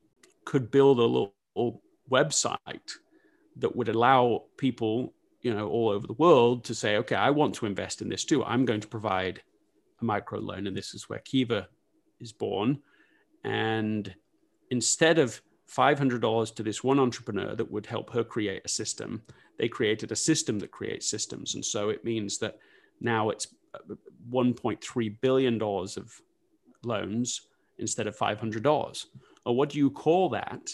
could 0.46 0.72
build 0.72 1.00
a 1.00 1.04
little 1.04 1.82
website 2.10 2.58
that 3.58 3.76
would 3.76 3.90
allow 3.90 4.44
people, 4.58 5.14
you 5.42 5.54
know, 5.54 5.68
all 5.70 5.90
over 5.90 6.08
the 6.08 6.14
world 6.14 6.64
to 6.66 6.76
say, 6.76 6.98
okay, 6.98 7.16
I 7.16 7.30
want 7.30 7.56
to 7.56 7.66
invest 7.66 8.02
in 8.02 8.10
this 8.10 8.26
too. 8.26 8.44
I'm 8.44 8.66
going 8.66 8.82
to 8.82 8.88
provide 8.88 9.42
a 10.02 10.06
micro 10.06 10.40
loan, 10.40 10.68
and 10.68 10.76
this 10.76 10.94
is 10.94 11.10
where 11.10 11.20
Kiva 11.20 11.68
is 12.20 12.32
born. 12.32 12.80
And 13.44 14.14
instead 14.72 15.20
of 15.20 15.42
$500 15.70 16.56
to 16.56 16.64
this 16.64 16.84
one 16.84 17.00
entrepreneur 17.00 17.56
that 17.56 17.72
would 17.72 17.86
help 17.86 18.12
her 18.14 18.24
create 18.24 18.64
a 18.66 18.70
system, 18.70 19.22
they 19.58 19.68
created 19.68 20.12
a 20.12 20.16
system 20.16 20.60
that 20.60 20.72
creates 20.72 21.08
systems. 21.08 21.56
And 21.56 21.64
so 21.64 21.90
it 21.90 22.04
means 22.04 22.38
that 22.40 22.58
now 23.02 23.30
it's 23.30 23.48
$1.3 24.32 25.22
billion 25.22 25.62
of 25.62 26.22
loans 26.84 27.42
instead 27.80 28.08
of 28.08 28.18
$500? 28.18 29.06
Or 29.46 29.56
what 29.56 29.70
do 29.70 29.78
you 29.78 29.90
call 29.90 30.30
that 30.30 30.72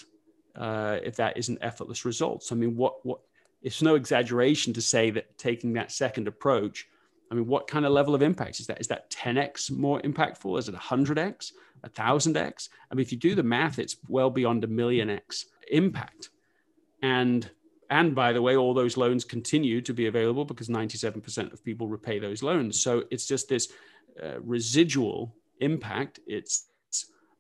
uh, 0.56 0.98
if 1.04 1.16
that 1.18 1.38
isn't 1.38 1.60
effortless 1.62 2.06
results? 2.06 2.52
I 2.52 2.56
mean, 2.56 2.76
what, 2.76 3.06
what, 3.06 3.20
it's 3.62 3.82
no 3.82 3.96
exaggeration 3.96 4.74
to 4.74 4.82
say 4.82 5.10
that 5.12 5.38
taking 5.38 5.74
that 5.74 5.92
second 5.92 6.28
approach, 6.28 6.88
I 7.32 7.36
mean, 7.36 7.48
what 7.48 7.68
kind 7.68 7.86
of 7.86 7.92
level 7.92 8.14
of 8.14 8.22
impact 8.22 8.60
is 8.60 8.68
that? 8.68 8.80
Is 8.80 8.88
that 8.88 9.10
10x 9.10 9.72
more 9.72 10.00
impactful? 10.02 10.60
Is 10.60 10.70
it 10.70 10.76
100x, 10.76 11.52
1000x? 11.86 12.70
I 12.92 12.96
mean, 12.96 13.02
if 13.02 13.12
you 13.12 13.18
do 13.18 13.36
the 13.36 13.44
math, 13.44 13.80
it's 13.80 13.98
well 14.08 14.30
beyond 14.30 14.64
a 14.64 14.68
million 14.68 15.10
x 15.10 15.46
impact. 15.72 16.30
And 17.02 17.50
and 17.90 18.16
by 18.16 18.34
the 18.34 18.42
way, 18.42 18.56
all 18.56 18.74
those 18.74 18.98
loans 18.98 19.24
continue 19.24 19.82
to 19.82 19.94
be 19.94 20.08
available 20.08 20.44
because 20.44 20.70
97% 20.70 21.54
of 21.54 21.64
people 21.64 21.88
repay 21.88 22.20
those 22.20 22.42
loans. 22.42 22.82
So 22.82 23.04
it's 23.12 23.28
just 23.28 23.48
this 23.48 23.72
uh, 24.22 24.40
residual 24.42 25.36
impact. 25.60 26.20
It's 26.26 26.68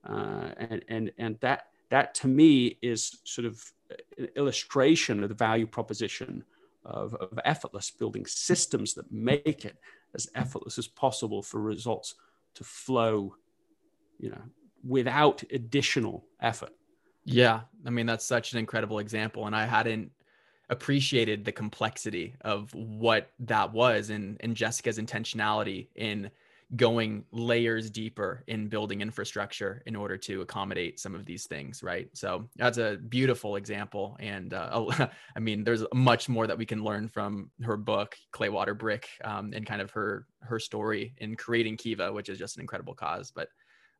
uh, 0.05 0.49
and 0.57 0.85
and 0.87 1.11
and 1.17 1.39
that 1.39 1.67
that 1.89 2.13
to 2.15 2.27
me 2.27 2.77
is 2.81 3.19
sort 3.23 3.45
of 3.45 3.71
an 4.17 4.27
illustration 4.35 5.23
of 5.23 5.29
the 5.29 5.35
value 5.35 5.67
proposition 5.67 6.43
of, 6.83 7.13
of 7.15 7.39
effortless 7.45 7.89
building 7.89 8.25
systems 8.25 8.93
that 8.93 9.11
make 9.11 9.65
it 9.65 9.77
as 10.13 10.29
effortless 10.35 10.77
as 10.77 10.87
possible 10.87 11.41
for 11.41 11.59
results 11.59 12.15
to 12.53 12.63
flow 12.63 13.35
you 14.19 14.29
know 14.29 14.41
without 14.87 15.43
additional 15.51 16.25
effort. 16.41 16.69
Yeah. 17.23 17.61
I 17.85 17.89
mean 17.89 18.05
that's 18.05 18.25
such 18.25 18.53
an 18.53 18.59
incredible 18.59 18.99
example 18.99 19.47
and 19.47 19.55
i 19.55 19.65
hadn't 19.65 20.11
appreciated 20.69 21.45
the 21.45 21.51
complexity 21.51 22.35
of 22.41 22.73
what 22.73 23.31
that 23.39 23.71
was 23.71 24.09
and 24.09 24.37
and 24.41 24.55
jessica's 24.55 24.97
intentionality 24.97 25.87
in 25.95 26.29
going 26.75 27.23
layers 27.31 27.89
deeper 27.91 28.43
in 28.47 28.67
building 28.67 29.01
infrastructure 29.01 29.83
in 29.85 29.95
order 29.95 30.17
to 30.17 30.41
accommodate 30.41 30.99
some 30.99 31.13
of 31.13 31.25
these 31.25 31.45
things 31.45 31.83
right? 31.83 32.09
So 32.13 32.49
that's 32.55 32.77
a 32.77 32.97
beautiful 33.07 33.55
example 33.55 34.17
and 34.19 34.53
uh, 34.53 34.85
i 35.35 35.39
mean 35.39 35.63
there's 35.63 35.83
much 35.93 36.27
more 36.29 36.47
that 36.47 36.57
we 36.57 36.65
can 36.65 36.83
learn 36.83 37.07
from 37.07 37.51
her 37.63 37.77
book 37.77 38.15
clay 38.31 38.49
water 38.49 38.73
brick 38.73 39.07
um, 39.23 39.51
and 39.53 39.65
kind 39.65 39.81
of 39.81 39.91
her 39.91 40.25
her 40.41 40.59
story 40.59 41.13
in 41.17 41.35
creating 41.35 41.77
kiva 41.77 42.11
which 42.11 42.29
is 42.29 42.37
just 42.37 42.57
an 42.57 42.61
incredible 42.61 42.93
cause 42.93 43.31
but 43.31 43.49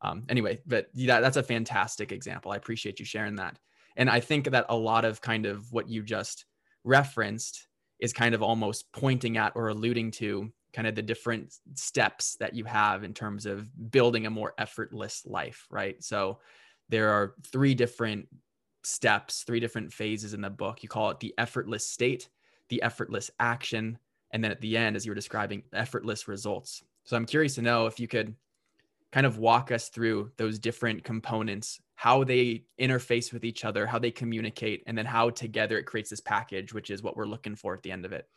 um, 0.01 0.23
anyway 0.30 0.60
but 0.65 0.88
that's 0.93 1.38
a 1.38 1.43
fantastic 1.43 2.12
example. 2.12 2.51
I 2.51 2.58
appreciate 2.58 2.99
you 2.99 3.06
sharing 3.06 3.36
that. 3.36 3.58
And 3.95 4.10
i 4.10 4.19
think 4.19 4.51
that 4.51 4.65
a 4.69 4.75
lot 4.75 5.06
of 5.06 5.21
kind 5.21 5.45
of 5.45 5.71
what 5.71 5.88
you 5.89 6.04
just 6.04 6.45
referenced 6.84 7.67
is 7.99 8.13
kind 8.13 8.36
of 8.36 8.43
almost 8.43 8.91
pointing 8.91 9.38
at 9.38 9.54
or 9.56 9.69
alluding 9.69 10.12
to 10.12 10.51
kind 10.75 10.88
of 10.88 10.93
the 10.93 11.01
different 11.01 11.55
steps 11.73 12.35
that 12.35 12.53
you 12.53 12.65
have 12.65 13.05
in 13.05 13.13
terms 13.13 13.45
of 13.45 13.69
building 13.91 14.25
a 14.25 14.29
more 14.29 14.53
effortless 14.57 15.25
life, 15.25 15.65
right? 15.71 16.03
So 16.03 16.39
there 16.89 17.09
are 17.09 17.35
three 17.47 17.73
different 17.73 18.27
steps, 18.83 19.43
three 19.43 19.61
different 19.61 19.93
phases 19.93 20.33
in 20.33 20.41
the 20.41 20.49
book. 20.49 20.83
You 20.83 20.89
call 20.89 21.09
it 21.11 21.19
the 21.21 21.33
effortless 21.38 21.88
state, 21.89 22.27
the 22.67 22.81
effortless 22.81 23.31
action, 23.39 23.97
and 24.31 24.43
then 24.43 24.51
at 24.51 24.59
the 24.59 24.75
end, 24.75 24.97
as 24.97 25.05
you 25.05 25.11
were 25.11 25.15
describing, 25.15 25.63
effortless 25.71 26.27
results. 26.27 26.83
So 27.05 27.15
I'm 27.15 27.25
curious 27.25 27.55
to 27.55 27.61
know 27.61 27.85
if 27.85 27.97
you 27.97 28.09
could 28.09 28.35
kind 29.13 29.25
of 29.25 29.38
walk 29.38 29.71
us 29.71 29.88
through 29.88 30.29
those 30.35 30.59
different 30.59 31.05
components, 31.05 31.79
how 31.95 32.25
they 32.25 32.65
interface 32.77 33.31
with 33.31 33.45
each 33.45 33.63
other, 33.63 33.88
how 33.88 33.97
they 33.97 34.11
communicate, 34.11 34.83
and 34.88 34.97
then 34.97 35.05
how 35.05 35.29
together 35.29 35.77
it 35.77 35.85
creates 35.85 36.09
this 36.09 36.19
package, 36.19 36.73
which 36.73 36.89
is 36.89 37.01
what 37.01 37.15
we're 37.15 37.25
looking 37.25 37.55
for 37.55 37.73
at 37.73 37.81
the 37.81 37.91
end 37.91 38.03
of 38.03 38.11
it. 38.11 38.27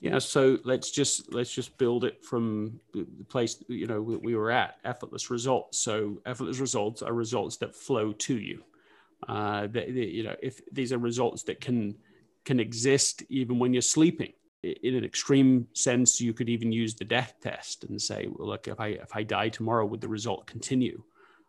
Yeah, 0.00 0.18
so 0.18 0.58
let's 0.64 0.90
just 0.90 1.32
let's 1.32 1.52
just 1.52 1.76
build 1.76 2.04
it 2.04 2.24
from 2.24 2.80
the 2.94 3.06
place 3.28 3.62
you 3.68 3.86
know 3.86 4.00
we, 4.00 4.16
we 4.16 4.34
were 4.34 4.50
at 4.50 4.76
effortless 4.82 5.30
results. 5.30 5.78
So 5.78 6.20
effortless 6.24 6.58
results 6.58 7.02
are 7.02 7.12
results 7.12 7.58
that 7.58 7.74
flow 7.74 8.12
to 8.12 8.38
you. 8.38 8.64
Uh, 9.28 9.68
you 9.74 10.22
know, 10.22 10.36
if 10.42 10.60
these 10.72 10.92
are 10.92 10.98
results 10.98 11.42
that 11.44 11.60
can 11.60 11.96
can 12.44 12.58
exist 12.58 13.22
even 13.28 13.58
when 13.58 13.72
you're 13.72 13.82
sleeping. 13.82 14.32
In 14.62 14.94
an 14.94 15.04
extreme 15.04 15.66
sense, 15.72 16.20
you 16.20 16.34
could 16.34 16.50
even 16.50 16.70
use 16.70 16.94
the 16.94 17.04
death 17.04 17.34
test 17.42 17.84
and 17.84 18.00
say, 18.00 18.28
well, 18.30 18.48
look, 18.48 18.68
if 18.68 18.78
I 18.78 18.88
if 18.88 19.14
I 19.14 19.22
die 19.22 19.48
tomorrow, 19.48 19.86
would 19.86 20.00
the 20.00 20.08
result 20.08 20.46
continue? 20.46 21.02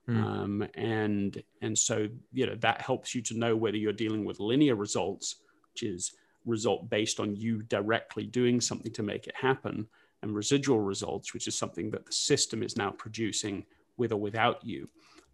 Mm. 0.10 0.24
Um, 0.24 0.68
and 0.76 1.44
and 1.62 1.78
so 1.78 2.08
you 2.34 2.46
know 2.48 2.56
that 2.56 2.82
helps 2.82 3.14
you 3.14 3.22
to 3.24 3.38
know 3.38 3.56
whether 3.56 3.78
you're 3.78 3.94
dealing 3.94 4.26
with 4.26 4.40
linear 4.40 4.76
results, 4.76 5.38
which 5.72 5.84
is 5.84 6.14
result 6.46 6.90
based 6.90 7.20
on 7.20 7.36
you 7.36 7.64
directly 7.64 8.26
doing 8.26 8.62
something 8.62 8.92
to 8.94 9.04
make 9.04 9.28
it 9.28 9.36
happen, 9.36 9.88
and 10.24 10.36
residual 10.36 10.80
results, 10.80 11.34
which 11.34 11.48
is 11.48 11.58
something 11.58 11.90
that 11.92 12.06
the 12.06 12.12
system 12.12 12.64
is 12.64 12.78
now 12.78 12.92
producing 12.92 13.66
with 13.98 14.12
or 14.12 14.18
without 14.18 14.64
you. 14.64 14.88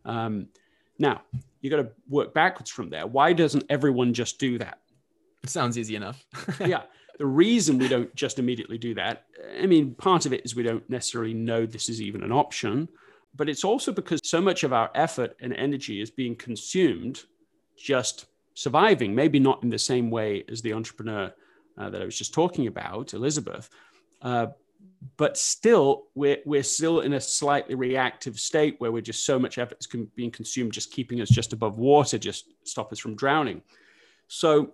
Um, 0.05 0.47
now 0.99 1.21
you 1.61 1.69
got 1.69 1.77
to 1.77 1.89
work 2.09 2.33
backwards 2.33 2.69
from 2.69 2.89
there. 2.89 3.05
Why 3.05 3.33
doesn't 3.33 3.65
everyone 3.69 4.13
just 4.13 4.39
do 4.39 4.57
that? 4.59 4.79
It 5.43 5.49
sounds 5.49 5.77
easy 5.77 5.95
enough. 5.95 6.25
yeah. 6.59 6.83
The 7.19 7.25
reason 7.25 7.79
we 7.79 7.87
don't 7.87 8.13
just 8.15 8.37
immediately 8.37 8.77
do 8.77 8.93
that, 8.95 9.25
I 9.59 9.65
mean, 9.65 9.95
part 9.95 10.25
of 10.25 10.33
it 10.33 10.45
is 10.45 10.55
we 10.55 10.63
don't 10.63 10.87
necessarily 10.89 11.33
know 11.33 11.65
this 11.65 11.89
is 11.89 12.01
even 12.01 12.23
an 12.23 12.31
option, 12.31 12.87
but 13.35 13.49
it's 13.49 13.63
also 13.63 13.91
because 13.91 14.19
so 14.23 14.39
much 14.39 14.63
of 14.63 14.71
our 14.71 14.91
effort 14.93 15.35
and 15.41 15.53
energy 15.53 15.99
is 15.99 16.11
being 16.11 16.35
consumed 16.35 17.23
just 17.75 18.25
surviving, 18.57 19.13
maybe 19.13 19.39
not 19.39 19.63
in 19.63 19.69
the 19.69 19.79
same 19.79 20.09
way 20.09 20.43
as 20.49 20.61
the 20.61 20.73
entrepreneur 20.73 21.31
uh, 21.77 21.89
that 21.89 22.01
I 22.01 22.05
was 22.05 22.17
just 22.17 22.33
talking 22.33 22.67
about, 22.67 23.13
Elizabeth, 23.13 23.69
uh, 24.21 24.47
but 25.15 25.37
still 25.37 26.05
we're, 26.15 26.39
we're 26.45 26.63
still 26.63 27.01
in 27.01 27.13
a 27.13 27.21
slightly 27.21 27.75
reactive 27.75 28.39
state 28.39 28.75
where 28.79 28.91
we're 28.91 29.01
just 29.01 29.25
so 29.25 29.37
much 29.37 29.57
effort 29.57 29.77
is 29.79 29.87
being 30.15 30.31
consumed 30.31 30.71
just 30.71 30.91
keeping 30.91 31.21
us 31.21 31.29
just 31.29 31.53
above 31.53 31.77
water 31.77 32.17
just 32.17 32.45
stop 32.63 32.91
us 32.91 32.99
from 32.99 33.15
drowning 33.15 33.61
so 34.27 34.73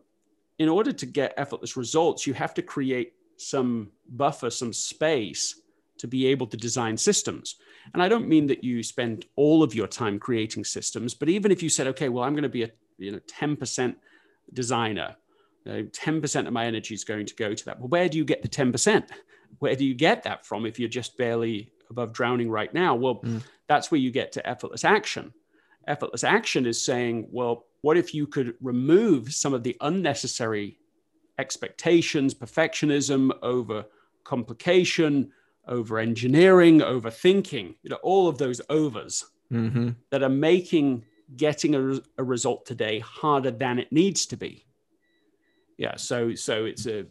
in 0.59 0.69
order 0.69 0.91
to 0.91 1.05
get 1.05 1.33
effortless 1.37 1.75
results, 1.75 2.27
you 2.27 2.33
have 2.33 2.53
to 2.53 2.61
create 2.61 3.13
some 3.37 3.91
buffer, 4.09 4.49
some 4.49 4.73
space 4.73 5.59
to 5.97 6.07
be 6.07 6.27
able 6.27 6.47
to 6.47 6.57
design 6.57 6.97
systems. 6.97 7.55
And 7.93 8.01
I 8.01 8.09
don't 8.09 8.27
mean 8.27 8.47
that 8.47 8.63
you 8.63 8.83
spend 8.83 9.25
all 9.35 9.63
of 9.63 9.75
your 9.75 9.87
time 9.87 10.19
creating 10.19 10.63
systems, 10.63 11.13
but 11.13 11.29
even 11.29 11.51
if 11.51 11.61
you 11.63 11.69
said, 11.69 11.87
okay, 11.87 12.09
well, 12.09 12.23
I'm 12.23 12.33
going 12.33 12.43
to 12.43 12.49
be 12.49 12.63
a 12.63 12.71
you 12.97 13.11
know 13.11 13.19
10% 13.19 13.95
designer, 14.53 15.15
uh, 15.67 15.83
10% 15.91 16.47
of 16.47 16.53
my 16.53 16.65
energy 16.65 16.93
is 16.93 17.03
going 17.03 17.25
to 17.25 17.35
go 17.35 17.53
to 17.53 17.65
that. 17.65 17.79
Well, 17.79 17.89
where 17.89 18.09
do 18.09 18.17
you 18.17 18.25
get 18.25 18.41
the 18.41 18.47
10%? 18.47 19.09
Where 19.59 19.75
do 19.75 19.85
you 19.85 19.93
get 19.93 20.23
that 20.23 20.45
from 20.45 20.65
if 20.65 20.79
you're 20.79 20.89
just 20.89 21.17
barely 21.17 21.71
above 21.89 22.13
drowning 22.13 22.49
right 22.49 22.73
now? 22.73 22.95
Well, 22.95 23.21
mm. 23.21 23.41
that's 23.67 23.91
where 23.91 23.99
you 23.99 24.11
get 24.11 24.31
to 24.33 24.47
effortless 24.47 24.83
action. 24.83 25.33
Effortless 25.87 26.23
action 26.23 26.65
is 26.65 26.83
saying, 26.83 27.27
well, 27.31 27.65
what 27.81 27.97
if 27.97 28.13
you 28.13 28.25
could 28.27 28.55
remove 28.61 29.33
some 29.33 29.53
of 29.53 29.63
the 29.63 29.75
unnecessary 29.81 30.77
expectations, 31.37 32.33
perfectionism 32.33 33.31
over 33.41 33.85
complication, 34.23 35.31
over 35.67 35.99
engineering, 35.99 36.81
over 36.81 37.09
thinking, 37.09 37.75
you 37.83 37.89
know, 37.89 37.99
all 38.03 38.27
of 38.27 38.37
those 38.37 38.61
overs 38.69 39.25
mm-hmm. 39.51 39.89
that 40.09 40.23
are 40.23 40.29
making 40.29 41.03
getting 41.35 41.75
a, 41.75 42.01
a 42.17 42.23
result 42.23 42.65
today 42.65 42.99
harder 42.99 43.51
than 43.51 43.79
it 43.79 43.91
needs 43.91 44.25
to 44.27 44.37
be. 44.37 44.65
Yeah, 45.77 45.95
so 45.95 46.35
so 46.35 46.65
it's 46.65 46.85
a 46.85 47.05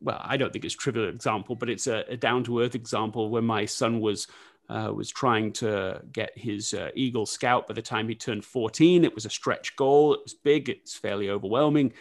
well, 0.00 0.20
I 0.20 0.36
don't 0.36 0.52
think 0.52 0.64
it's 0.64 0.74
a 0.74 0.78
trivial 0.78 1.08
example, 1.08 1.54
but 1.54 1.70
it's 1.70 1.86
a, 1.86 2.04
a 2.08 2.16
down 2.16 2.44
to 2.44 2.60
earth 2.60 2.74
example 2.74 3.30
when 3.30 3.44
my 3.44 3.64
son 3.64 4.00
was 4.00 4.26
uh, 4.68 4.92
was 4.94 5.10
trying 5.10 5.52
to 5.52 6.00
get 6.12 6.36
his 6.36 6.72
uh, 6.74 6.90
Eagle 6.94 7.26
Scout 7.26 7.66
by 7.66 7.74
the 7.74 7.82
time 7.82 8.08
he 8.08 8.14
turned 8.14 8.44
14. 8.44 9.04
It 9.04 9.14
was 9.14 9.26
a 9.26 9.30
stretch 9.30 9.76
goal. 9.76 10.14
It 10.14 10.20
was 10.22 10.34
big. 10.34 10.68
It's 10.68 10.96
fairly 10.96 11.28
overwhelming. 11.30 11.92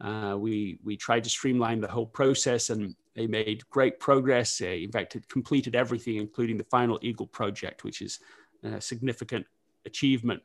Uh, 0.00 0.36
we 0.38 0.78
we 0.84 0.96
tried 0.96 1.24
to 1.24 1.30
streamline 1.30 1.80
the 1.80 1.88
whole 1.88 2.06
process, 2.06 2.70
and 2.70 2.94
they 3.14 3.26
made 3.26 3.68
great 3.70 4.00
progress. 4.00 4.60
in 4.60 4.90
fact, 4.90 5.16
it 5.16 5.28
completed 5.28 5.74
everything, 5.74 6.16
including 6.16 6.58
the 6.58 6.64
final 6.64 6.98
Eagle 7.02 7.26
project, 7.26 7.84
which 7.84 8.02
is 8.02 8.18
a 8.62 8.80
significant 8.80 9.46
achievement. 9.84 10.42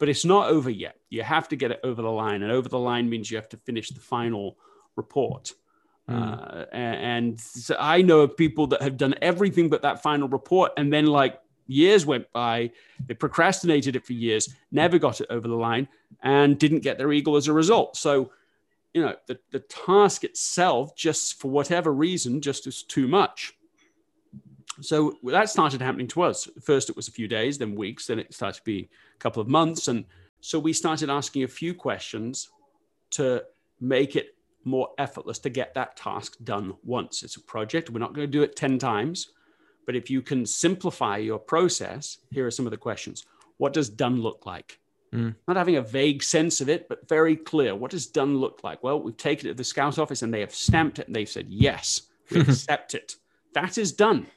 But 0.00 0.08
it's 0.08 0.24
not 0.24 0.48
over 0.48 0.70
yet. 0.70 0.96
You 1.10 1.22
have 1.22 1.46
to 1.48 1.56
get 1.56 1.70
it 1.70 1.80
over 1.84 2.02
the 2.02 2.10
line, 2.10 2.42
and 2.42 2.50
over 2.50 2.68
the 2.68 2.78
line 2.78 3.08
means 3.08 3.30
you 3.30 3.36
have 3.36 3.50
to 3.50 3.58
finish 3.58 3.90
the 3.90 4.00
final 4.00 4.56
report. 4.96 5.52
Mm. 6.08 6.16
Uh, 6.16 6.66
and, 6.72 7.38
so 7.40 7.76
I 7.78 8.02
know 8.02 8.20
of 8.20 8.36
people 8.36 8.66
that 8.68 8.82
have 8.82 8.96
done 8.96 9.14
everything 9.22 9.68
but 9.68 9.82
that 9.82 10.02
final 10.02 10.26
report, 10.26 10.72
and 10.76 10.90
then 10.92 11.06
like 11.06 11.38
years 11.66 12.04
went 12.04 12.32
by, 12.32 12.72
they 13.06 13.14
procrastinated 13.14 13.94
it 13.94 14.04
for 14.06 14.14
years, 14.14 14.48
never 14.72 14.98
got 14.98 15.20
it 15.20 15.26
over 15.30 15.46
the 15.46 15.54
line, 15.54 15.86
and 16.22 16.58
didn't 16.58 16.80
get 16.80 16.98
their 16.98 17.12
eagle 17.12 17.36
as 17.36 17.46
a 17.46 17.52
result. 17.52 17.96
So, 17.96 18.32
you 18.94 19.02
know, 19.02 19.14
the, 19.26 19.38
the 19.50 19.60
task 19.60 20.24
itself, 20.24 20.96
just 20.96 21.38
for 21.38 21.50
whatever 21.50 21.92
reason, 21.92 22.40
just 22.40 22.66
is 22.66 22.82
too 22.82 23.06
much. 23.06 23.54
So 24.80 25.16
that 25.24 25.50
started 25.50 25.80
happening 25.80 26.08
to 26.08 26.22
us. 26.22 26.48
First, 26.62 26.90
it 26.90 26.96
was 26.96 27.08
a 27.08 27.12
few 27.12 27.28
days, 27.28 27.58
then 27.58 27.74
weeks, 27.74 28.06
then 28.06 28.18
it 28.18 28.34
started 28.34 28.58
to 28.58 28.64
be 28.64 28.88
a 29.14 29.18
couple 29.18 29.42
of 29.42 29.48
months. 29.48 29.88
And 29.88 30.04
so 30.40 30.58
we 30.58 30.72
started 30.72 31.10
asking 31.10 31.44
a 31.44 31.48
few 31.48 31.74
questions 31.74 32.48
to 33.10 33.44
make 33.80 34.16
it 34.16 34.34
more 34.64 34.90
effortless 34.98 35.38
to 35.40 35.50
get 35.50 35.74
that 35.74 35.96
task 35.96 36.36
done 36.44 36.74
once. 36.84 37.22
It's 37.22 37.36
a 37.36 37.40
project. 37.42 37.90
We're 37.90 37.98
not 37.98 38.14
going 38.14 38.26
to 38.26 38.30
do 38.30 38.42
it 38.42 38.56
10 38.56 38.78
times. 38.78 39.32
But 39.86 39.96
if 39.96 40.10
you 40.10 40.22
can 40.22 40.46
simplify 40.46 41.16
your 41.16 41.38
process, 41.38 42.18
here 42.30 42.46
are 42.46 42.50
some 42.50 42.66
of 42.66 42.70
the 42.70 42.76
questions. 42.76 43.24
What 43.56 43.72
does 43.72 43.88
done 43.88 44.20
look 44.20 44.46
like? 44.46 44.78
Mm. 45.12 45.34
Not 45.48 45.56
having 45.56 45.76
a 45.76 45.82
vague 45.82 46.22
sense 46.22 46.60
of 46.60 46.68
it, 46.68 46.88
but 46.88 47.08
very 47.08 47.34
clear. 47.36 47.74
What 47.74 47.90
does 47.90 48.06
done 48.06 48.38
look 48.38 48.62
like? 48.62 48.82
Well, 48.82 49.02
we've 49.02 49.16
taken 49.16 49.48
it 49.48 49.52
to 49.52 49.56
the 49.56 49.64
scout 49.64 49.98
office 49.98 50.22
and 50.22 50.32
they 50.32 50.40
have 50.40 50.54
stamped 50.54 50.98
it 50.98 51.06
and 51.06 51.16
they've 51.16 51.28
said, 51.28 51.46
yes, 51.48 52.02
we 52.30 52.40
accept 52.40 52.94
it. 52.94 53.16
That 53.54 53.78
is 53.78 53.92
done. 53.92 54.28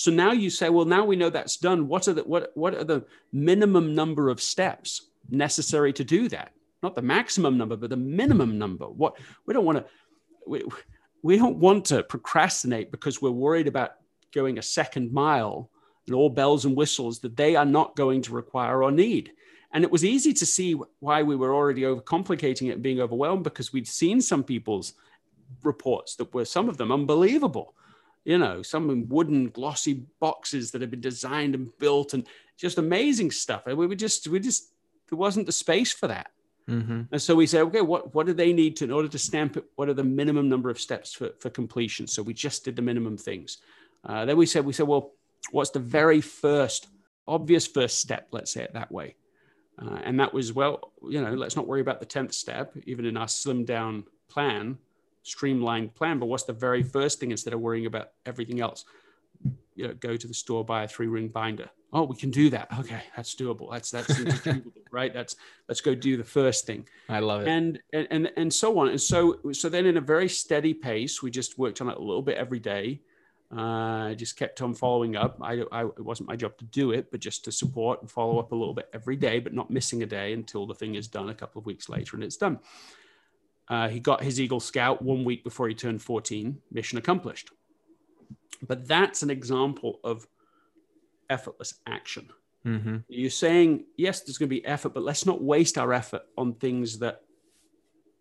So 0.00 0.10
now 0.10 0.32
you 0.32 0.50
say, 0.50 0.68
well, 0.70 0.86
now 0.86 1.04
we 1.04 1.16
know 1.16 1.30
that's 1.30 1.56
done. 1.56 1.88
What 1.88 2.08
are 2.08 2.14
the 2.14 2.22
what 2.22 2.52
what 2.54 2.74
are 2.74 2.84
the 2.84 3.04
minimum 3.32 3.94
number 3.94 4.30
of 4.30 4.40
steps 4.40 5.08
necessary 5.30 5.92
to 5.94 6.04
do 6.04 6.28
that? 6.28 6.52
not 6.82 6.94
the 6.94 7.02
maximum 7.02 7.58
number, 7.58 7.76
but 7.76 7.90
the 7.90 7.96
minimum 7.96 8.58
number. 8.58 8.86
What 8.86 9.18
we 9.46 9.54
don't 9.54 9.64
want 9.64 9.78
to 9.78 9.84
we, 10.46 10.64
we 11.22 11.36
don't 11.36 11.58
want 11.58 11.84
to 11.86 12.02
procrastinate 12.02 12.90
because 12.90 13.20
we're 13.20 13.30
worried 13.30 13.66
about 13.66 13.92
going 14.32 14.58
a 14.58 14.62
second 14.62 15.12
mile 15.12 15.70
and 16.06 16.16
all 16.16 16.30
bells 16.30 16.64
and 16.64 16.76
whistles 16.76 17.20
that 17.20 17.36
they 17.36 17.56
are 17.56 17.66
not 17.66 17.96
going 17.96 18.22
to 18.22 18.32
require 18.32 18.82
or 18.82 18.90
need. 18.90 19.32
And 19.72 19.84
it 19.84 19.90
was 19.90 20.04
easy 20.04 20.32
to 20.32 20.46
see 20.46 20.80
why 20.98 21.22
we 21.22 21.36
were 21.36 21.54
already 21.54 21.82
overcomplicating 21.82 22.68
it 22.68 22.74
and 22.74 22.82
being 22.82 23.00
overwhelmed 23.00 23.44
because 23.44 23.72
we'd 23.72 23.86
seen 23.86 24.20
some 24.20 24.42
people's 24.42 24.94
reports 25.62 26.16
that 26.16 26.32
were 26.32 26.44
some 26.44 26.68
of 26.68 26.76
them 26.76 26.90
unbelievable. 26.90 27.74
You 28.24 28.38
know, 28.38 28.62
some 28.62 29.08
wooden 29.08 29.48
glossy 29.48 30.04
boxes 30.20 30.70
that 30.70 30.80
had 30.82 30.90
been 30.90 31.00
designed 31.00 31.54
and 31.54 31.76
built 31.78 32.12
and 32.12 32.26
just 32.56 32.78
amazing 32.78 33.30
stuff. 33.30 33.66
And 33.66 33.78
we 33.78 33.86
were 33.86 33.94
just, 33.94 34.28
we 34.28 34.40
just, 34.40 34.72
there 35.08 35.18
wasn't 35.18 35.46
the 35.46 35.52
space 35.52 35.92
for 35.92 36.08
that. 36.08 36.30
Mm-hmm. 36.68 37.02
And 37.10 37.22
so 37.22 37.34
we 37.34 37.46
said, 37.46 37.62
okay, 37.62 37.80
what, 37.80 38.14
what 38.14 38.26
do 38.26 38.32
they 38.32 38.52
need 38.52 38.76
to, 38.76 38.84
in 38.84 38.92
order 38.92 39.08
to 39.08 39.18
stamp 39.18 39.56
it? 39.56 39.64
What 39.76 39.88
are 39.88 39.94
the 39.94 40.04
minimum 40.04 40.48
number 40.48 40.70
of 40.70 40.78
steps 40.78 41.12
for, 41.12 41.30
for 41.38 41.50
completion? 41.50 42.06
So 42.06 42.22
we 42.22 42.34
just 42.34 42.64
did 42.64 42.76
the 42.76 42.82
minimum 42.82 43.16
things. 43.16 43.58
Uh, 44.04 44.24
then 44.24 44.36
we 44.36 44.46
said, 44.46 44.64
we 44.64 44.72
said, 44.72 44.86
well, 44.86 45.12
what's 45.50 45.70
the 45.70 45.80
very 45.80 46.20
first 46.20 46.88
obvious 47.26 47.66
first 47.66 47.98
step? 47.98 48.28
Let's 48.30 48.52
say 48.52 48.62
it 48.62 48.74
that 48.74 48.92
way. 48.92 49.16
Uh, 49.80 49.98
and 50.04 50.20
that 50.20 50.34
was, 50.34 50.52
well, 50.52 50.92
you 51.08 51.22
know, 51.22 51.32
let's 51.32 51.56
not 51.56 51.66
worry 51.66 51.80
about 51.80 52.00
the 52.00 52.06
10th 52.06 52.34
step, 52.34 52.76
even 52.84 53.04
in 53.06 53.16
our 53.16 53.28
slim 53.28 53.64
down 53.64 54.04
plan, 54.28 54.78
streamlined 55.22 55.94
plan. 55.94 56.18
But 56.18 56.26
what's 56.26 56.44
the 56.44 56.52
very 56.52 56.82
first 56.82 57.20
thing 57.20 57.30
instead 57.30 57.54
of 57.54 57.60
worrying 57.60 57.86
about 57.86 58.10
everything 58.26 58.60
else? 58.60 58.84
You 59.74 59.88
know, 59.88 59.94
go 59.94 60.16
to 60.16 60.26
the 60.26 60.34
store, 60.34 60.64
buy 60.64 60.84
a 60.84 60.88
three 60.88 61.06
ring 61.06 61.28
binder 61.28 61.70
oh 61.92 62.04
we 62.04 62.16
can 62.16 62.30
do 62.30 62.50
that 62.50 62.68
okay 62.78 63.02
that's 63.16 63.34
doable 63.34 63.70
that's 63.70 63.90
that's 63.90 64.20
right 64.90 65.12
that's 65.12 65.36
let's 65.68 65.80
go 65.80 65.94
do 65.94 66.16
the 66.16 66.24
first 66.24 66.66
thing 66.66 66.86
i 67.08 67.18
love 67.18 67.42
it 67.42 67.48
and, 67.48 67.80
and 67.92 68.06
and 68.10 68.30
and 68.36 68.52
so 68.52 68.78
on 68.78 68.88
and 68.88 69.00
so 69.00 69.38
so 69.52 69.68
then 69.68 69.86
in 69.86 69.96
a 69.96 70.00
very 70.00 70.28
steady 70.28 70.74
pace 70.74 71.22
we 71.22 71.30
just 71.30 71.58
worked 71.58 71.80
on 71.80 71.88
it 71.88 71.96
a 71.96 72.00
little 72.00 72.22
bit 72.22 72.36
every 72.36 72.60
day 72.60 73.00
Uh, 73.50 74.14
just 74.14 74.36
kept 74.36 74.62
on 74.62 74.72
following 74.72 75.16
up. 75.16 75.36
I, 75.42 75.64
I, 75.72 75.82
it 75.84 76.04
wasn't 76.04 76.28
my 76.28 76.36
job 76.36 76.56
to 76.58 76.64
do 76.66 76.92
it, 76.92 77.10
but 77.10 77.18
just 77.18 77.44
to 77.46 77.50
support 77.50 78.00
and 78.00 78.08
follow 78.08 78.38
up 78.38 78.52
a 78.52 78.54
little 78.54 78.74
bit 78.74 78.88
every 78.92 79.16
day, 79.16 79.40
but 79.40 79.52
not 79.52 79.70
missing 79.70 80.04
a 80.04 80.06
day 80.06 80.32
until 80.34 80.66
the 80.66 80.74
thing 80.74 80.94
is 80.94 81.08
done 81.08 81.30
a 81.30 81.34
couple 81.34 81.58
of 81.58 81.66
weeks 81.66 81.88
later 81.88 82.14
and 82.14 82.22
it's 82.22 82.36
done. 82.36 82.60
Uh, 83.70 83.88
he 83.88 84.00
got 84.00 84.22
his 84.22 84.40
Eagle 84.40 84.58
Scout 84.58 85.00
one 85.00 85.24
week 85.24 85.44
before 85.44 85.68
he 85.68 85.74
turned 85.74 86.02
14, 86.02 86.60
mission 86.72 86.98
accomplished. 86.98 87.50
But 88.66 88.86
that's 88.86 89.22
an 89.22 89.30
example 89.30 90.00
of 90.02 90.26
effortless 91.30 91.74
action. 91.86 92.28
Mm-hmm. 92.66 92.96
You're 93.08 93.30
saying, 93.30 93.84
yes, 93.96 94.20
there's 94.20 94.38
going 94.38 94.48
to 94.48 94.54
be 94.54 94.66
effort, 94.66 94.92
but 94.92 95.04
let's 95.04 95.24
not 95.24 95.40
waste 95.40 95.78
our 95.78 95.92
effort 95.92 96.22
on 96.36 96.54
things 96.54 96.98
that 96.98 97.22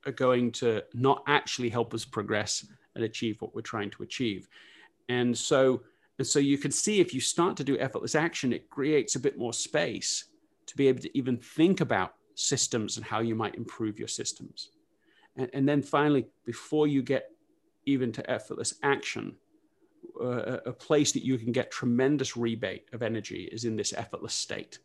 are 0.05 0.11
going 0.11 0.51
to 0.51 0.83
not 0.93 1.23
actually 1.27 1.69
help 1.69 1.95
us 1.95 2.05
progress 2.05 2.65
and 2.95 3.03
achieve 3.03 3.41
what 3.41 3.53
we're 3.55 3.61
trying 3.61 3.89
to 3.89 4.03
achieve. 4.03 4.47
And 5.09 5.35
so, 5.35 5.81
and 6.19 6.27
so 6.27 6.37
you 6.37 6.59
can 6.59 6.71
see 6.71 6.99
if 6.99 7.11
you 7.11 7.19
start 7.19 7.57
to 7.57 7.63
do 7.63 7.77
effortless 7.79 8.13
action, 8.13 8.53
it 8.53 8.69
creates 8.69 9.15
a 9.15 9.19
bit 9.19 9.37
more 9.37 9.51
space 9.51 10.25
to 10.67 10.77
be 10.77 10.87
able 10.87 11.01
to 11.01 11.17
even 11.17 11.37
think 11.37 11.81
about 11.81 12.13
systems 12.35 12.97
and 12.97 13.05
how 13.05 13.19
you 13.19 13.33
might 13.33 13.55
improve 13.55 13.97
your 13.97 14.07
systems. 14.07 14.69
And, 15.39 15.49
and 15.53 15.67
then 15.67 15.81
finally, 15.81 16.27
before 16.45 16.85
you 16.87 17.01
get 17.01 17.31
even 17.85 18.11
to 18.11 18.29
effortless 18.29 18.75
action, 18.83 19.35
uh, 20.21 20.57
a 20.65 20.73
place 20.73 21.13
that 21.13 21.23
you 21.23 21.37
can 21.37 21.51
get 21.51 21.71
tremendous 21.71 22.35
rebate 22.35 22.85
of 22.91 23.01
energy 23.01 23.49
is 23.51 23.63
in 23.63 23.77
this 23.77 23.93
effortless 23.93 24.33
state. 24.33 24.79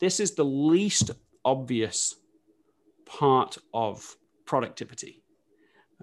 This 0.00 0.18
is 0.18 0.34
the 0.34 0.44
least 0.44 1.12
obvious 1.44 2.16
part 3.04 3.56
of 3.72 4.16
productivity. 4.44 5.22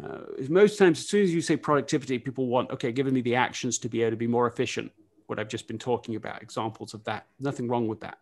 Uh, 0.02 0.22
most 0.50 0.80
times, 0.80 1.00
as 1.00 1.08
soon 1.08 1.24
as 1.24 1.34
you 1.34 1.42
say 1.42 1.58
productivity, 1.58 2.18
people 2.18 2.48
want, 2.48 2.72
okay, 2.72 2.92
give 2.92 3.12
me 3.12 3.22
the 3.22 3.36
actions 3.36 3.78
to 3.78 3.90
be 3.90 4.02
able 4.02 4.12
to 4.12 4.18
be 4.18 4.28
more 4.28 4.48
efficient. 4.48 4.92
What 5.28 5.40
I've 5.40 5.50
just 5.50 5.68
been 5.68 5.78
talking 5.78 6.16
about, 6.16 6.42
examples 6.42 6.94
of 6.94 7.04
that. 7.04 7.28
Nothing 7.40 7.68
wrong 7.68 7.88
with 7.88 8.00
that. 8.00 8.18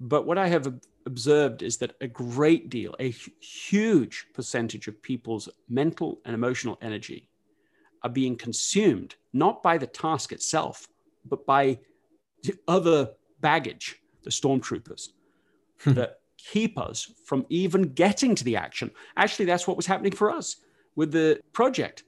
But 0.00 0.26
what 0.26 0.38
I 0.38 0.48
have 0.48 0.80
observed 1.06 1.62
is 1.62 1.78
that 1.78 1.94
a 2.00 2.08
great 2.08 2.68
deal, 2.68 2.94
a 2.98 3.10
huge 3.40 4.26
percentage 4.34 4.88
of 4.88 5.00
people's 5.02 5.48
mental 5.68 6.20
and 6.24 6.34
emotional 6.34 6.78
energy 6.82 7.28
are 8.02 8.10
being 8.10 8.36
consumed 8.36 9.14
not 9.32 9.62
by 9.62 9.78
the 9.78 9.86
task 9.86 10.32
itself, 10.32 10.86
but 11.24 11.46
by 11.46 11.78
the 12.42 12.54
other 12.68 13.10
baggage, 13.40 13.96
the 14.22 14.30
stormtroopers, 14.30 15.08
hmm. 15.80 15.92
that 15.92 16.20
keep 16.36 16.78
us 16.78 17.12
from 17.24 17.46
even 17.48 17.82
getting 17.94 18.34
to 18.34 18.44
the 18.44 18.56
action. 18.56 18.90
Actually, 19.16 19.46
that's 19.46 19.66
what 19.66 19.76
was 19.76 19.86
happening 19.86 20.12
for 20.12 20.30
us 20.30 20.56
with 20.94 21.12
the 21.12 21.40
project. 21.52 22.04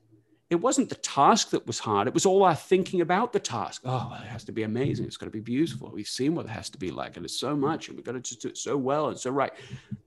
It 0.50 0.56
wasn't 0.56 0.88
the 0.88 0.94
task 0.94 1.50
that 1.50 1.66
was 1.66 1.78
hard. 1.78 2.08
It 2.08 2.14
was 2.14 2.24
all 2.24 2.42
our 2.42 2.54
thinking 2.54 3.02
about 3.02 3.34
the 3.34 3.40
task. 3.40 3.82
Oh, 3.84 4.16
it 4.18 4.26
has 4.28 4.44
to 4.44 4.52
be 4.52 4.62
amazing. 4.62 5.04
It's 5.04 5.18
got 5.18 5.26
to 5.26 5.30
be 5.30 5.40
beautiful. 5.40 5.90
We've 5.92 6.08
seen 6.08 6.34
what 6.34 6.46
it 6.46 6.50
has 6.50 6.70
to 6.70 6.78
be 6.78 6.90
like, 6.90 7.16
and 7.16 7.24
it's 7.24 7.38
so 7.38 7.54
much, 7.54 7.88
and 7.88 7.96
we've 7.96 8.06
got 8.06 8.12
to 8.12 8.20
just 8.20 8.40
do 8.40 8.48
it 8.48 8.56
so 8.56 8.76
well 8.76 9.08
and 9.08 9.18
so 9.18 9.30
right. 9.30 9.52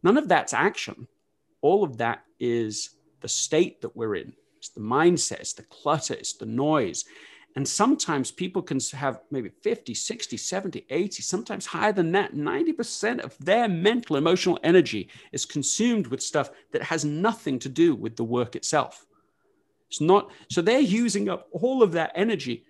None 0.01 0.17
of 0.17 0.27
that's 0.27 0.53
action. 0.53 1.07
All 1.61 1.83
of 1.83 1.97
that 1.97 2.23
is 2.39 2.95
the 3.19 3.27
state 3.27 3.81
that 3.81 3.95
we're 3.95 4.15
in. 4.15 4.33
It's 4.57 4.69
the 4.69 4.81
mindset, 4.81 5.41
it's 5.41 5.53
the 5.53 5.63
clutter, 5.63 6.15
it's 6.15 6.33
the 6.33 6.47
noise. 6.47 7.05
And 7.55 7.67
sometimes 7.67 8.31
people 8.31 8.61
can 8.61 8.79
have 8.93 9.19
maybe 9.29 9.49
50, 9.49 9.93
60, 9.93 10.37
70, 10.37 10.85
80, 10.89 11.21
sometimes 11.21 11.65
higher 11.65 11.91
than 11.91 12.11
that. 12.13 12.33
90% 12.33 13.19
of 13.19 13.37
their 13.39 13.67
mental, 13.67 14.15
emotional 14.15 14.57
energy 14.63 15.09
is 15.31 15.45
consumed 15.45 16.07
with 16.07 16.23
stuff 16.23 16.49
that 16.71 16.83
has 16.83 17.03
nothing 17.03 17.59
to 17.59 17.69
do 17.69 17.93
with 17.93 18.15
the 18.15 18.23
work 18.23 18.55
itself. 18.55 19.05
It's 19.91 19.99
not, 19.99 20.31
so 20.49 20.61
they're 20.61 20.79
using 20.79 21.27
up 21.27 21.49
all 21.51 21.83
of 21.83 21.91
that 21.91 22.13
energy 22.15 22.63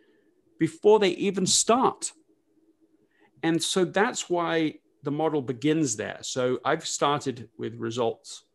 before 0.58 0.98
they 0.98 1.10
even 1.10 1.46
start. 1.46 2.14
And 3.44 3.62
so 3.62 3.86
that's 3.86 4.28
why 4.28 4.80
the 5.04 5.12
model 5.12 5.44
begins 5.44 5.96
there. 5.96 6.18
So 6.22 6.60
I've 6.66 6.84
started 6.84 7.48
with 7.60 7.76
results 7.76 8.46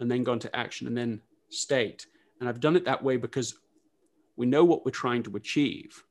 and 0.00 0.10
then 0.10 0.22
gone 0.22 0.38
to 0.40 0.54
action 0.54 0.86
and 0.86 0.94
then 0.94 1.22
state. 1.48 2.06
And 2.40 2.48
I've 2.48 2.60
done 2.60 2.76
it 2.76 2.84
that 2.84 3.02
way 3.02 3.16
because 3.16 3.54
we 4.36 4.44
know 4.44 4.66
what 4.66 4.84
we're 4.84 4.90
trying 4.90 5.22
to 5.22 5.36
achieve, 5.36 6.04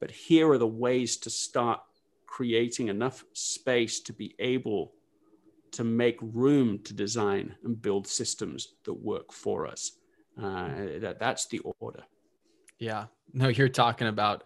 but 0.00 0.10
here 0.10 0.50
are 0.50 0.58
the 0.58 0.66
ways 0.66 1.18
to 1.18 1.30
start 1.30 1.80
creating 2.26 2.88
enough 2.88 3.22
space 3.34 4.00
to 4.00 4.14
be 4.14 4.34
able 4.38 4.92
to 5.72 5.84
make 5.84 6.16
room 6.22 6.78
to 6.84 6.94
design 6.94 7.54
and 7.64 7.82
build 7.82 8.06
systems 8.06 8.74
that 8.84 8.94
work 8.94 9.30
for 9.30 9.66
us. 9.66 9.92
Uh, 10.40 10.98
that, 10.98 11.18
that's 11.18 11.46
the 11.46 11.60
order. 11.80 12.02
Yeah. 12.78 13.06
No, 13.32 13.48
you're 13.48 13.68
talking 13.68 14.08
about 14.08 14.44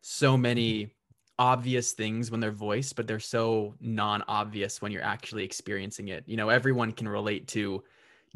so 0.00 0.36
many 0.36 0.94
obvious 1.38 1.92
things 1.92 2.30
when 2.30 2.40
they're 2.40 2.52
voiced, 2.52 2.96
but 2.96 3.06
they're 3.06 3.18
so 3.20 3.74
non 3.80 4.22
obvious 4.28 4.80
when 4.80 4.92
you're 4.92 5.02
actually 5.02 5.44
experiencing 5.44 6.08
it. 6.08 6.24
You 6.26 6.36
know, 6.36 6.48
everyone 6.48 6.92
can 6.92 7.08
relate 7.08 7.48
to 7.48 7.82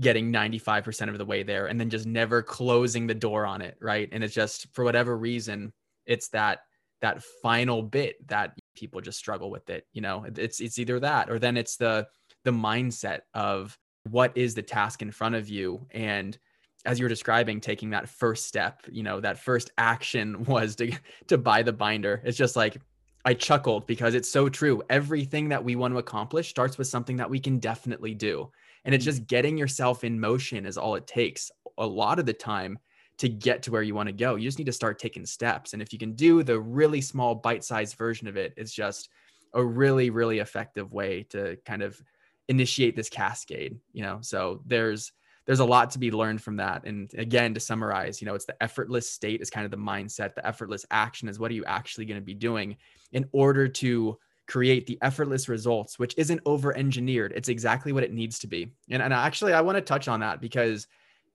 getting 0.00 0.32
95% 0.32 1.08
of 1.08 1.18
the 1.18 1.24
way 1.24 1.42
there 1.42 1.66
and 1.66 1.78
then 1.78 1.90
just 1.90 2.06
never 2.06 2.42
closing 2.42 3.06
the 3.06 3.14
door 3.14 3.44
on 3.44 3.60
it 3.60 3.76
right 3.80 4.08
and 4.12 4.22
it's 4.22 4.34
just 4.34 4.72
for 4.72 4.84
whatever 4.84 5.16
reason 5.16 5.72
it's 6.06 6.28
that 6.28 6.60
that 7.00 7.22
final 7.42 7.82
bit 7.82 8.24
that 8.28 8.56
people 8.76 9.00
just 9.00 9.18
struggle 9.18 9.50
with 9.50 9.68
it 9.70 9.86
you 9.92 10.00
know 10.00 10.24
it's 10.36 10.60
it's 10.60 10.78
either 10.78 11.00
that 11.00 11.28
or 11.30 11.38
then 11.38 11.56
it's 11.56 11.76
the 11.76 12.06
the 12.44 12.50
mindset 12.50 13.20
of 13.34 13.76
what 14.08 14.36
is 14.36 14.54
the 14.54 14.62
task 14.62 15.02
in 15.02 15.10
front 15.10 15.34
of 15.34 15.48
you 15.48 15.84
and 15.90 16.38
as 16.84 16.98
you 16.98 17.04
were 17.04 17.08
describing 17.08 17.60
taking 17.60 17.90
that 17.90 18.08
first 18.08 18.46
step 18.46 18.82
you 18.90 19.02
know 19.02 19.20
that 19.20 19.38
first 19.38 19.70
action 19.78 20.44
was 20.44 20.76
to 20.76 20.92
to 21.26 21.38
buy 21.38 21.62
the 21.62 21.72
binder 21.72 22.20
it's 22.24 22.38
just 22.38 22.56
like 22.56 22.80
i 23.24 23.34
chuckled 23.34 23.86
because 23.86 24.14
it's 24.14 24.30
so 24.30 24.48
true 24.48 24.82
everything 24.90 25.48
that 25.48 25.62
we 25.62 25.76
want 25.76 25.92
to 25.92 25.98
accomplish 25.98 26.48
starts 26.48 26.78
with 26.78 26.86
something 26.86 27.16
that 27.16 27.30
we 27.30 27.40
can 27.40 27.58
definitely 27.58 28.14
do 28.14 28.50
and 28.84 28.94
it's 28.94 29.04
just 29.04 29.18
mm-hmm. 29.18 29.26
getting 29.26 29.58
yourself 29.58 30.04
in 30.04 30.18
motion 30.18 30.64
is 30.64 30.78
all 30.78 30.94
it 30.94 31.06
takes 31.06 31.50
a 31.78 31.86
lot 31.86 32.18
of 32.18 32.26
the 32.26 32.32
time 32.32 32.78
to 33.18 33.28
get 33.28 33.62
to 33.64 33.70
where 33.70 33.82
you 33.82 33.94
want 33.94 34.08
to 34.08 34.12
go. 34.12 34.36
You 34.36 34.44
just 34.44 34.58
need 34.58 34.66
to 34.66 34.72
start 34.72 34.98
taking 34.98 35.26
steps. 35.26 35.72
And 35.72 35.82
if 35.82 35.92
you 35.92 35.98
can 35.98 36.14
do 36.14 36.42
the 36.42 36.58
really 36.58 37.00
small 37.00 37.34
bite 37.34 37.64
sized 37.64 37.96
version 37.96 38.28
of 38.28 38.36
it, 38.36 38.54
it's 38.56 38.72
just 38.72 39.08
a 39.54 39.64
really, 39.64 40.10
really 40.10 40.38
effective 40.38 40.92
way 40.92 41.24
to 41.30 41.56
kind 41.66 41.82
of 41.82 42.00
initiate 42.48 42.94
this 42.94 43.08
cascade, 43.08 43.78
you 43.92 44.02
know? 44.02 44.18
So 44.22 44.62
there's, 44.66 45.12
there's 45.48 45.60
a 45.60 45.64
lot 45.64 45.90
to 45.90 45.98
be 45.98 46.10
learned 46.10 46.42
from 46.42 46.56
that. 46.56 46.84
And 46.84 47.10
again, 47.16 47.54
to 47.54 47.60
summarize, 47.60 48.20
you 48.20 48.26
know, 48.26 48.34
it's 48.34 48.44
the 48.44 48.62
effortless 48.62 49.10
state 49.10 49.40
is 49.40 49.48
kind 49.48 49.64
of 49.64 49.70
the 49.70 49.78
mindset. 49.78 50.34
The 50.34 50.46
effortless 50.46 50.84
action 50.90 51.26
is 51.26 51.38
what 51.38 51.50
are 51.50 51.54
you 51.54 51.64
actually 51.64 52.04
going 52.04 52.20
to 52.20 52.24
be 52.24 52.34
doing 52.34 52.76
in 53.12 53.24
order 53.32 53.66
to 53.66 54.18
create 54.46 54.86
the 54.86 54.98
effortless 55.00 55.48
results, 55.48 55.98
which 55.98 56.14
isn't 56.18 56.42
over 56.44 56.76
engineered. 56.76 57.32
It's 57.34 57.48
exactly 57.48 57.92
what 57.92 58.04
it 58.04 58.12
needs 58.12 58.38
to 58.40 58.46
be. 58.46 58.74
And, 58.90 59.00
and 59.00 59.10
actually, 59.10 59.54
I 59.54 59.62
want 59.62 59.76
to 59.76 59.80
touch 59.80 60.06
on 60.06 60.20
that 60.20 60.42
because 60.42 60.86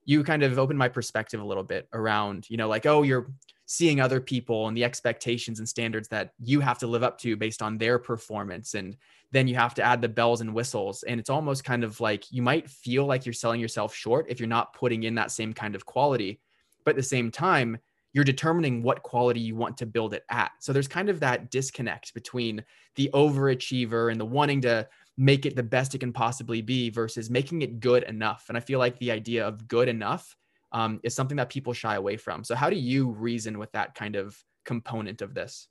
you 0.04 0.22
kind 0.22 0.44
of 0.44 0.60
opened 0.60 0.78
my 0.78 0.88
perspective 0.88 1.40
a 1.40 1.44
little 1.44 1.64
bit 1.64 1.88
around, 1.92 2.48
you 2.48 2.56
know, 2.56 2.68
like, 2.68 2.86
oh, 2.86 3.02
you're 3.02 3.32
seeing 3.66 4.00
other 4.00 4.20
people 4.20 4.68
and 4.68 4.76
the 4.76 4.84
expectations 4.84 5.58
and 5.58 5.68
standards 5.68 6.08
that 6.08 6.32
you 6.38 6.60
have 6.60 6.78
to 6.78 6.86
live 6.86 7.02
up 7.02 7.18
to 7.18 7.36
based 7.36 7.62
on 7.62 7.78
their 7.78 7.98
performance. 7.98 8.74
And 8.74 8.96
then 9.32 9.48
you 9.48 9.54
have 9.54 9.74
to 9.74 9.82
add 9.82 10.02
the 10.02 10.08
bells 10.08 10.40
and 10.40 10.54
whistles. 10.54 11.02
And 11.02 11.18
it's 11.18 11.30
almost 11.30 11.64
kind 11.64 11.82
of 11.82 12.00
like 12.00 12.30
you 12.30 12.42
might 12.42 12.68
feel 12.68 13.06
like 13.06 13.24
you're 13.24 13.32
selling 13.32 13.60
yourself 13.60 13.94
short 13.94 14.26
if 14.28 14.38
you're 14.38 14.48
not 14.48 14.74
putting 14.74 15.04
in 15.04 15.14
that 15.14 15.30
same 15.30 15.52
kind 15.52 15.74
of 15.74 15.86
quality. 15.86 16.40
But 16.84 16.90
at 16.90 16.96
the 16.96 17.02
same 17.02 17.30
time, 17.30 17.78
you're 18.12 18.24
determining 18.24 18.82
what 18.82 19.02
quality 19.02 19.40
you 19.40 19.56
want 19.56 19.76
to 19.78 19.86
build 19.86 20.14
it 20.14 20.24
at. 20.30 20.52
So 20.60 20.72
there's 20.72 20.86
kind 20.86 21.08
of 21.08 21.20
that 21.20 21.50
disconnect 21.50 22.14
between 22.14 22.62
the 22.94 23.10
overachiever 23.12 24.10
and 24.10 24.20
the 24.20 24.24
wanting 24.24 24.60
to 24.62 24.86
make 25.16 25.46
it 25.46 25.56
the 25.56 25.62
best 25.62 25.94
it 25.94 25.98
can 25.98 26.12
possibly 26.12 26.62
be 26.62 26.90
versus 26.90 27.30
making 27.30 27.62
it 27.62 27.80
good 27.80 28.04
enough. 28.04 28.46
And 28.48 28.56
I 28.56 28.60
feel 28.60 28.78
like 28.78 28.98
the 28.98 29.10
idea 29.10 29.46
of 29.46 29.66
good 29.66 29.88
enough 29.88 30.36
um, 30.74 31.00
is 31.04 31.14
something 31.14 31.36
that 31.36 31.48
people 31.48 31.72
shy 31.72 31.94
away 31.94 32.16
from. 32.18 32.44
So 32.44 32.54
how 32.54 32.68
do 32.68 32.76
you 32.76 33.08
reason 33.10 33.58
with 33.58 33.72
that 33.72 33.94
kind 33.94 34.16
of 34.16 34.36
component 34.64 35.22
of 35.22 35.32
this? 35.32 35.68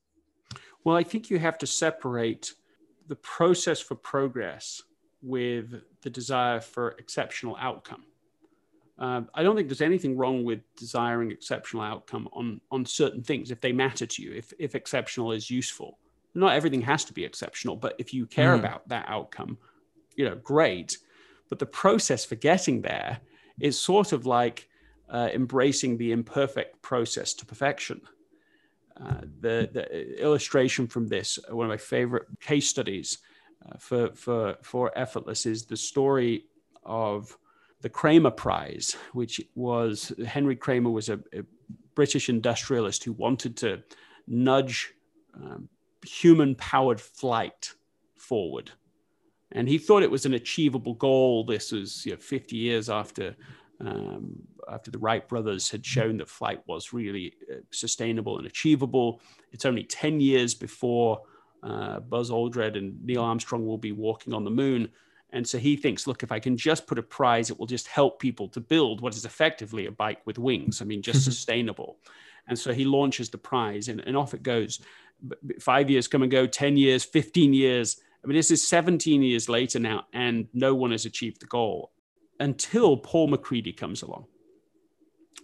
Well, 0.83 0.95
I 0.95 1.03
think 1.03 1.29
you 1.29 1.37
have 1.37 1.57
to 1.59 1.67
separate 1.67 2.53
the 3.07 3.17
process 3.17 3.81
for 3.81 3.95
progress 3.95 4.81
with 5.21 5.81
the 6.01 6.09
desire 6.09 6.61
for 6.61 6.95
exceptional 6.99 7.57
outcome. 7.59 8.05
Uh, 8.97 9.21
I 9.33 9.43
don't 9.43 9.55
think 9.55 9.67
there's 9.67 9.81
anything 9.81 10.15
wrong 10.15 10.45
with 10.45 10.61
desiring 10.75 11.31
exceptional 11.31 11.83
outcome 11.83 12.29
on 12.31 12.61
on 12.71 12.85
certain 12.85 13.23
things 13.23 13.51
if 13.51 13.59
they 13.59 13.71
matter 13.71 14.05
to 14.05 14.21
you. 14.21 14.33
If 14.33 14.53
if 14.59 14.75
exceptional 14.75 15.31
is 15.31 15.49
useful, 15.49 15.97
not 16.35 16.53
everything 16.53 16.81
has 16.81 17.03
to 17.05 17.13
be 17.13 17.25
exceptional, 17.25 17.75
but 17.75 17.95
if 17.97 18.13
you 18.13 18.25
care 18.25 18.55
mm. 18.55 18.59
about 18.59 18.87
that 18.89 19.05
outcome, 19.07 19.57
you 20.15 20.25
know, 20.25 20.35
great. 20.35 20.97
But 21.49 21.59
the 21.59 21.65
process 21.65 22.23
for 22.23 22.35
getting 22.35 22.81
there 22.81 23.19
is 23.59 23.79
sort 23.79 24.13
of 24.13 24.25
like 24.25 24.69
uh, 25.13 25.29
embracing 25.33 25.97
the 25.97 26.11
imperfect 26.11 26.81
process 26.81 27.33
to 27.35 27.45
perfection. 27.45 28.01
Uh, 28.99 29.21
the, 29.41 29.69
the 29.71 30.21
illustration 30.21 30.87
from 30.87 31.07
this, 31.07 31.39
one 31.49 31.65
of 31.65 31.69
my 31.69 31.77
favorite 31.77 32.25
case 32.41 32.67
studies 32.67 33.19
uh, 33.65 33.77
for, 33.77 34.13
for, 34.13 34.57
for 34.61 34.91
effortless, 34.97 35.45
is 35.45 35.65
the 35.65 35.77
story 35.77 36.45
of 36.83 37.37
the 37.81 37.89
Kremer 37.89 38.31
Prize, 38.31 38.97
which 39.13 39.39
was 39.55 40.11
Henry 40.25 40.55
Kremer 40.55 40.89
was 40.89 41.09
a, 41.09 41.19
a 41.33 41.43
British 41.95 42.29
industrialist 42.29 43.03
who 43.03 43.13
wanted 43.13 43.55
to 43.57 43.83
nudge 44.27 44.93
um, 45.35 45.69
human 46.03 46.55
powered 46.55 46.99
flight 46.99 47.73
forward. 48.15 48.71
And 49.51 49.67
he 49.67 49.77
thought 49.77 50.01
it 50.01 50.09
was 50.09 50.25
an 50.25 50.33
achievable 50.33 50.95
goal. 50.95 51.43
This 51.43 51.71
was 51.71 52.05
you 52.05 52.13
know, 52.13 52.17
50 52.17 52.55
years 52.55 52.89
after 52.89 53.35
um, 53.79 54.41
after 54.71 54.91
the 54.91 54.97
Wright 54.97 55.27
brothers 55.27 55.69
had 55.69 55.85
shown 55.85 56.17
that 56.17 56.29
flight 56.29 56.61
was 56.67 56.93
really 56.93 57.33
uh, 57.51 57.57
sustainable 57.71 58.37
and 58.37 58.47
achievable. 58.47 59.21
It's 59.51 59.65
only 59.65 59.83
10 59.83 60.19
years 60.19 60.53
before 60.53 61.21
uh, 61.63 61.99
Buzz 62.01 62.29
Aldrin 62.29 62.77
and 62.77 63.03
Neil 63.03 63.21
Armstrong 63.21 63.65
will 63.65 63.77
be 63.77 63.91
walking 63.91 64.33
on 64.33 64.43
the 64.43 64.51
moon. 64.51 64.89
And 65.31 65.47
so 65.47 65.57
he 65.57 65.75
thinks, 65.75 66.05
look, 66.05 66.21
if 66.21 66.31
I 66.31 66.39
can 66.39 66.57
just 66.57 66.85
put 66.85 66.99
a 66.99 67.03
prize, 67.03 67.49
it 67.49 67.57
will 67.57 67.65
just 67.65 67.87
help 67.87 68.19
people 68.19 68.47
to 68.49 68.59
build 68.59 69.01
what 69.01 69.15
is 69.15 69.25
effectively 69.25 69.87
a 69.87 69.91
bike 69.91 70.21
with 70.25 70.37
wings. 70.37 70.81
I 70.81 70.85
mean, 70.85 71.01
just 71.01 71.23
sustainable. 71.23 71.97
And 72.47 72.59
so 72.59 72.73
he 72.73 72.85
launches 72.85 73.29
the 73.29 73.37
prize 73.37 73.87
and, 73.87 74.01
and 74.01 74.15
off 74.17 74.33
it 74.33 74.43
goes. 74.43 74.81
Five 75.59 75.89
years 75.89 76.07
come 76.07 76.21
and 76.21 76.31
go, 76.31 76.45
10 76.45 76.77
years, 76.77 77.03
15 77.03 77.53
years. 77.53 78.01
I 78.23 78.27
mean, 78.27 78.35
this 78.35 78.51
is 78.51 78.67
17 78.67 79.21
years 79.21 79.49
later 79.49 79.79
now, 79.79 80.05
and 80.13 80.47
no 80.53 80.75
one 80.75 80.91
has 80.91 81.05
achieved 81.05 81.41
the 81.41 81.45
goal 81.45 81.91
until 82.39 82.97
Paul 82.97 83.29
MacCready 83.29 83.75
comes 83.75 84.01
along. 84.01 84.25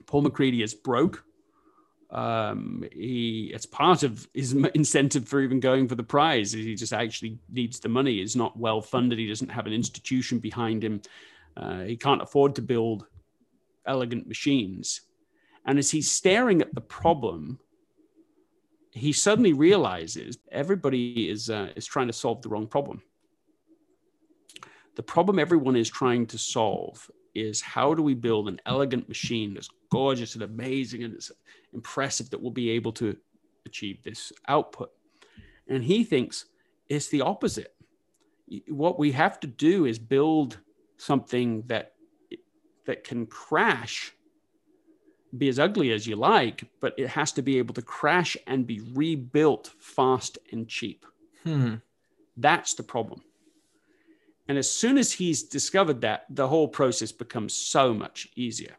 Paul 0.09 0.23
MacCready 0.23 0.63
is 0.63 0.73
broke. 0.73 1.23
Um, 2.09 2.83
he 2.91 3.51
it's 3.53 3.67
part 3.67 4.01
of 4.01 4.27
his 4.33 4.53
incentive 4.73 5.27
for 5.27 5.39
even 5.41 5.59
going 5.59 5.87
for 5.87 5.93
the 5.93 6.01
prize. 6.01 6.51
He 6.51 6.73
just 6.73 6.93
actually 6.93 7.37
needs 7.47 7.79
the 7.79 7.89
money. 7.89 8.15
He's 8.17 8.35
not 8.35 8.57
well 8.57 8.81
funded. 8.81 9.19
He 9.19 9.27
doesn't 9.27 9.51
have 9.51 9.67
an 9.67 9.73
institution 9.73 10.39
behind 10.39 10.83
him. 10.83 11.03
Uh, 11.55 11.81
he 11.81 11.95
can't 11.95 12.23
afford 12.23 12.55
to 12.55 12.63
build 12.63 13.05
elegant 13.85 14.27
machines. 14.27 15.01
And 15.67 15.77
as 15.77 15.91
he's 15.91 16.09
staring 16.09 16.63
at 16.63 16.73
the 16.73 16.81
problem, 16.81 17.59
he 18.91 19.13
suddenly 19.13 19.53
realizes 19.53 20.39
everybody 20.51 21.29
is 21.29 21.51
uh, 21.51 21.69
is 21.75 21.85
trying 21.85 22.07
to 22.07 22.13
solve 22.13 22.41
the 22.41 22.49
wrong 22.49 22.65
problem. 22.65 23.03
The 24.95 25.03
problem 25.03 25.37
everyone 25.37 25.75
is 25.75 25.87
trying 25.87 26.25
to 26.27 26.39
solve 26.39 27.11
is 27.35 27.61
how 27.61 27.93
do 27.93 28.01
we 28.01 28.13
build 28.13 28.47
an 28.47 28.59
elegant 28.65 29.07
machine 29.07 29.53
that's 29.53 29.69
gorgeous 29.89 30.35
and 30.35 30.43
amazing 30.43 31.03
and 31.03 31.13
it's 31.13 31.31
impressive 31.73 32.29
that 32.29 32.41
we'll 32.41 32.51
be 32.51 32.69
able 32.71 32.91
to 32.93 33.15
achieve 33.65 34.03
this 34.03 34.31
output. 34.47 34.91
And 35.67 35.83
he 35.83 36.03
thinks 36.03 36.45
it's 36.87 37.07
the 37.07 37.21
opposite. 37.21 37.75
What 38.67 38.97
we 38.97 39.11
have 39.11 39.39
to 39.41 39.47
do 39.47 39.85
is 39.85 39.99
build 39.99 40.59
something 40.97 41.63
that 41.67 41.93
that 42.85 43.03
can 43.03 43.27
crash 43.27 44.13
be 45.37 45.47
as 45.47 45.59
ugly 45.59 45.91
as 45.91 46.07
you 46.07 46.15
like, 46.15 46.63
but 46.79 46.93
it 46.97 47.07
has 47.09 47.31
to 47.33 47.41
be 47.41 47.57
able 47.59 47.73
to 47.75 47.81
crash 47.81 48.35
and 48.47 48.65
be 48.65 48.81
rebuilt 48.93 49.71
fast 49.79 50.39
and 50.51 50.67
cheap. 50.67 51.05
Hmm. 51.43 51.75
That's 52.37 52.73
the 52.73 52.83
problem. 52.83 53.21
And 54.49 54.57
as 54.57 54.69
soon 54.69 54.97
as 54.97 55.11
he's 55.11 55.43
discovered 55.43 56.01
that, 56.01 56.25
the 56.31 56.47
whole 56.47 56.67
process 56.67 57.11
becomes 57.11 57.53
so 57.53 57.93
much 57.93 58.27
easier 58.35 58.75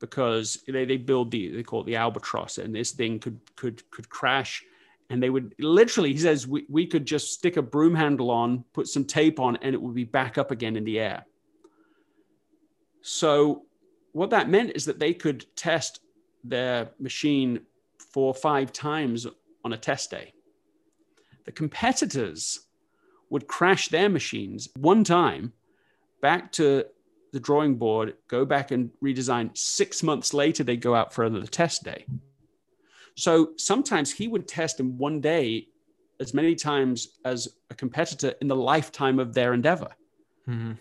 because 0.00 0.62
they, 0.66 0.84
they 0.84 0.96
build 0.96 1.30
the 1.30 1.50
they 1.54 1.62
call 1.62 1.82
it 1.82 1.86
the 1.86 1.94
albatross 1.96 2.58
and 2.58 2.74
this 2.74 2.90
thing 2.90 3.20
could 3.20 3.38
could 3.54 3.88
could 3.92 4.08
crash. 4.10 4.64
And 5.10 5.22
they 5.22 5.30
would 5.30 5.54
literally 5.60 6.12
he 6.12 6.18
says 6.18 6.48
we, 6.48 6.66
we 6.68 6.84
could 6.84 7.06
just 7.06 7.32
stick 7.32 7.56
a 7.56 7.62
broom 7.62 7.94
handle 7.94 8.30
on 8.30 8.64
put 8.72 8.88
some 8.88 9.04
tape 9.04 9.38
on 9.38 9.56
and 9.62 9.72
it 9.72 9.80
would 9.80 9.94
be 9.94 10.04
back 10.04 10.36
up 10.36 10.50
again 10.50 10.76
in 10.76 10.82
the 10.84 10.98
air. 10.98 11.24
So 13.00 13.62
what 14.12 14.30
that 14.30 14.48
meant 14.50 14.72
is 14.74 14.84
that 14.86 14.98
they 14.98 15.14
could 15.14 15.46
test 15.56 16.00
their 16.42 16.90
machine 16.98 17.60
four 17.98 18.26
or 18.26 18.34
five 18.34 18.72
times 18.72 19.28
on 19.64 19.72
a 19.74 19.76
test 19.76 20.10
day. 20.10 20.32
The 21.44 21.52
competitors 21.52 22.66
would 23.34 23.48
crash 23.48 23.88
their 23.88 24.08
machines 24.08 24.68
one 24.76 25.02
time 25.02 25.52
back 26.22 26.52
to 26.52 26.84
the 27.32 27.40
drawing 27.40 27.74
board, 27.74 28.14
go 28.28 28.44
back 28.44 28.70
and 28.70 28.90
redesign. 29.02 29.50
Six 29.58 30.04
months 30.04 30.32
later, 30.32 30.62
they 30.62 30.76
go 30.76 30.94
out 30.94 31.12
for 31.12 31.24
another 31.24 31.48
test 31.48 31.82
day. 31.82 32.06
So 33.16 33.50
sometimes 33.56 34.12
he 34.12 34.28
would 34.28 34.46
test 34.46 34.78
in 34.78 34.96
one 34.98 35.20
day 35.20 35.66
as 36.20 36.32
many 36.32 36.54
times 36.54 37.18
as 37.24 37.48
a 37.70 37.74
competitor 37.74 38.34
in 38.40 38.46
the 38.46 38.54
lifetime 38.54 39.18
of 39.18 39.34
their 39.34 39.52
endeavor. 39.52 39.90
Mm-hmm. 40.48 40.74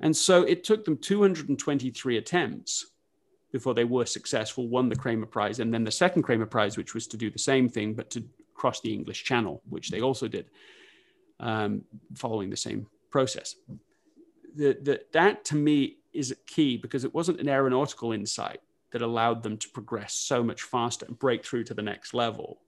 And 0.00 0.16
so 0.16 0.44
it 0.44 0.62
took 0.62 0.84
them 0.84 0.98
223 0.98 2.18
attempts 2.18 2.86
before 3.50 3.74
they 3.74 3.82
were 3.82 4.06
successful, 4.06 4.68
won 4.68 4.88
the 4.88 4.94
Kremer 4.94 5.26
Prize, 5.26 5.58
and 5.58 5.74
then 5.74 5.82
the 5.82 5.90
second 5.90 6.22
Kremer 6.22 6.46
Prize, 6.46 6.76
which 6.76 6.94
was 6.94 7.08
to 7.08 7.16
do 7.16 7.32
the 7.32 7.38
same 7.40 7.68
thing, 7.68 7.94
but 7.94 8.10
to 8.10 8.22
cross 8.54 8.80
the 8.80 8.94
English 8.94 9.24
Channel, 9.24 9.60
which 9.68 9.90
they 9.90 10.00
also 10.00 10.28
did, 10.28 10.46
um, 11.40 11.82
following 12.14 12.50
the 12.50 12.56
same 12.56 12.86
process 13.10 13.56
the, 14.56 14.78
the, 14.82 15.00
that 15.12 15.44
to 15.46 15.54
me 15.54 15.98
is 16.12 16.34
key 16.46 16.76
because 16.76 17.04
it 17.04 17.14
wasn't 17.14 17.40
an 17.40 17.48
aeronautical 17.48 18.12
insight 18.12 18.60
that 18.90 19.02
allowed 19.02 19.42
them 19.42 19.58
to 19.58 19.68
progress 19.68 20.14
so 20.14 20.42
much 20.42 20.62
faster 20.62 21.04
and 21.06 21.18
break 21.18 21.44
through 21.44 21.64
to 21.64 21.74
the 21.74 21.82
next 21.82 22.14
level. 22.14 22.60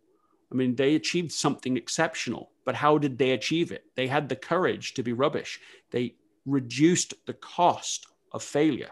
I 0.53 0.55
mean, 0.55 0.77
they 0.77 0.95
achieved 0.95 1.33
something 1.33 1.77
exceptional, 1.77 2.51
but 2.64 2.75
how 2.75 2.99
did 2.99 3.19
they 3.19 3.31
achieve 3.31 3.73
it? 3.73 3.85
They 3.95 4.07
had 4.07 4.29
the 4.29 4.37
courage 4.37 4.95
to 4.95 5.03
be 5.03 5.12
rubbish. 5.12 5.61
They 5.91 6.14
reduced 6.45 7.14
the 7.27 7.35
cost 7.35 8.07
of 8.33 8.43
failure. 8.43 8.91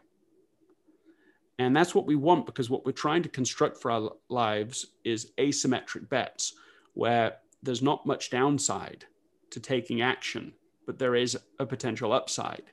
And 1.58 1.74
that's 1.74 1.94
what 1.94 2.06
we 2.06 2.16
want 2.16 2.46
because 2.46 2.68
what 2.68 2.84
we're 2.84 2.92
trying 2.92 3.22
to 3.22 3.30
construct 3.30 3.80
for 3.80 3.90
our 3.90 4.12
lives 4.28 4.86
is 5.04 5.32
asymmetric 5.38 6.08
bets 6.08 6.54
where 6.94 7.38
there's 7.62 7.82
not 7.82 8.06
much 8.06 8.30
downside 8.30 9.06
to 9.50 9.60
taking 9.60 10.00
action, 10.00 10.52
but 10.86 10.98
there 10.98 11.14
is 11.14 11.38
a 11.58 11.66
potential 11.66 12.12
upside. 12.12 12.64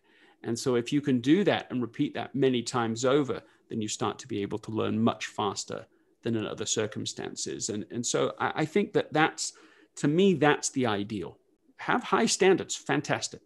And 0.44 0.58
so 0.58 0.76
if 0.76 0.92
you 0.92 1.02
can 1.02 1.20
do 1.20 1.44
that 1.46 1.68
and 1.70 1.82
repeat 1.82 2.14
that 2.14 2.36
many 2.36 2.62
times 2.62 3.06
over, 3.06 3.42
then 3.70 3.82
you 3.82 3.88
start 3.88 4.20
to 4.20 4.28
be 4.28 4.42
able 4.42 4.60
to 4.60 4.72
learn 4.72 5.02
much 5.02 5.28
faster 5.28 5.86
than 6.22 6.36
in 6.36 6.46
other 6.46 6.66
circumstances. 6.66 7.70
And, 7.70 7.86
and 7.92 8.06
so 8.06 8.34
I, 8.40 8.52
I 8.58 8.66
think 8.66 8.94
that 8.94 9.12
that's, 9.14 9.54
to 9.98 10.08
me, 10.08 10.34
that's 10.34 10.70
the 10.70 10.86
ideal. 10.86 11.38
Have 11.78 12.04
high 12.04 12.26
standards, 12.26 12.76
fantastic. 12.76 13.42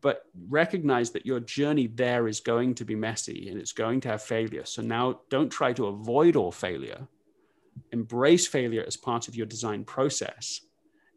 But 0.00 0.24
recognize 0.48 1.10
that 1.10 1.26
your 1.26 1.40
journey 1.40 1.86
there 1.86 2.28
is 2.28 2.40
going 2.40 2.74
to 2.76 2.84
be 2.84 2.94
messy 2.94 3.48
and 3.50 3.58
it's 3.58 3.72
going 3.72 4.00
to 4.02 4.08
have 4.08 4.22
failure. 4.22 4.64
So 4.64 4.80
now 4.82 5.20
don't 5.28 5.50
try 5.50 5.72
to 5.74 5.86
avoid 5.86 6.36
all 6.36 6.52
failure. 6.52 7.06
Embrace 7.92 8.46
failure 8.46 8.84
as 8.86 8.96
part 8.96 9.28
of 9.28 9.36
your 9.36 9.46
design 9.46 9.84
process 9.84 10.62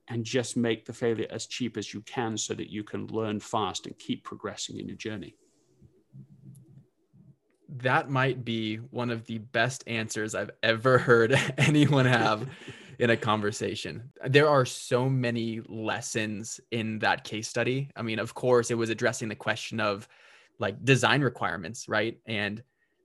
and 0.10 0.26
just 0.26 0.58
make 0.58 0.86
the 0.86 0.94
failure 0.94 1.28
as 1.30 1.46
cheap 1.46 1.78
as 1.78 1.94
you 1.94 2.02
can 2.02 2.38
so 2.38 2.54
that 2.56 2.70
you 2.70 2.84
can 2.84 3.08
learn 3.08 3.40
fast 3.40 3.86
and 3.86 3.98
keep 4.00 4.24
progressing 4.24 4.80
in 4.80 4.88
your 4.88 4.98
journey. 4.98 5.36
That 7.78 8.10
might 8.10 8.44
be 8.44 8.78
one 8.78 9.12
of 9.12 9.26
the 9.26 9.38
best 9.38 9.84
answers 9.86 10.34
I've 10.34 10.50
ever 10.64 10.98
heard 10.98 11.40
anyone 11.58 12.08
have 12.08 12.50
in 13.00 13.12
a 13.12 13.18
conversation. 13.18 14.12
There 14.26 14.50
are 14.50 14.66
so 14.66 15.08
many 15.08 15.62
lessons 15.70 16.60
in 16.72 17.00
that 17.00 17.24
case 17.24 17.48
study. 17.48 17.92
I 17.96 18.02
mean, 18.02 18.18
of 18.18 18.34
course, 18.34 18.72
it 18.72 18.78
was 18.78 18.90
addressing 18.90 19.30
the 19.30 19.36
question 19.36 19.80
of 19.80 20.08
like 20.58 20.84
design 20.84 21.22
requirements, 21.22 21.88
right? 21.88 22.20
And 22.26 22.62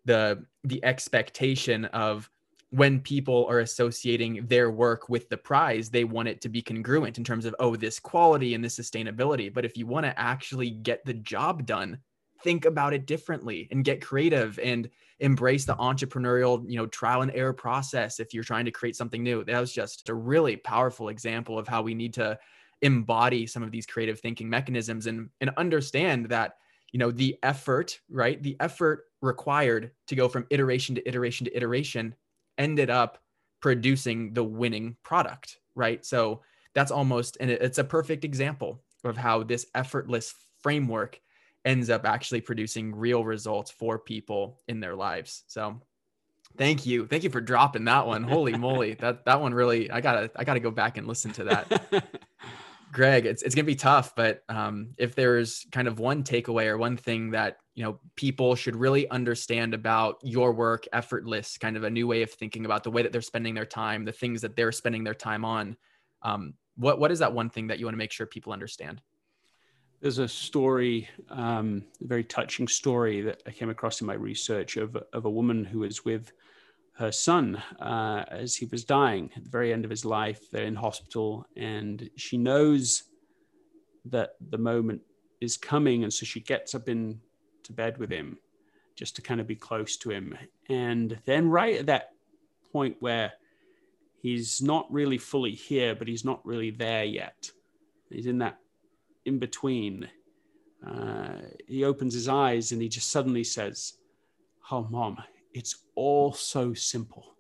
the 0.07 0.45
the 0.65 0.85
expectation 0.85 1.85
of 1.87 2.29
when 2.75 2.99
people 2.99 3.47
are 3.49 3.61
associating 3.61 4.45
their 4.49 4.69
work 4.69 5.09
with 5.09 5.29
the 5.29 5.37
prize, 5.37 5.91
they 5.91 6.03
want 6.03 6.27
it 6.27 6.41
to 6.41 6.49
be 6.49 6.61
congruent 6.61 7.19
in 7.19 7.23
terms 7.23 7.45
of, 7.45 7.55
oh, 7.61 7.77
this 7.77 8.01
quality 8.01 8.53
and 8.53 8.65
this 8.65 8.77
sustainability. 8.77 9.53
But 9.53 9.65
if 9.65 9.77
you 9.77 9.87
want 9.87 10.07
to 10.07 10.19
actually 10.19 10.71
get 10.71 11.05
the 11.05 11.15
job 11.15 11.67
done, 11.67 12.01
think 12.43 12.65
about 12.65 12.93
it 12.93 13.07
differently 13.07 13.69
and 13.71 13.85
get 13.85 14.05
creative 14.05 14.59
and 14.59 14.91
embrace 15.21 15.65
the 15.65 15.77
entrepreneurial, 15.77 16.69
you 16.69 16.77
know, 16.77 16.87
trial 16.87 17.23
and 17.23 17.31
error 17.33 17.53
process 17.53 18.19
if 18.19 18.35
you're 18.35 18.43
trying 18.43 18.65
to 18.65 18.73
create 18.73 18.97
something 18.97 19.23
new. 19.23 19.45
That 19.45 19.61
was 19.61 19.73
just 19.73 20.09
a 20.09 20.15
really 20.15 20.57
powerful 20.57 21.11
example 21.11 21.61
of 21.61 21.69
how 21.69 21.81
we 21.81 21.95
need 21.95 22.13
to 22.15 22.37
embody 22.83 23.47
some 23.47 23.63
of 23.63 23.71
these 23.71 23.87
creative 23.87 24.19
thinking 24.19 24.51
mechanisms 24.51 25.07
and 25.07 25.31
and 25.41 25.51
understand 25.57 26.27
that 26.27 26.57
you 26.91 26.99
know 26.99 27.13
the 27.13 27.39
effort 27.45 28.01
right 28.11 28.43
the 28.43 28.57
effort 28.59 29.05
required 29.23 29.93
to 30.09 30.17
go 30.17 30.29
from 30.29 30.45
iteration 30.51 30.97
to 30.97 31.09
iteration 31.09 31.47
to 31.47 31.57
iteration 31.57 32.15
ended 32.59 32.91
up 32.91 33.19
producing 33.61 34.33
the 34.35 34.45
winning 34.45 34.97
product, 35.03 35.59
right? 35.75 36.05
So 36.05 36.43
that's 36.75 36.91
almost, 36.91 37.37
and 37.41 37.51
it's 37.51 37.79
a 37.79 37.85
perfect 37.85 38.25
example 38.25 38.83
of 39.05 39.17
how 39.17 39.43
this 39.43 39.67
effortless 39.75 40.35
framework 40.61 41.21
ends 41.65 41.89
up 41.89 42.05
actually 42.05 42.41
producing 42.41 42.95
real 42.95 43.25
results 43.25 43.71
for 43.71 43.99
people 43.99 44.61
in 44.69 44.81
their 44.81 44.95
lives. 44.95 45.45
So 45.47 45.81
thank 46.59 46.85
you. 46.85 47.07
Thank 47.07 47.25
you 47.25 47.31
for 47.31 47.41
dropping 47.41 47.85
that 47.87 48.07
one. 48.07 48.23
Holy 48.23 48.57
moly. 48.57 48.95
That, 49.01 49.25
that 49.25 49.41
one 49.41 49.55
really, 49.55 49.91
I 49.91 50.01
gotta, 50.01 50.31
I 50.37 50.45
gotta 50.45 50.61
go 50.61 50.71
back 50.71 50.99
and 50.99 51.07
listen 51.07 51.33
to 51.33 51.45
that. 51.45 52.11
Greg, 52.95 53.27
it's, 53.27 53.43
it's 53.43 53.57
going 53.57 53.65
to 53.65 53.73
be 53.73 53.75
tough, 53.75 54.15
but 54.15 54.45
um, 54.49 54.91
if 54.99 55.17
there's 55.17 55.67
kind 55.73 55.89
of 55.89 55.99
one 55.99 56.23
takeaway 56.23 56.67
or 56.67 56.79
one 56.79 56.97
thing 56.97 57.33
that, 57.33 57.59
you 57.75 57.83
know, 57.83 57.99
people 58.15 58.55
should 58.55 58.77
really 58.77 59.11
understand 59.11 59.75
about 59.75 60.19
your 60.23 60.53
work, 60.53 60.87
effortless, 60.93 61.59
kind 61.59 61.77
of 61.77 61.83
a 61.83 61.91
new 61.91 62.07
way 62.07 62.23
of 62.23 62.31
thinking 62.31 62.65
about 62.65 62.85
the 62.85 62.93
way 62.93 63.03
that 63.03 63.11
they're 63.11 63.21
spending 63.21 63.53
their 63.53 63.67
time, 63.67 64.05
the 64.05 64.13
things 64.13 64.41
that 64.43 64.55
they're 64.55 64.71
spending 64.71 65.03
their 65.03 65.13
time 65.13 65.45
on. 65.45 65.77
Um, 66.23 66.55
what, 66.77 67.01
what 67.01 67.11
is 67.11 67.19
that 67.19 67.35
one 67.35 67.51
thing 67.51 67.67
that 67.67 67.81
you 67.81 67.87
want 67.87 67.95
to 67.95 67.99
make 67.99 68.13
sure 68.13 68.27
people 68.27 68.53
understand? 68.53 69.03
There's 70.01 70.19
a 70.19 70.29
story, 70.29 71.09
um, 71.31 71.83
a 72.01 72.07
very 72.07 72.23
touching 72.23 72.69
story 72.69 73.23
that 73.23 73.43
I 73.45 73.51
came 73.51 73.71
across 73.71 74.03
in 74.03 74.07
my 74.07 74.15
research 74.15 74.77
of, 74.77 74.97
of 75.13 75.25
a 75.25 75.31
woman 75.31 75.65
who 75.65 75.81
was 75.81 76.05
with 76.05 76.33
her 76.97 77.11
son 77.11 77.57
uh, 77.81 78.25
as 78.29 78.55
he 78.55 78.67
was 78.67 78.85
dying 78.85 79.31
at 79.37 79.45
the 79.45 79.51
very 79.51 79.73
end 79.73 79.85
of 79.85 79.91
his 79.91 80.05
life. 80.05 80.51
They're 80.51 80.65
in 80.65 80.77
hospital, 80.77 81.47
and 81.57 82.09
she 82.17 82.39
knows 82.39 83.05
that 84.07 84.37
the 84.51 84.59
moment 84.59 85.03
is 85.41 85.57
coming, 85.57 86.05
and 86.05 86.13
so 86.13 86.25
she 86.25 86.41
gets 86.41 86.75
up 86.75 86.89
in 86.89 87.21
to 87.65 87.73
bed 87.73 87.99
with 87.99 88.11
him 88.11 88.39
just 88.95 89.17
to 89.17 89.23
kind 89.23 89.41
of 89.41 89.47
be 89.47 89.57
close 89.57 89.97
to 89.97 90.11
him. 90.11 90.37
And 90.69 91.19
then, 91.25 91.49
right 91.49 91.77
at 91.79 91.87
that 91.87 92.11
point 92.73 92.97
where 93.01 93.33
he's 94.23 94.63
not 94.63 94.87
really 94.93 95.19
fully 95.19 95.53
here, 95.53 95.95
but 95.95 96.07
he's 96.07 96.25
not 96.25 96.45
really 96.47 96.71
there 96.71 97.05
yet, 97.05 97.51
he's 98.11 98.27
in 98.27 98.39
that 98.39 98.59
in 99.25 99.39
between. 99.39 100.09
Uh, 100.87 101.39
he 101.67 101.83
opens 101.83 102.13
his 102.13 102.29
eyes 102.29 102.71
and 102.71 102.83
he 102.83 102.89
just 102.89 103.11
suddenly 103.11 103.43
says, 103.43 103.95
Oh, 104.71 104.87
mom, 104.91 105.17
it's 105.55 105.77
all 105.95 106.33
so 106.33 106.75
simple. 106.75 107.37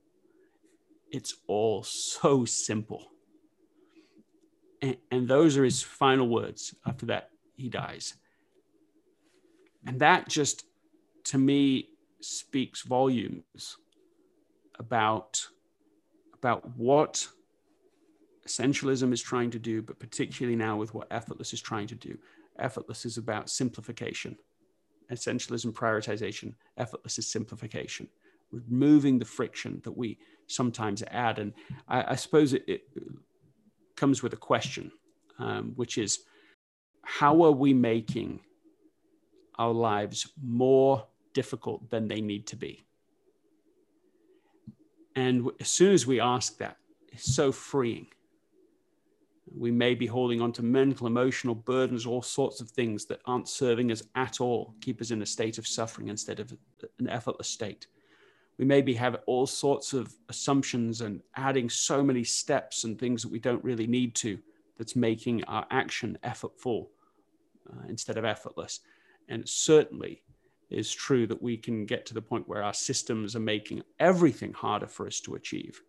It's 1.10 1.34
all 1.48 1.82
so 1.82 2.44
simple. 2.44 3.10
And, 4.80 4.96
and 5.10 5.28
those 5.28 5.56
are 5.56 5.64
his 5.64 5.82
final 5.82 6.28
words. 6.28 6.74
After 6.86 7.06
that, 7.06 7.30
he 7.56 7.68
dies. 7.68 8.14
And 9.86 10.00
that 10.00 10.28
just, 10.28 10.64
to 11.24 11.38
me, 11.38 11.88
speaks 12.20 12.82
volumes 12.82 13.76
about, 14.78 15.46
about 16.34 16.76
what 16.76 17.26
essentialism 18.46 19.12
is 19.12 19.20
trying 19.20 19.50
to 19.50 19.58
do, 19.58 19.82
but 19.82 19.98
particularly 19.98 20.56
now 20.56 20.76
with 20.76 20.94
what 20.94 21.08
effortless 21.10 21.52
is 21.52 21.60
trying 21.60 21.88
to 21.88 21.94
do. 21.94 22.16
Effortless 22.58 23.04
is 23.04 23.18
about 23.18 23.50
simplification 23.50 24.36
essentialism 25.14 25.72
prioritization, 25.72 26.54
effortless 26.76 27.18
is 27.18 27.26
simplification, 27.26 28.08
removing 28.50 29.18
the 29.18 29.24
friction 29.24 29.80
that 29.84 29.96
we 29.96 30.18
sometimes 30.46 31.02
add. 31.10 31.38
And 31.38 31.52
I, 31.88 32.12
I 32.12 32.14
suppose 32.16 32.52
it, 32.52 32.64
it, 32.66 32.82
comes 33.96 34.24
with 34.24 34.32
a 34.32 34.36
question, 34.36 34.90
um, 35.38 35.72
which 35.76 35.98
is 35.98 36.20
how 37.02 37.42
are 37.42 37.52
we 37.52 37.72
making 37.72 38.40
our 39.56 39.72
lives 39.72 40.32
more 40.42 41.06
difficult 41.32 41.88
than 41.90 42.08
they 42.08 42.20
need 42.20 42.44
to 42.48 42.56
be? 42.56 42.84
And 45.14 45.48
as 45.60 45.68
soon 45.68 45.92
as 45.92 46.06
we 46.06 46.18
ask 46.18 46.58
that, 46.58 46.76
it's 47.12 47.34
so 47.34 47.52
freeing 47.52 48.08
we 49.52 49.70
may 49.70 49.94
be 49.94 50.06
holding 50.06 50.40
on 50.40 50.52
to 50.52 50.62
mental, 50.62 51.06
emotional 51.06 51.54
burdens, 51.54 52.06
all 52.06 52.22
sorts 52.22 52.60
of 52.60 52.70
things 52.70 53.04
that 53.06 53.20
aren't 53.26 53.48
serving 53.48 53.92
us 53.92 54.02
at 54.14 54.40
all, 54.40 54.74
keep 54.80 55.00
us 55.00 55.10
in 55.10 55.22
a 55.22 55.26
state 55.26 55.58
of 55.58 55.66
suffering 55.66 56.08
instead 56.08 56.40
of 56.40 56.56
an 56.98 57.08
effortless 57.08 57.48
state. 57.48 57.86
We 58.58 58.64
maybe 58.64 58.94
have 58.94 59.16
all 59.26 59.46
sorts 59.46 59.92
of 59.92 60.14
assumptions 60.28 61.00
and 61.00 61.20
adding 61.36 61.68
so 61.68 62.02
many 62.02 62.24
steps 62.24 62.84
and 62.84 62.98
things 62.98 63.22
that 63.22 63.32
we 63.32 63.38
don't 63.38 63.64
really 63.64 63.86
need 63.86 64.14
to, 64.16 64.38
that's 64.78 64.96
making 64.96 65.44
our 65.44 65.66
action 65.70 66.18
effortful 66.24 66.88
uh, 67.70 67.82
instead 67.88 68.16
of 68.16 68.24
effortless. 68.24 68.80
And 69.28 69.42
it 69.42 69.48
certainly 69.48 70.22
is 70.70 70.92
true 70.92 71.26
that 71.26 71.42
we 71.42 71.56
can 71.56 71.86
get 71.86 72.06
to 72.06 72.14
the 72.14 72.22
point 72.22 72.48
where 72.48 72.62
our 72.62 72.74
systems 72.74 73.36
are 73.36 73.40
making 73.40 73.82
everything 74.00 74.52
harder 74.52 74.86
for 74.86 75.06
us 75.06 75.20
to 75.20 75.34
achieve. 75.34 75.82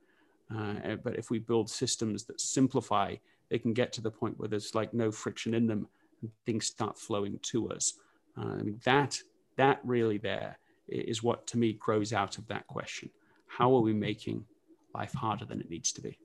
Uh, 0.56 0.96
but 1.04 1.18
if 1.18 1.32
we 1.32 1.40
build 1.40 1.70
systems 1.70 2.26
that 2.26 2.40
simplify 2.40 3.16
they 3.50 3.60
can 3.60 3.74
get 3.74 3.94
to 3.94 4.02
the 4.02 4.12
point 4.12 4.40
where 4.40 4.50
there's 4.50 4.76
like 4.76 4.94
no 4.94 5.12
friction 5.12 5.54
in 5.54 5.68
them 5.68 5.88
and 6.22 6.32
things 6.46 6.66
start 6.66 6.98
flowing 6.98 7.40
to 7.44 7.70
us. 7.70 7.94
Uh, 8.38 8.48
I 8.48 8.64
mean, 8.64 8.80
that, 8.84 9.22
that 9.58 9.80
really 9.84 10.18
there 10.18 10.58
is 10.88 11.24
what 11.24 11.48
to 11.48 11.58
me 11.58 11.74
grows 11.74 12.14
out 12.14 12.38
of 12.38 12.48
that 12.48 12.68
question. 12.68 13.10
How 13.48 13.74
are 13.76 13.82
we 13.82 13.94
making 13.94 14.46
life 14.94 15.14
harder 15.14 15.46
than 15.46 15.62
it 15.62 15.70
needs 15.70 15.92
to 15.94 16.02
be? 16.02 16.18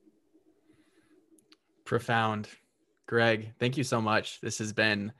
Profound. 1.85 2.49
Greg, 3.07 3.53
thank 3.59 3.77
you 3.77 3.85
so 3.85 4.01
much. 4.01 4.41
This 4.41 4.59
has 4.59 4.73
been 4.73 5.13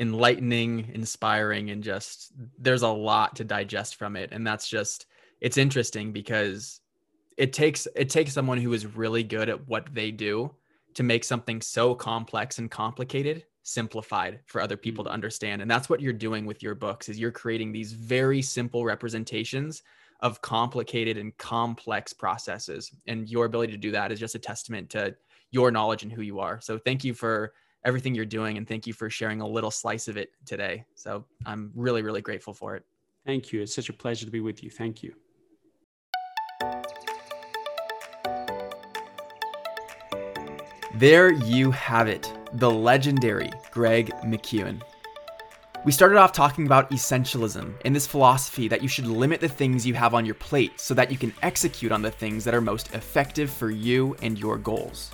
enlightening, 0.00 0.90
inspiring, 0.94 1.70
and 1.70 1.82
just 1.82 2.32
there's 2.58 2.82
a 2.82 2.88
lot 2.88 3.36
to 3.36 3.44
digest 3.44 3.96
from 3.96 4.16
it. 4.16 4.30
And 4.32 4.46
that's 4.46 4.68
just 4.68 5.06
it's 5.40 5.58
interesting 5.58 6.12
because 6.12 6.80
it 7.36 7.52
takes 7.52 7.86
it 7.94 8.08
takes 8.10 8.32
someone 8.32 8.58
who 8.58 8.72
is 8.72 8.86
really 8.86 9.22
good 9.22 9.48
at 9.48 9.68
what 9.68 9.92
they 9.92 10.10
do 10.10 10.54
to 10.94 11.02
make 11.02 11.24
something 11.24 11.60
so 11.60 11.94
complex 11.94 12.58
and 12.58 12.70
complicated 12.70 13.44
simplified 13.62 14.40
for 14.46 14.60
other 14.60 14.76
people 14.76 15.04
to 15.04 15.10
mm. 15.10 15.14
understand. 15.14 15.62
And 15.62 15.70
that's 15.70 15.88
what 15.88 16.00
you're 16.00 16.12
doing 16.12 16.46
with 16.46 16.62
your 16.62 16.74
books 16.74 17.08
is 17.08 17.18
you're 17.18 17.30
creating 17.30 17.72
these 17.72 17.92
very 17.92 18.42
simple 18.42 18.84
representations 18.84 19.82
of 20.20 20.40
complicated 20.40 21.16
and 21.16 21.36
complex 21.36 22.12
processes. 22.12 22.90
And 23.06 23.28
your 23.28 23.46
ability 23.46 23.72
to 23.72 23.78
do 23.78 23.90
that 23.92 24.12
is 24.12 24.20
just 24.20 24.34
a 24.34 24.38
testament 24.38 24.90
to 24.90 25.14
your 25.50 25.70
knowledge 25.70 26.02
and 26.02 26.12
who 26.12 26.22
you 26.22 26.40
are. 26.40 26.60
So 26.60 26.78
thank 26.78 27.04
you 27.04 27.14
for 27.14 27.52
everything 27.84 28.14
you're 28.14 28.24
doing 28.24 28.56
and 28.56 28.66
thank 28.66 28.86
you 28.86 28.92
for 28.92 29.10
sharing 29.10 29.40
a 29.40 29.46
little 29.46 29.70
slice 29.70 30.06
of 30.06 30.16
it 30.16 30.30
today. 30.46 30.84
So 30.94 31.24
i'm 31.46 31.72
really 31.74 32.02
really 32.02 32.20
grateful 32.20 32.54
for 32.54 32.76
it. 32.76 32.84
Thank 33.26 33.52
you. 33.52 33.60
It's 33.62 33.74
such 33.74 33.88
a 33.88 33.92
pleasure 33.92 34.24
to 34.24 34.30
be 34.30 34.40
with 34.40 34.62
you. 34.62 34.70
Thank 34.70 35.02
you 35.02 35.14
There 41.02 41.32
you 41.32 41.72
have 41.72 42.06
it, 42.06 42.32
the 42.52 42.70
legendary 42.70 43.50
Greg 43.72 44.12
McKeown. 44.24 44.80
We 45.84 45.90
started 45.90 46.16
off 46.16 46.30
talking 46.30 46.64
about 46.64 46.92
essentialism 46.92 47.74
and 47.84 47.96
this 47.96 48.06
philosophy 48.06 48.68
that 48.68 48.82
you 48.82 48.88
should 48.88 49.08
limit 49.08 49.40
the 49.40 49.48
things 49.48 49.84
you 49.84 49.94
have 49.94 50.14
on 50.14 50.24
your 50.24 50.36
plate 50.36 50.78
so 50.78 50.94
that 50.94 51.10
you 51.10 51.18
can 51.18 51.34
execute 51.42 51.90
on 51.90 52.02
the 52.02 52.10
things 52.12 52.44
that 52.44 52.54
are 52.54 52.60
most 52.60 52.94
effective 52.94 53.50
for 53.50 53.68
you 53.68 54.14
and 54.22 54.38
your 54.38 54.56
goals. 54.58 55.10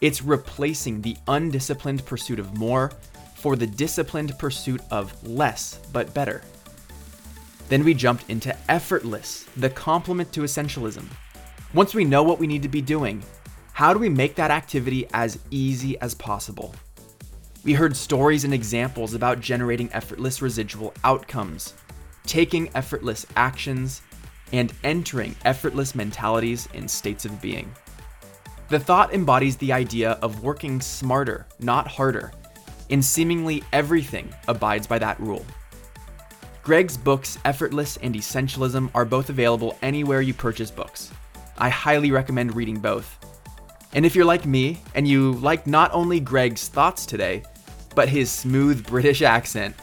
It's 0.00 0.22
replacing 0.24 1.02
the 1.02 1.16
undisciplined 1.28 2.04
pursuit 2.04 2.40
of 2.40 2.58
more 2.58 2.90
for 3.36 3.54
the 3.54 3.68
disciplined 3.68 4.36
pursuit 4.40 4.80
of 4.90 5.14
less 5.24 5.78
but 5.92 6.12
better. 6.14 6.42
Then 7.68 7.84
we 7.84 7.94
jumped 7.94 8.28
into 8.28 8.56
effortless, 8.68 9.44
the 9.56 9.70
complement 9.70 10.32
to 10.32 10.40
essentialism. 10.40 11.04
Once 11.74 11.94
we 11.94 12.04
know 12.04 12.24
what 12.24 12.40
we 12.40 12.48
need 12.48 12.62
to 12.62 12.68
be 12.68 12.82
doing, 12.82 13.22
how 13.76 13.92
do 13.92 13.98
we 13.98 14.08
make 14.08 14.34
that 14.36 14.50
activity 14.50 15.06
as 15.12 15.38
easy 15.50 16.00
as 16.00 16.14
possible? 16.14 16.74
We 17.62 17.74
heard 17.74 17.94
stories 17.94 18.44
and 18.44 18.54
examples 18.54 19.12
about 19.12 19.42
generating 19.42 19.92
effortless 19.92 20.40
residual 20.40 20.94
outcomes, 21.04 21.74
taking 22.24 22.70
effortless 22.74 23.26
actions, 23.36 24.00
and 24.50 24.72
entering 24.82 25.36
effortless 25.44 25.94
mentalities 25.94 26.70
and 26.72 26.90
states 26.90 27.26
of 27.26 27.42
being. 27.42 27.70
The 28.70 28.80
thought 28.80 29.12
embodies 29.12 29.58
the 29.58 29.74
idea 29.74 30.12
of 30.22 30.42
working 30.42 30.80
smarter, 30.80 31.46
not 31.60 31.86
harder, 31.86 32.32
and 32.88 33.04
seemingly 33.04 33.62
everything 33.74 34.32
abides 34.48 34.86
by 34.86 34.98
that 35.00 35.20
rule. 35.20 35.44
Greg's 36.62 36.96
books, 36.96 37.36
Effortless 37.44 37.98
and 37.98 38.14
Essentialism, 38.14 38.90
are 38.94 39.04
both 39.04 39.28
available 39.28 39.76
anywhere 39.82 40.22
you 40.22 40.32
purchase 40.32 40.70
books. 40.70 41.12
I 41.58 41.68
highly 41.68 42.10
recommend 42.10 42.56
reading 42.56 42.78
both. 42.78 43.18
And 43.92 44.04
if 44.04 44.14
you're 44.14 44.24
like 44.24 44.46
me 44.46 44.80
and 44.94 45.06
you 45.08 45.32
like 45.32 45.66
not 45.66 45.92
only 45.92 46.20
Greg's 46.20 46.68
thoughts 46.68 47.06
today, 47.06 47.42
but 47.94 48.08
his 48.08 48.30
smooth 48.30 48.86
British 48.86 49.22
accent, 49.22 49.74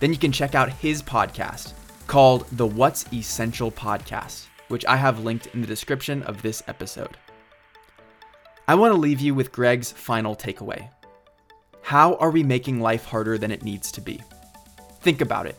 then 0.00 0.12
you 0.12 0.18
can 0.18 0.32
check 0.32 0.54
out 0.54 0.70
his 0.70 1.02
podcast 1.02 1.72
called 2.06 2.46
the 2.52 2.66
What's 2.66 3.10
Essential 3.12 3.70
Podcast, 3.70 4.46
which 4.68 4.84
I 4.84 4.96
have 4.96 5.24
linked 5.24 5.46
in 5.54 5.60
the 5.60 5.66
description 5.66 6.22
of 6.24 6.42
this 6.42 6.62
episode. 6.66 7.16
I 8.68 8.74
want 8.74 8.92
to 8.92 9.00
leave 9.00 9.20
you 9.20 9.34
with 9.34 9.52
Greg's 9.52 9.90
final 9.90 10.36
takeaway. 10.36 10.88
How 11.80 12.14
are 12.16 12.30
we 12.30 12.42
making 12.42 12.80
life 12.80 13.04
harder 13.04 13.38
than 13.38 13.50
it 13.50 13.62
needs 13.62 13.90
to 13.92 14.00
be? 14.00 14.20
Think 15.00 15.20
about 15.20 15.46
it. 15.46 15.56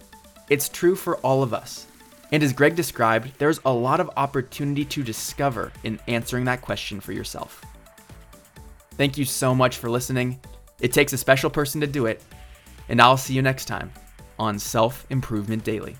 It's 0.49 0.69
true 0.69 0.95
for 0.95 1.17
all 1.17 1.41
of 1.41 1.53
us. 1.53 1.87
And 2.31 2.43
as 2.43 2.53
Greg 2.53 2.75
described, 2.75 3.31
there's 3.39 3.59
a 3.65 3.73
lot 3.73 3.99
of 3.99 4.09
opportunity 4.17 4.85
to 4.85 5.03
discover 5.03 5.71
in 5.83 5.99
answering 6.07 6.45
that 6.45 6.61
question 6.61 6.99
for 6.99 7.11
yourself. 7.11 7.63
Thank 8.97 9.17
you 9.17 9.25
so 9.25 9.55
much 9.55 9.77
for 9.77 9.89
listening. 9.89 10.39
It 10.79 10.93
takes 10.93 11.13
a 11.13 11.17
special 11.17 11.49
person 11.49 11.81
to 11.81 11.87
do 11.87 12.05
it. 12.05 12.21
And 12.89 13.01
I'll 13.01 13.17
see 13.17 13.33
you 13.33 13.41
next 13.41 13.65
time 13.65 13.91
on 14.37 14.59
Self 14.59 15.05
Improvement 15.09 15.63
Daily. 15.63 15.95